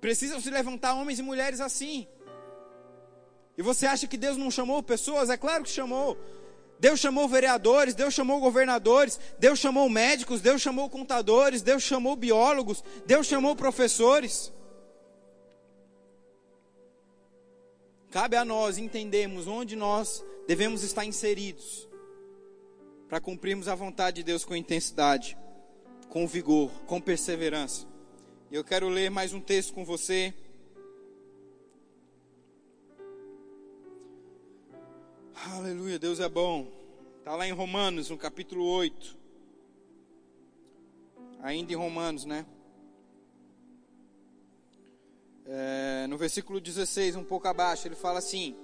Precisam 0.00 0.40
se 0.40 0.48
levantar 0.48 0.94
homens 0.94 1.18
e 1.18 1.22
mulheres 1.22 1.60
assim. 1.60 2.06
E 3.58 3.60
você 3.60 3.84
acha 3.84 4.06
que 4.06 4.16
Deus 4.16 4.36
não 4.36 4.48
chamou 4.48 4.80
pessoas? 4.84 5.30
É 5.30 5.36
claro 5.36 5.64
que 5.64 5.70
chamou. 5.70 6.16
Deus 6.78 7.00
chamou 7.00 7.26
vereadores, 7.26 7.92
Deus 7.92 8.14
chamou 8.14 8.38
governadores, 8.38 9.18
Deus 9.36 9.58
chamou 9.58 9.90
médicos, 9.90 10.40
Deus 10.40 10.62
chamou 10.62 10.88
contadores, 10.88 11.60
Deus 11.60 11.82
chamou 11.82 12.14
biólogos, 12.14 12.84
Deus 13.04 13.26
chamou 13.26 13.56
professores. 13.56 14.52
Cabe 18.10 18.36
a 18.36 18.44
nós 18.44 18.78
entendermos 18.78 19.46
onde 19.46 19.76
nós 19.76 20.24
devemos 20.46 20.82
estar 20.82 21.04
inseridos 21.04 21.88
para 23.08 23.20
cumprirmos 23.20 23.68
a 23.68 23.74
vontade 23.74 24.16
de 24.16 24.22
Deus 24.22 24.44
com 24.44 24.54
intensidade, 24.54 25.36
com 26.08 26.26
vigor, 26.26 26.70
com 26.86 27.00
perseverança. 27.00 27.86
E 28.50 28.54
eu 28.54 28.64
quero 28.64 28.88
ler 28.88 29.10
mais 29.10 29.32
um 29.32 29.40
texto 29.40 29.74
com 29.74 29.84
você. 29.84 30.32
Aleluia, 35.34 35.98
Deus 35.98 36.20
é 36.20 36.28
bom. 36.28 36.70
Está 37.18 37.34
lá 37.34 37.46
em 37.46 37.52
Romanos, 37.52 38.08
no 38.08 38.16
capítulo 38.16 38.64
8. 38.64 39.16
Ainda 41.42 41.72
em 41.72 41.76
Romanos, 41.76 42.24
né? 42.24 42.46
É, 45.48 46.06
no 46.08 46.18
versículo 46.18 46.60
16, 46.60 47.16
um 47.16 47.24
pouco 47.24 47.46
abaixo, 47.46 47.86
ele 47.86 47.94
fala 47.94 48.18
assim: 48.18 48.56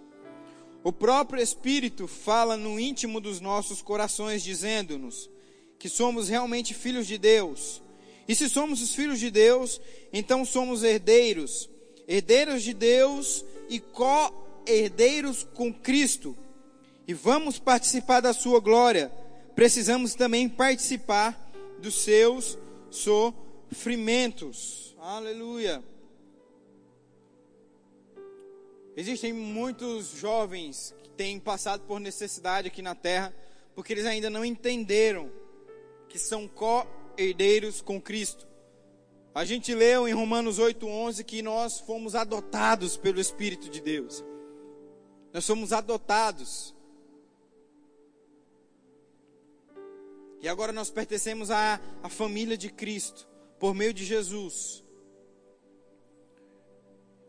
o 0.84 0.92
próprio 0.92 1.40
Espírito 1.40 2.08
fala 2.08 2.56
no 2.56 2.78
íntimo 2.78 3.20
dos 3.20 3.40
nossos 3.40 3.80
corações, 3.80 4.42
dizendo-nos 4.42 5.30
que 5.78 5.88
somos 5.88 6.28
realmente 6.28 6.74
filhos 6.74 7.06
de 7.06 7.18
Deus. 7.18 7.80
E 8.26 8.34
se 8.34 8.48
somos 8.48 8.82
os 8.82 8.94
filhos 8.94 9.20
de 9.20 9.30
Deus, 9.30 9.80
então 10.12 10.44
somos 10.44 10.82
herdeiros, 10.82 11.68
herdeiros 12.06 12.62
de 12.62 12.72
Deus 12.72 13.44
e 13.68 13.78
co-herdeiros 13.78 15.46
com 15.54 15.72
Cristo. 15.72 16.36
E 17.06 17.14
vamos 17.14 17.58
participar 17.58 18.20
da 18.20 18.32
sua 18.32 18.60
glória. 18.60 19.12
Precisamos 19.54 20.14
também 20.14 20.48
participar 20.48 21.52
dos 21.80 22.02
seus 22.02 22.58
sofrimentos. 22.90 24.96
Aleluia. 25.00 25.82
Existem 28.96 29.32
muitos 29.32 30.10
jovens 30.10 30.94
que 31.02 31.10
têm 31.10 31.40
passado 31.40 31.82
por 31.86 31.98
necessidade 31.98 32.68
aqui 32.68 32.82
na 32.82 32.94
terra, 32.94 33.34
porque 33.74 33.92
eles 33.92 34.04
ainda 34.04 34.28
não 34.28 34.44
entenderam 34.44 35.30
que 36.08 36.18
são 36.18 36.46
co-herdeiros 36.46 37.80
com 37.80 38.00
Cristo. 38.00 38.46
A 39.34 39.46
gente 39.46 39.74
leu 39.74 40.06
em 40.06 40.12
Romanos 40.12 40.58
8:11 40.58 41.24
que 41.24 41.40
nós 41.40 41.80
fomos 41.80 42.14
adotados 42.14 42.98
pelo 42.98 43.18
Espírito 43.18 43.70
de 43.70 43.80
Deus. 43.80 44.22
Nós 45.32 45.44
somos 45.44 45.72
adotados. 45.72 46.74
E 50.42 50.48
agora 50.48 50.72
nós 50.72 50.90
pertencemos 50.90 51.50
à, 51.50 51.80
à 52.02 52.10
família 52.10 52.58
de 52.58 52.68
Cristo, 52.68 53.26
por 53.58 53.74
meio 53.74 53.94
de 53.94 54.04
Jesus. 54.04 54.84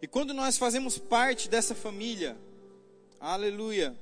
E 0.03 0.07
quando 0.07 0.33
nós 0.33 0.57
fazemos 0.57 0.97
parte 0.97 1.47
dessa 1.47 1.73
família, 1.73 2.35
aleluia, 3.21 3.97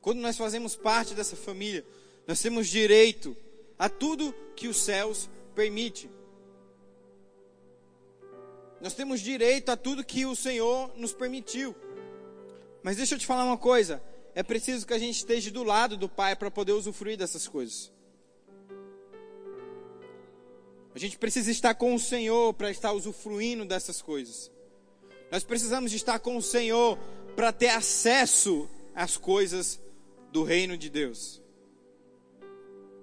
quando 0.00 0.18
nós 0.18 0.36
fazemos 0.36 0.74
parte 0.74 1.14
dessa 1.14 1.36
família, 1.36 1.86
nós 2.26 2.42
temos 2.42 2.66
direito 2.66 3.36
a 3.78 3.88
tudo 3.88 4.34
que 4.56 4.66
os 4.66 4.76
céus 4.76 5.30
permite. 5.54 6.10
Nós 8.80 8.92
temos 8.94 9.20
direito 9.20 9.70
a 9.70 9.76
tudo 9.76 10.02
que 10.02 10.26
o 10.26 10.34
Senhor 10.34 10.90
nos 10.96 11.12
permitiu. 11.12 11.76
Mas 12.82 12.96
deixa 12.96 13.14
eu 13.14 13.18
te 13.20 13.24
falar 13.24 13.44
uma 13.44 13.56
coisa: 13.56 14.02
é 14.34 14.42
preciso 14.42 14.84
que 14.84 14.94
a 14.94 14.98
gente 14.98 15.18
esteja 15.18 15.48
do 15.52 15.62
lado 15.62 15.96
do 15.96 16.08
Pai 16.08 16.34
para 16.34 16.50
poder 16.50 16.72
usufruir 16.72 17.16
dessas 17.16 17.46
coisas. 17.46 17.92
A 20.92 20.98
gente 20.98 21.16
precisa 21.16 21.52
estar 21.52 21.76
com 21.76 21.94
o 21.94 22.00
Senhor 22.00 22.52
para 22.54 22.68
estar 22.68 22.90
usufruindo 22.90 23.64
dessas 23.64 24.02
coisas. 24.02 24.55
Nós 25.30 25.42
precisamos 25.42 25.90
de 25.90 25.96
estar 25.96 26.18
com 26.18 26.36
o 26.36 26.42
Senhor 26.42 26.98
para 27.34 27.52
ter 27.52 27.68
acesso 27.68 28.68
às 28.94 29.16
coisas 29.16 29.80
do 30.30 30.42
reino 30.42 30.76
de 30.76 30.88
Deus. 30.88 31.42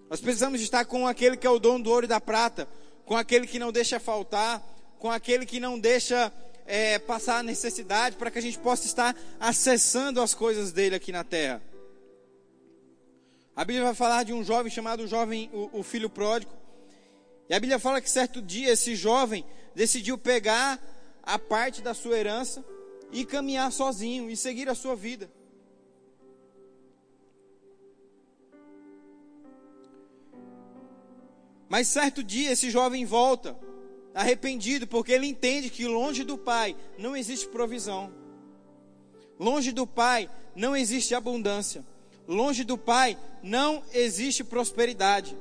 Nós 0.09 0.21
precisamos 0.21 0.59
de 0.59 0.65
estar 0.65 0.85
com 0.85 1.07
aquele 1.07 1.35
que 1.35 1.47
é 1.47 1.49
o 1.49 1.59
dono 1.59 1.83
do 1.83 1.89
ouro 1.89 2.05
e 2.05 2.07
da 2.07 2.21
prata, 2.21 2.67
com 3.05 3.17
aquele 3.17 3.47
que 3.47 3.59
não 3.59 3.71
deixa 3.71 3.99
faltar, 3.99 4.61
com 4.99 5.11
aquele 5.11 5.45
que 5.45 5.59
não 5.59 5.77
deixa 5.77 6.31
é, 6.65 6.97
passar 6.99 7.39
a 7.39 7.43
necessidade, 7.43 8.15
para 8.15 8.31
que 8.31 8.39
a 8.39 8.41
gente 8.41 8.57
possa 8.59 8.85
estar 8.85 9.15
acessando 9.39 10.21
as 10.21 10.33
coisas 10.33 10.71
dele 10.71 10.95
aqui 10.95 11.11
na 11.11 11.23
terra. 11.23 11.61
A 13.55 13.65
Bíblia 13.65 13.85
vai 13.85 13.95
falar 13.95 14.23
de 14.23 14.33
um 14.33 14.43
jovem 14.43 14.71
chamado 14.71 15.07
jovem, 15.07 15.49
o, 15.53 15.79
o 15.79 15.83
filho 15.83 16.09
pródigo. 16.09 16.51
E 17.49 17.53
a 17.53 17.59
Bíblia 17.59 17.77
fala 17.77 18.01
que 18.01 18.09
certo 18.09 18.41
dia 18.41 18.71
esse 18.71 18.95
jovem 18.95 19.45
decidiu 19.75 20.17
pegar 20.17 20.79
a 21.23 21.39
parte 21.39 21.81
da 21.81 21.93
sua 21.93 22.17
herança 22.17 22.63
e 23.11 23.25
caminhar 23.25 23.71
sozinho 23.71 24.29
e 24.29 24.35
seguir 24.35 24.67
a 24.67 24.75
sua 24.75 24.95
vida. 24.95 25.31
Mas 31.69 31.87
certo 31.87 32.21
dia 32.21 32.51
esse 32.51 32.69
jovem 32.69 33.03
volta, 33.03 33.57
arrependido, 34.13 34.85
porque 34.85 35.11
ele 35.11 35.25
entende 35.25 35.71
que 35.71 35.87
longe 35.87 36.23
do 36.23 36.37
Pai 36.37 36.75
não 36.99 37.15
existe 37.15 37.47
provisão. 37.47 38.13
Longe 39.39 39.71
do 39.71 39.87
Pai 39.87 40.29
não 40.55 40.75
existe 40.75 41.15
abundância. 41.15 41.83
Longe 42.27 42.63
do 42.63 42.77
Pai 42.77 43.17
não 43.41 43.83
existe 43.91 44.43
prosperidade. 44.43 45.35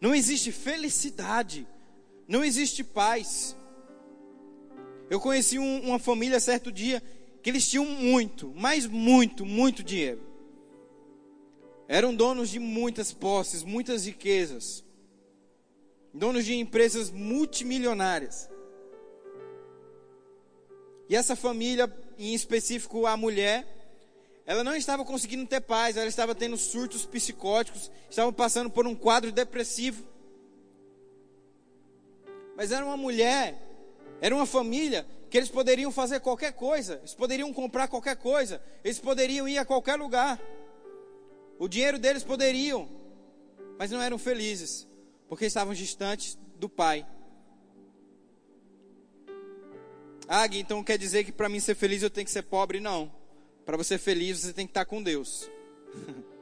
Não 0.00 0.14
existe 0.14 0.52
felicidade. 0.52 1.66
Não 2.26 2.44
existe 2.44 2.82
paz. 2.82 3.56
Eu 5.10 5.20
conheci 5.20 5.58
um, 5.58 5.88
uma 5.88 5.98
família 5.98 6.40
certo 6.40 6.72
dia 6.72 7.02
que 7.42 7.50
eles 7.50 7.68
tinham 7.68 7.84
muito, 7.84 8.52
mas 8.56 8.86
muito, 8.86 9.44
muito 9.44 9.82
dinheiro. 9.82 10.22
Eram 11.86 12.14
donos 12.14 12.48
de 12.48 12.58
muitas 12.58 13.12
posses, 13.12 13.62
muitas 13.62 14.06
riquezas. 14.06 14.82
Donos 16.12 16.44
de 16.44 16.54
empresas 16.54 17.10
multimilionárias. 17.10 18.48
E 21.08 21.14
essa 21.14 21.36
família, 21.36 21.92
em 22.18 22.34
específico 22.34 23.06
a 23.06 23.16
mulher, 23.16 23.66
ela 24.46 24.64
não 24.64 24.74
estava 24.74 25.04
conseguindo 25.04 25.46
ter 25.46 25.60
paz, 25.60 25.96
ela 25.96 26.06
estava 26.06 26.34
tendo 26.34 26.56
surtos 26.56 27.04
psicóticos, 27.04 27.90
estava 28.08 28.32
passando 28.32 28.70
por 28.70 28.86
um 28.86 28.94
quadro 28.94 29.30
depressivo. 29.30 30.13
Mas 32.56 32.72
era 32.72 32.84
uma 32.84 32.96
mulher, 32.96 33.60
era 34.20 34.34
uma 34.34 34.46
família 34.46 35.06
que 35.28 35.36
eles 35.36 35.48
poderiam 35.48 35.90
fazer 35.90 36.20
qualquer 36.20 36.52
coisa, 36.52 36.98
eles 36.98 37.14
poderiam 37.14 37.52
comprar 37.52 37.88
qualquer 37.88 38.16
coisa, 38.16 38.62
eles 38.84 38.98
poderiam 38.98 39.48
ir 39.48 39.58
a 39.58 39.64
qualquer 39.64 39.96
lugar. 39.96 40.40
O 41.58 41.68
dinheiro 41.68 41.98
deles 41.98 42.22
poderiam, 42.22 42.88
mas 43.78 43.90
não 43.90 44.00
eram 44.00 44.18
felizes, 44.18 44.86
porque 45.28 45.46
estavam 45.46 45.74
distantes 45.74 46.38
do 46.56 46.68
Pai. 46.68 47.06
Ah, 50.28 50.46
então 50.52 50.82
quer 50.82 50.96
dizer 50.96 51.24
que 51.24 51.32
para 51.32 51.48
mim 51.48 51.60
ser 51.60 51.74
feliz 51.74 52.02
eu 52.02 52.10
tenho 52.10 52.24
que 52.24 52.30
ser 52.30 52.42
pobre? 52.42 52.80
Não. 52.80 53.12
Para 53.66 53.76
você 53.76 53.98
ser 53.98 53.98
feliz 53.98 54.40
você 54.40 54.52
tem 54.52 54.66
que 54.66 54.70
estar 54.70 54.84
com 54.84 55.02
Deus. 55.02 55.50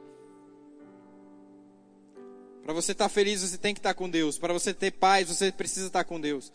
para 2.63 2.73
você 2.73 2.93
estar 2.93 3.09
feliz 3.09 3.41
você 3.41 3.57
tem 3.57 3.73
que 3.73 3.79
estar 3.79 3.93
com 3.93 4.09
Deus. 4.09 4.37
Para 4.37 4.53
você 4.53 4.73
ter 4.73 4.91
paz 4.91 5.27
você 5.27 5.51
precisa 5.51 5.87
estar 5.87 6.03
com 6.03 6.19
Deus. 6.19 6.51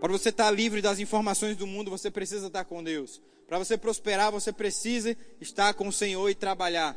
Para 0.00 0.10
você 0.10 0.30
estar 0.30 0.50
livre 0.50 0.80
das 0.80 0.98
informações 0.98 1.56
do 1.56 1.66
mundo 1.66 1.90
você 1.90 2.10
precisa 2.10 2.46
estar 2.46 2.64
com 2.64 2.82
Deus. 2.82 3.20
Para 3.46 3.58
você 3.58 3.76
prosperar 3.76 4.32
você 4.32 4.52
precisa 4.52 5.16
estar 5.40 5.74
com 5.74 5.88
o 5.88 5.92
Senhor 5.92 6.28
e 6.30 6.34
trabalhar. 6.34 6.96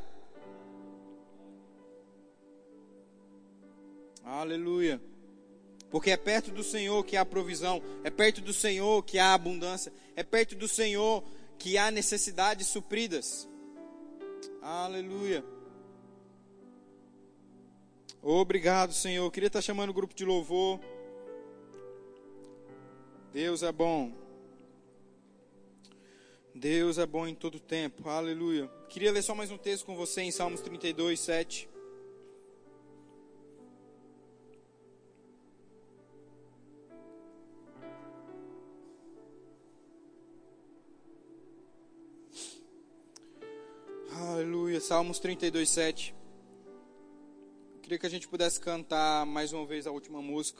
Aleluia. 4.23 5.01
Porque 5.91 6.11
é 6.11 6.17
perto 6.17 6.51
do 6.51 6.63
Senhor 6.63 7.03
que 7.05 7.15
há 7.15 7.25
provisão, 7.25 7.81
é 8.03 8.09
perto 8.09 8.41
do 8.41 8.53
Senhor 8.53 9.03
que 9.03 9.19
há 9.19 9.33
abundância, 9.33 9.93
é 10.15 10.23
perto 10.23 10.55
do 10.55 10.67
Senhor 10.67 11.23
que 11.59 11.77
há 11.77 11.91
necessidades 11.91 12.67
supridas. 12.67 13.47
Aleluia. 14.61 15.43
Obrigado, 18.21 18.93
Senhor. 18.93 19.25
Eu 19.25 19.31
queria 19.31 19.47
estar 19.47 19.61
chamando 19.61 19.89
o 19.89 19.93
grupo 19.93 20.13
de 20.13 20.25
louvor. 20.25 20.79
Deus 23.31 23.63
é 23.63 23.71
bom. 23.71 24.11
Deus 26.53 26.97
é 26.97 27.05
bom 27.05 27.27
em 27.27 27.35
todo 27.35 27.59
tempo. 27.59 28.07
Aleluia. 28.07 28.67
Queria 28.87 29.11
ler 29.11 29.21
só 29.21 29.35
mais 29.35 29.51
um 29.51 29.57
texto 29.57 29.85
com 29.85 29.95
você 29.95 30.21
em 30.21 30.31
Salmos 30.31 30.61
32, 30.61 31.19
7. 31.19 31.69
Aleluia. 44.13 44.79
Salmos 44.79 45.19
32, 45.19 45.69
7. 45.69 46.15
Queria 47.85 47.99
que 47.99 48.07
a 48.07 48.09
gente 48.09 48.27
pudesse 48.27 48.59
cantar 48.59 49.27
mais 49.27 49.53
uma 49.53 49.63
vez 49.63 49.85
a 49.85 49.91
última 49.91 50.19
música. 50.19 50.59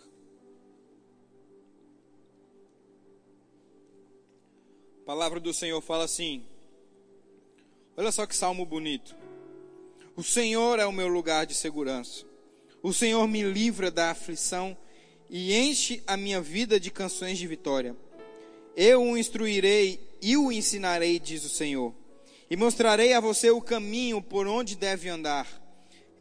A 5.02 5.06
palavra 5.08 5.40
do 5.40 5.52
Senhor 5.52 5.82
fala 5.82 6.04
assim. 6.04 6.46
Olha 7.98 8.12
só 8.12 8.28
que 8.28 8.36
salmo 8.36 8.64
bonito. 8.64 9.16
O 10.16 10.22
Senhor 10.22 10.78
é 10.78 10.86
o 10.86 10.92
meu 10.92 11.08
lugar 11.08 11.48
de 11.48 11.56
segurança. 11.56 12.24
O 12.84 12.94
Senhor 12.94 13.28
me 13.28 13.42
livra 13.42 13.90
da 13.90 14.12
aflição 14.12 14.78
e 15.28 15.52
enche 15.58 16.04
a 16.06 16.16
minha 16.16 16.40
vida 16.40 16.80
de 16.80 16.92
canções 16.92 17.40
de 17.40 17.48
vitória. 17.48 17.96
Eu 18.76 19.02
o 19.02 19.18
instruirei 19.18 20.00
e 20.22 20.38
o 20.38 20.52
ensinarei, 20.52 21.20
diz 21.20 21.44
o 21.44 21.50
Senhor 21.50 21.92
e 22.52 22.56
mostrarei 22.56 23.14
a 23.14 23.20
você 23.20 23.50
o 23.50 23.60
caminho 23.60 24.22
por 24.22 24.46
onde 24.46 24.76
deve 24.76 25.10
andar. 25.10 25.65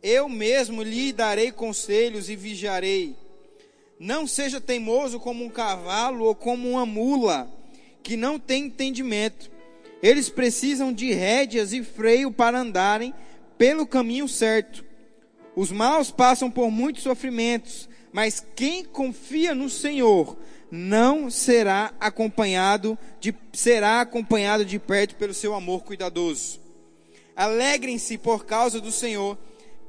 Eu 0.07 0.29
mesmo 0.29 0.83
lhe 0.83 1.15
darei 1.15 1.51
conselhos 1.51 2.29
e 2.29 2.37
vigiarei. 2.37 3.17
Não 3.99 4.27
seja 4.27 4.61
teimoso 4.61 5.19
como 5.19 5.43
um 5.43 5.49
cavalo 5.49 6.27
ou 6.27 6.35
como 6.35 6.69
uma 6.69 6.85
mula, 6.85 7.51
que 8.03 8.15
não 8.15 8.39
tem 8.39 8.67
entendimento. 8.67 9.51
Eles 10.03 10.29
precisam 10.29 10.93
de 10.93 11.11
rédeas 11.15 11.73
e 11.73 11.83
freio 11.83 12.31
para 12.31 12.61
andarem 12.61 13.15
pelo 13.57 13.87
caminho 13.87 14.29
certo. 14.29 14.85
Os 15.57 15.73
maus 15.73 16.11
passam 16.11 16.51
por 16.51 16.71
muitos 16.71 17.03
sofrimentos, 17.03 17.89
mas 18.13 18.47
quem 18.55 18.85
confia 18.85 19.55
no 19.55 19.71
Senhor 19.71 20.37
não 20.71 21.31
será 21.31 21.95
acompanhado 21.99 22.99
de 23.19 23.35
será 23.55 24.03
acompanhado 24.03 24.67
de 24.67 24.79
perto 24.79 25.15
pelo 25.15 25.33
seu 25.33 25.55
amor 25.55 25.83
cuidadoso. 25.83 26.61
Alegrem-se 27.35 28.19
por 28.19 28.45
causa 28.45 28.83
do 28.83 28.93
Senhor, 28.93 29.39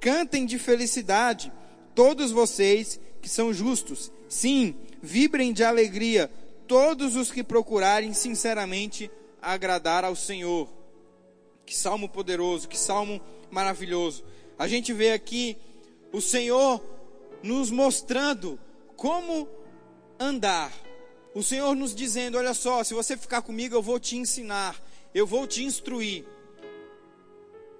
cantem 0.05 0.45
de 0.45 0.59
felicidade 0.59 1.51
todos 1.95 2.29
vocês 2.31 2.99
que 3.23 3.27
são 3.27 3.51
justos. 3.51 4.11
Sim, 4.29 4.75
vibrem 5.01 5.51
de 5.51 5.63
alegria 5.63 6.29
todos 6.67 7.15
os 7.15 7.31
que 7.31 7.43
procurarem 7.43 8.13
sinceramente 8.13 9.09
agradar 9.41 10.05
ao 10.05 10.15
Senhor. 10.15 10.69
Que 11.65 11.75
salmo 11.75 12.07
poderoso, 12.07 12.67
que 12.67 12.77
salmo 12.77 13.19
maravilhoso. 13.49 14.23
A 14.59 14.67
gente 14.67 14.93
vê 14.93 15.11
aqui 15.11 15.57
o 16.13 16.21
Senhor 16.21 16.79
nos 17.41 17.71
mostrando 17.71 18.59
como 18.95 19.49
andar. 20.19 20.71
O 21.33 21.41
Senhor 21.41 21.75
nos 21.75 21.95
dizendo: 21.95 22.37
olha 22.37 22.53
só, 22.53 22.83
se 22.83 22.93
você 22.93 23.17
ficar 23.17 23.41
comigo, 23.41 23.73
eu 23.73 23.81
vou 23.81 23.99
te 23.99 24.15
ensinar, 24.17 24.79
eu 25.15 25.25
vou 25.25 25.47
te 25.47 25.63
instruir. 25.63 26.34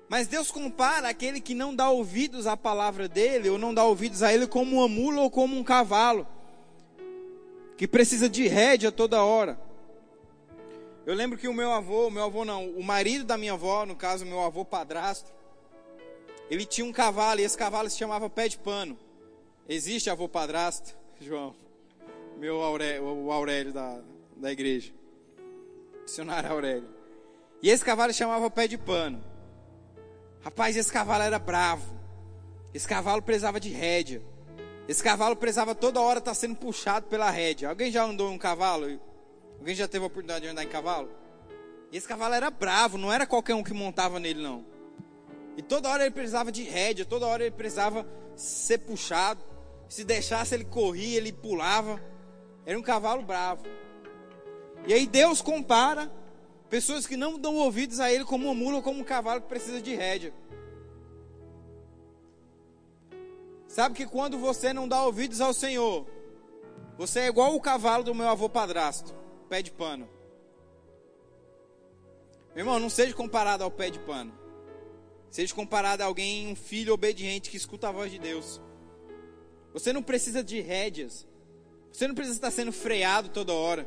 Mas 0.08 0.28
Deus 0.28 0.52
compara 0.52 1.10
aquele 1.10 1.42
que 1.42 1.54
não 1.54 1.76
dá 1.76 1.90
ouvidos 1.90 2.46
à 2.46 2.56
palavra 2.56 3.08
dele, 3.08 3.50
ou 3.50 3.58
não 3.58 3.74
dá 3.74 3.84
ouvidos 3.84 4.22
a 4.22 4.34
ele, 4.34 4.48
como 4.48 4.78
uma 4.78 4.88
mula 4.88 5.22
ou 5.22 5.32
como 5.32 5.58
um 5.58 5.64
cavalo, 5.64 6.28
que 7.76 7.88
precisa 7.88 8.30
de 8.30 8.48
rédea 8.48 8.92
toda 8.92 9.24
hora. 9.24 9.60
Eu 11.06 11.14
lembro 11.14 11.38
que 11.38 11.48
o 11.48 11.54
meu 11.54 11.72
avô, 11.72 12.10
meu 12.10 12.24
avô 12.24 12.46
não, 12.46 12.70
o 12.70 12.84
marido 12.84 13.26
da 13.26 13.38
minha 13.38 13.54
avó, 13.54 13.86
no 13.86 13.96
caso, 13.96 14.26
meu 14.26 14.42
avô 14.42 14.64
padrasto, 14.64 15.34
ele 16.50 16.66
tinha 16.66 16.86
um 16.86 16.94
cavalo, 16.94 17.40
e 17.40 17.44
esse 17.44 17.58
cavalo 17.58 17.90
se 17.90 17.98
chamava 17.98 18.30
pé 18.30 18.48
de 18.48 18.58
pano. 18.58 18.98
Existe 19.68 20.10
avô 20.10 20.30
padrasto, 20.30 20.96
João? 21.20 21.56
meu 22.38 22.62
Aurélio, 22.62 23.04
o 23.06 23.32
Aurélio 23.32 23.74
da, 23.74 24.00
da 24.36 24.52
igreja. 24.52 24.94
Dicionário 26.06 26.52
Aurélio. 26.52 26.88
E 27.62 27.70
esse 27.70 27.84
cavalo 27.84 28.14
chamava 28.14 28.50
pé 28.50 28.68
de 28.68 28.78
pano. 28.78 29.24
Rapaz, 30.46 30.78
esse 30.78 30.92
cavalo 30.92 31.24
era 31.24 31.40
bravo. 31.40 32.00
Esse 32.72 32.88
cavalo 32.88 33.20
precisava 33.20 33.60
de 33.60 33.70
rédea. 33.70 34.22
Esse 34.88 35.04
cavalo 35.04 35.36
precisava 35.36 35.74
toda 35.74 36.00
hora 36.00 36.20
estar 36.20 36.36
sendo 36.36 36.56
puxado 36.56 37.08
pela 37.08 37.32
rédea. 37.32 37.68
Alguém 37.68 37.92
já 37.92 38.04
andou 38.04 38.32
em 38.32 38.36
um 38.36 38.38
cavalo? 38.38 39.02
Alguém 39.58 39.74
já 39.74 39.88
teve 39.88 40.04
a 40.04 40.08
oportunidade 40.08 40.46
de 40.46 40.52
andar 40.52 40.64
em 40.64 40.68
cavalo? 40.68 41.10
Esse 41.92 42.08
cavalo 42.08 42.36
era 42.36 42.52
bravo, 42.52 42.96
não 42.96 43.12
era 43.12 43.26
qualquer 43.26 43.56
um 43.56 43.64
que 43.64 43.74
montava 43.74 44.20
nele, 44.20 44.44
não. 44.44 44.64
E 45.58 45.64
toda 45.64 45.90
hora 45.90 46.04
ele 46.04 46.14
precisava 46.14 46.52
de 46.52 46.62
rédea, 46.62 47.06
toda 47.06 47.26
hora 47.26 47.44
ele 47.44 47.56
precisava 47.56 48.06
ser 48.36 48.78
puxado. 48.78 49.44
Se 49.90 50.04
deixasse, 50.04 50.54
ele 50.54 50.66
corria, 50.66 51.18
ele 51.18 51.32
pulava. 51.32 52.00
Era 52.68 52.78
um 52.78 52.84
cavalo 52.84 53.24
bravo. 53.24 53.66
E 54.86 54.94
aí 54.94 55.08
Deus 55.08 55.42
compara 55.42 56.12
Pessoas 56.70 57.06
que 57.06 57.16
não 57.16 57.38
dão 57.40 57.56
ouvidos 57.56 58.00
a 58.00 58.12
Ele 58.12 58.26
como 58.26 58.46
uma 58.46 58.54
mula 58.54 58.78
ou 58.78 58.84
como 58.84 59.00
um 59.00 59.04
cavalo 59.04 59.42
que 59.42 59.48
precisa 59.48 59.82
de 59.82 59.94
rédea. 59.96 60.34
Sabe 63.68 63.96
que 63.96 64.06
quando 64.06 64.38
você 64.38 64.72
não 64.72 64.88
dá 64.88 65.04
ouvidos 65.04 65.42
ao 65.42 65.54
Senhor, 65.54 66.08
você 66.98 67.20
é 67.20 67.28
igual 67.28 67.56
o 67.56 67.62
cavalo 67.62 68.04
do 68.04 68.16
meu 68.16 68.28
avô 68.28 68.48
padrasto, 68.48 69.14
pé 69.50 69.62
de 69.62 69.72
pano. 69.72 70.08
Meu 72.56 72.62
irmão, 72.64 72.80
não 72.80 72.90
seja 72.90 73.14
comparado 73.14 73.64
ao 73.64 73.70
pé 73.70 73.90
de 73.90 74.00
pano. 74.00 74.34
Seja 75.30 75.54
comparado 75.54 76.02
a 76.02 76.06
alguém, 76.06 76.48
um 76.48 76.56
filho 76.56 76.94
obediente 76.94 77.50
que 77.50 77.58
escuta 77.58 77.90
a 77.90 77.92
voz 77.92 78.10
de 78.10 78.18
Deus. 78.18 78.62
Você 79.74 79.92
não 79.92 80.02
precisa 80.02 80.42
de 80.42 80.62
rédeas. 80.62 81.28
Você 81.92 82.08
não 82.08 82.16
precisa 82.16 82.38
estar 82.38 82.52
sendo 82.52 82.72
freado 82.72 83.28
toda 83.28 83.52
hora. 83.52 83.86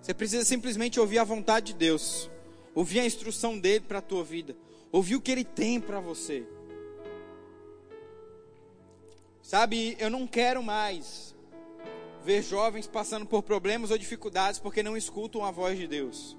Você 0.00 0.14
precisa 0.14 0.44
simplesmente 0.44 0.98
ouvir 0.98 1.18
a 1.18 1.24
vontade 1.24 1.72
de 1.72 1.74
Deus, 1.74 2.30
ouvir 2.74 3.00
a 3.00 3.06
instrução 3.06 3.58
dele 3.58 3.84
para 3.86 3.98
a 3.98 4.02
tua 4.02 4.24
vida, 4.24 4.56
ouvir 4.90 5.16
o 5.16 5.20
que 5.20 5.30
ele 5.30 5.44
tem 5.44 5.80
para 5.80 6.00
você. 6.00 6.46
Sabe, 9.42 9.96
eu 9.98 10.08
não 10.08 10.26
quero 10.26 10.62
mais 10.62 11.34
ver 12.24 12.42
jovens 12.42 12.86
passando 12.86 13.26
por 13.26 13.42
problemas 13.42 13.90
ou 13.90 13.98
dificuldades 13.98 14.60
porque 14.60 14.82
não 14.82 14.96
escutam 14.96 15.44
a 15.44 15.50
voz 15.50 15.78
de 15.78 15.86
Deus. 15.86 16.36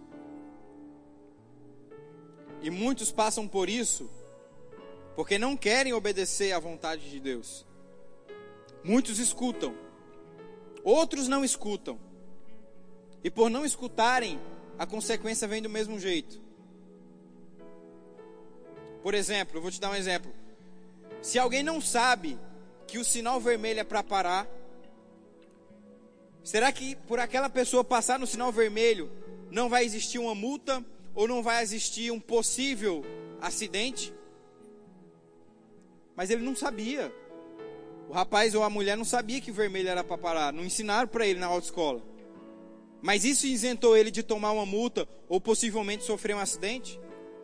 E 2.61 2.69
muitos 2.69 3.11
passam 3.11 3.47
por 3.47 3.69
isso 3.69 4.09
porque 5.15 5.37
não 5.37 5.57
querem 5.57 5.93
obedecer 5.93 6.53
à 6.53 6.59
vontade 6.59 7.09
de 7.09 7.19
Deus. 7.19 7.65
Muitos 8.83 9.19
escutam, 9.19 9.75
outros 10.83 11.27
não 11.27 11.43
escutam. 11.43 11.99
E 13.23 13.29
por 13.29 13.49
não 13.49 13.65
escutarem, 13.65 14.39
a 14.77 14.85
consequência 14.85 15.47
vem 15.47 15.61
do 15.61 15.69
mesmo 15.69 15.99
jeito. 15.99 16.41
Por 19.03 19.13
exemplo, 19.13 19.57
eu 19.57 19.61
vou 19.61 19.71
te 19.71 19.79
dar 19.79 19.91
um 19.91 19.95
exemplo. 19.95 20.31
Se 21.21 21.37
alguém 21.37 21.63
não 21.63 21.79
sabe 21.79 22.39
que 22.87 22.97
o 22.97 23.05
sinal 23.05 23.39
vermelho 23.39 23.79
é 23.79 23.83
para 23.83 24.03
parar, 24.03 24.47
será 26.43 26.71
que 26.71 26.95
por 26.95 27.19
aquela 27.19 27.49
pessoa 27.49 27.83
passar 27.83 28.19
no 28.19 28.27
sinal 28.27 28.51
vermelho 28.51 29.11
não 29.49 29.69
vai 29.69 29.85
existir 29.85 30.19
uma 30.19 30.35
multa 30.35 30.83
ou 31.13 31.27
não 31.27 31.43
vai 31.43 31.61
existir 31.61 32.11
um 32.11 32.19
possível 32.19 33.05
acidente? 33.39 34.13
Mas 36.15 36.29
ele 36.29 36.43
não 36.43 36.55
sabia. 36.55 37.13
O 38.09 38.13
rapaz 38.13 38.53
ou 38.55 38.63
a 38.63 38.69
mulher 38.69 38.97
não 38.97 39.05
sabia 39.05 39.39
que 39.39 39.51
vermelho 39.51 39.89
era 39.89 40.03
para 40.03 40.17
parar, 40.17 40.51
não 40.51 40.65
ensinaram 40.65 41.07
para 41.07 41.25
ele 41.25 41.39
na 41.39 41.47
autoescola. 41.47 42.10
Mas 43.01 43.25
isso 43.25 43.47
isentou 43.47 43.97
ele 43.97 44.11
de 44.11 44.21
tomar 44.21 44.51
uma 44.51 44.65
multa 44.65 45.07
ou 45.27 45.41
possivelmente 45.41 46.03
sofrer 46.03 46.35
um 46.35 46.39
acidente? 46.39 46.99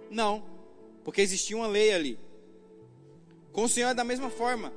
Não, 0.10 0.43
porque 1.03 1.22
existia 1.22 1.58
uma 1.58 1.68
lei 1.68 1.91
ali. 1.93 2.20
Com 3.51 3.64
o 3.64 3.70
Senhor 3.70 3.89
é 3.89 3.93
da 3.93 4.03
mesma 4.03 4.30
forma. 4.30 4.72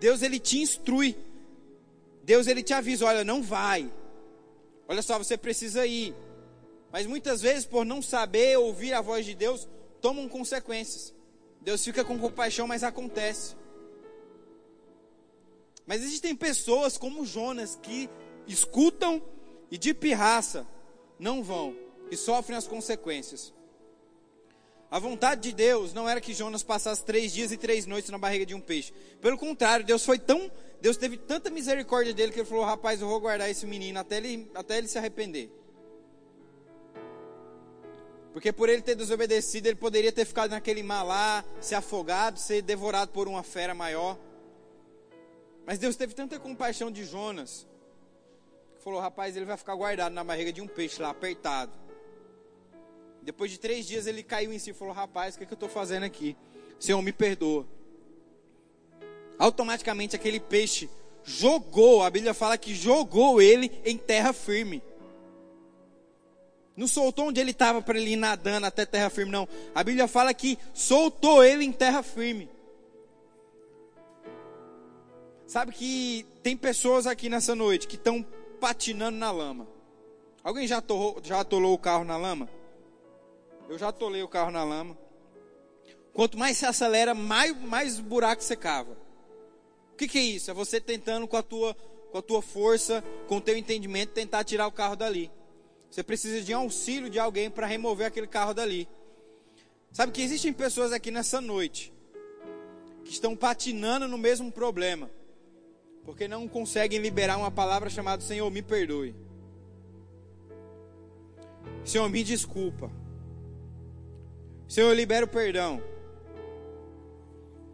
Deus 0.00 0.22
ele 0.22 0.38
te 0.38 0.58
instrui. 0.58 1.16
Deus 2.24 2.46
ele 2.46 2.62
te 2.62 2.72
avisa, 2.72 3.04
olha, 3.04 3.24
não 3.24 3.42
vai. 3.42 3.92
Olha 4.88 5.02
só, 5.02 5.18
você 5.18 5.36
precisa 5.36 5.86
ir. 5.86 6.14
Mas 6.90 7.06
muitas 7.06 7.42
vezes, 7.42 7.66
por 7.66 7.84
não 7.84 8.00
saber 8.00 8.58
ouvir 8.58 8.94
a 8.94 9.00
voz 9.00 9.26
de 9.26 9.34
Deus, 9.34 9.68
tomam 10.00 10.28
consequências. 10.28 11.14
Deus 11.60 11.84
fica 11.84 12.04
com 12.04 12.18
compaixão, 12.18 12.66
mas 12.66 12.82
acontece. 12.82 13.54
Mas 15.86 16.02
existem 16.02 16.34
pessoas 16.34 16.96
como 16.96 17.26
Jonas 17.26 17.78
que 17.82 18.08
escutam 18.46 19.22
e 19.72 19.78
de 19.78 19.94
pirraça 19.94 20.66
não 21.18 21.42
vão 21.42 21.74
e 22.10 22.16
sofrem 22.16 22.58
as 22.58 22.68
consequências. 22.68 23.54
A 24.90 24.98
vontade 24.98 25.40
de 25.40 25.52
Deus 25.54 25.94
não 25.94 26.06
era 26.06 26.20
que 26.20 26.34
Jonas 26.34 26.62
passasse 26.62 27.02
três 27.02 27.32
dias 27.32 27.50
e 27.50 27.56
três 27.56 27.86
noites 27.86 28.10
na 28.10 28.18
barriga 28.18 28.44
de 28.44 28.54
um 28.54 28.60
peixe. 28.60 28.92
Pelo 29.18 29.38
contrário, 29.38 29.86
Deus 29.86 30.04
foi 30.04 30.18
tão, 30.18 30.52
Deus 30.78 30.98
teve 30.98 31.16
tanta 31.16 31.48
misericórdia 31.48 32.12
dele 32.12 32.30
que 32.32 32.40
ele 32.40 32.46
falou: 32.46 32.66
rapaz, 32.66 33.00
eu 33.00 33.08
vou 33.08 33.18
guardar 33.18 33.48
esse 33.48 33.64
menino 33.64 33.98
até 33.98 34.18
ele, 34.18 34.50
até 34.54 34.76
ele 34.76 34.88
se 34.88 34.98
arrepender. 34.98 35.50
Porque 38.34 38.52
por 38.52 38.68
ele 38.68 38.82
ter 38.82 38.94
desobedecido, 38.94 39.68
ele 39.68 39.76
poderia 39.76 40.12
ter 40.12 40.26
ficado 40.26 40.50
naquele 40.50 40.82
mar 40.82 41.02
lá, 41.02 41.42
ser 41.62 41.76
afogado, 41.76 42.38
ser 42.38 42.60
devorado 42.60 43.10
por 43.10 43.26
uma 43.26 43.42
fera 43.42 43.74
maior. 43.74 44.18
Mas 45.64 45.78
Deus 45.78 45.96
teve 45.96 46.14
tanta 46.14 46.38
compaixão 46.38 46.90
de 46.90 47.06
Jonas, 47.06 47.66
falou: 48.82 49.00
rapaz, 49.00 49.36
ele 49.36 49.46
vai 49.46 49.56
ficar 49.56 49.74
guardado 49.74 50.12
na 50.12 50.24
barriga 50.24 50.52
de 50.52 50.60
um 50.60 50.66
peixe 50.66 51.00
lá, 51.00 51.10
apertado. 51.10 51.72
Depois 53.22 53.50
de 53.50 53.58
três 53.58 53.86
dias 53.86 54.06
ele 54.06 54.22
caiu 54.22 54.52
em 54.52 54.58
si 54.58 54.70
e 54.70 54.74
falou: 54.74 54.92
rapaz, 54.92 55.34
o 55.34 55.38
que, 55.38 55.44
é 55.44 55.46
que 55.46 55.52
eu 55.52 55.56
estou 55.56 55.68
fazendo 55.68 56.04
aqui? 56.04 56.36
Senhor, 56.78 57.00
me 57.00 57.12
perdoa. 57.12 57.66
Automaticamente 59.38 60.16
aquele 60.16 60.40
peixe 60.40 60.90
jogou, 61.24 62.02
a 62.02 62.10
Bíblia 62.10 62.34
fala 62.34 62.58
que 62.58 62.74
jogou 62.74 63.40
ele 63.40 63.70
em 63.84 63.96
terra 63.96 64.32
firme. 64.32 64.82
Não 66.76 66.88
soltou 66.88 67.28
onde 67.28 67.40
ele 67.40 67.50
estava 67.50 67.82
para 67.82 67.98
ele 67.98 68.12
ir 68.12 68.16
nadando 68.16 68.66
até 68.66 68.84
terra 68.84 69.10
firme, 69.10 69.30
não. 69.30 69.46
A 69.74 69.84
Bíblia 69.84 70.08
fala 70.08 70.32
que 70.32 70.58
soltou 70.72 71.44
ele 71.44 71.64
em 71.64 71.72
terra 71.72 72.02
firme. 72.02 72.48
Sabe 75.46 75.70
que 75.72 76.26
tem 76.42 76.56
pessoas 76.56 77.06
aqui 77.06 77.28
nessa 77.28 77.54
noite 77.54 77.86
que 77.86 77.96
estão 77.96 78.24
patinando 78.62 79.18
na 79.18 79.32
lama. 79.32 79.66
Alguém 80.44 80.68
já, 80.68 80.78
atolou, 80.78 81.20
já 81.20 81.40
atolou 81.40 81.74
o 81.74 81.78
carro 81.78 82.04
na 82.04 82.16
lama? 82.16 82.48
Eu 83.68 83.76
já 83.76 83.88
atolei 83.88 84.22
o 84.22 84.28
carro 84.28 84.52
na 84.52 84.62
lama. 84.62 84.96
Quanto 86.12 86.38
mais 86.38 86.58
se 86.58 86.64
acelera, 86.64 87.12
mais, 87.12 87.60
mais 87.60 87.98
buraco 87.98 88.40
você 88.40 88.54
cava. 88.54 88.96
O 89.92 89.96
que, 89.96 90.06
que 90.06 90.16
é 90.16 90.22
isso? 90.22 90.48
É 90.48 90.54
você 90.54 90.80
tentando 90.80 91.26
com 91.26 91.36
a 91.36 91.42
tua, 91.42 91.74
com 92.12 92.18
a 92.18 92.22
tua 92.22 92.40
força, 92.40 93.02
com 93.26 93.38
o 93.38 93.40
teu 93.40 93.56
entendimento, 93.56 94.12
tentar 94.12 94.44
tirar 94.44 94.68
o 94.68 94.72
carro 94.72 94.94
dali. 94.94 95.28
Você 95.90 96.04
precisa 96.04 96.40
de 96.40 96.52
auxílio 96.52 97.10
de 97.10 97.18
alguém 97.18 97.50
para 97.50 97.66
remover 97.66 98.06
aquele 98.06 98.28
carro 98.28 98.54
dali. 98.54 98.88
Sabe 99.90 100.12
que 100.12 100.22
existem 100.22 100.52
pessoas 100.52 100.92
aqui 100.92 101.10
nessa 101.10 101.40
noite 101.40 101.92
que 103.04 103.10
estão 103.10 103.34
patinando 103.34 104.06
no 104.06 104.16
mesmo 104.16 104.52
problema 104.52 105.10
porque 106.04 106.26
não 106.26 106.48
conseguem 106.48 107.00
liberar 107.00 107.36
uma 107.36 107.50
palavra 107.50 107.88
chamada 107.88 108.22
Senhor, 108.22 108.50
me 108.50 108.62
perdoe. 108.62 109.14
Senhor, 111.84 112.08
me 112.08 112.22
desculpa. 112.22 112.90
Senhor, 114.68 114.94
libera 114.94 115.24
o 115.26 115.28
perdão. 115.28 115.82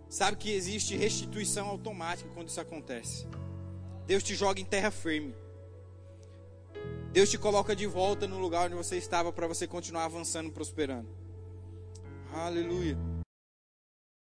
Sabe 0.09 0.37
que 0.37 0.51
existe 0.51 0.97
restituição 0.97 1.69
automática 1.69 2.31
quando 2.35 2.49
isso 2.49 2.61
acontece. 2.61 3.27
Deus 4.07 4.23
te 4.23 4.35
joga 4.35 4.61
em 4.61 4.65
terra 4.65 4.91
firme. 4.91 5.35
Deus 7.13 7.31
te 7.31 7.39
coloca 7.39 7.77
de 7.77 7.87
volta 7.87 8.27
no 8.27 8.39
lugar 8.39 8.67
onde 8.67 8.75
você 8.75 8.97
estava 8.97 9.33
para 9.33 9.47
você 9.47 9.67
continuar 9.67 10.05
avançando, 10.05 10.51
prosperando. 10.51 11.09
Aleluia. 12.33 12.97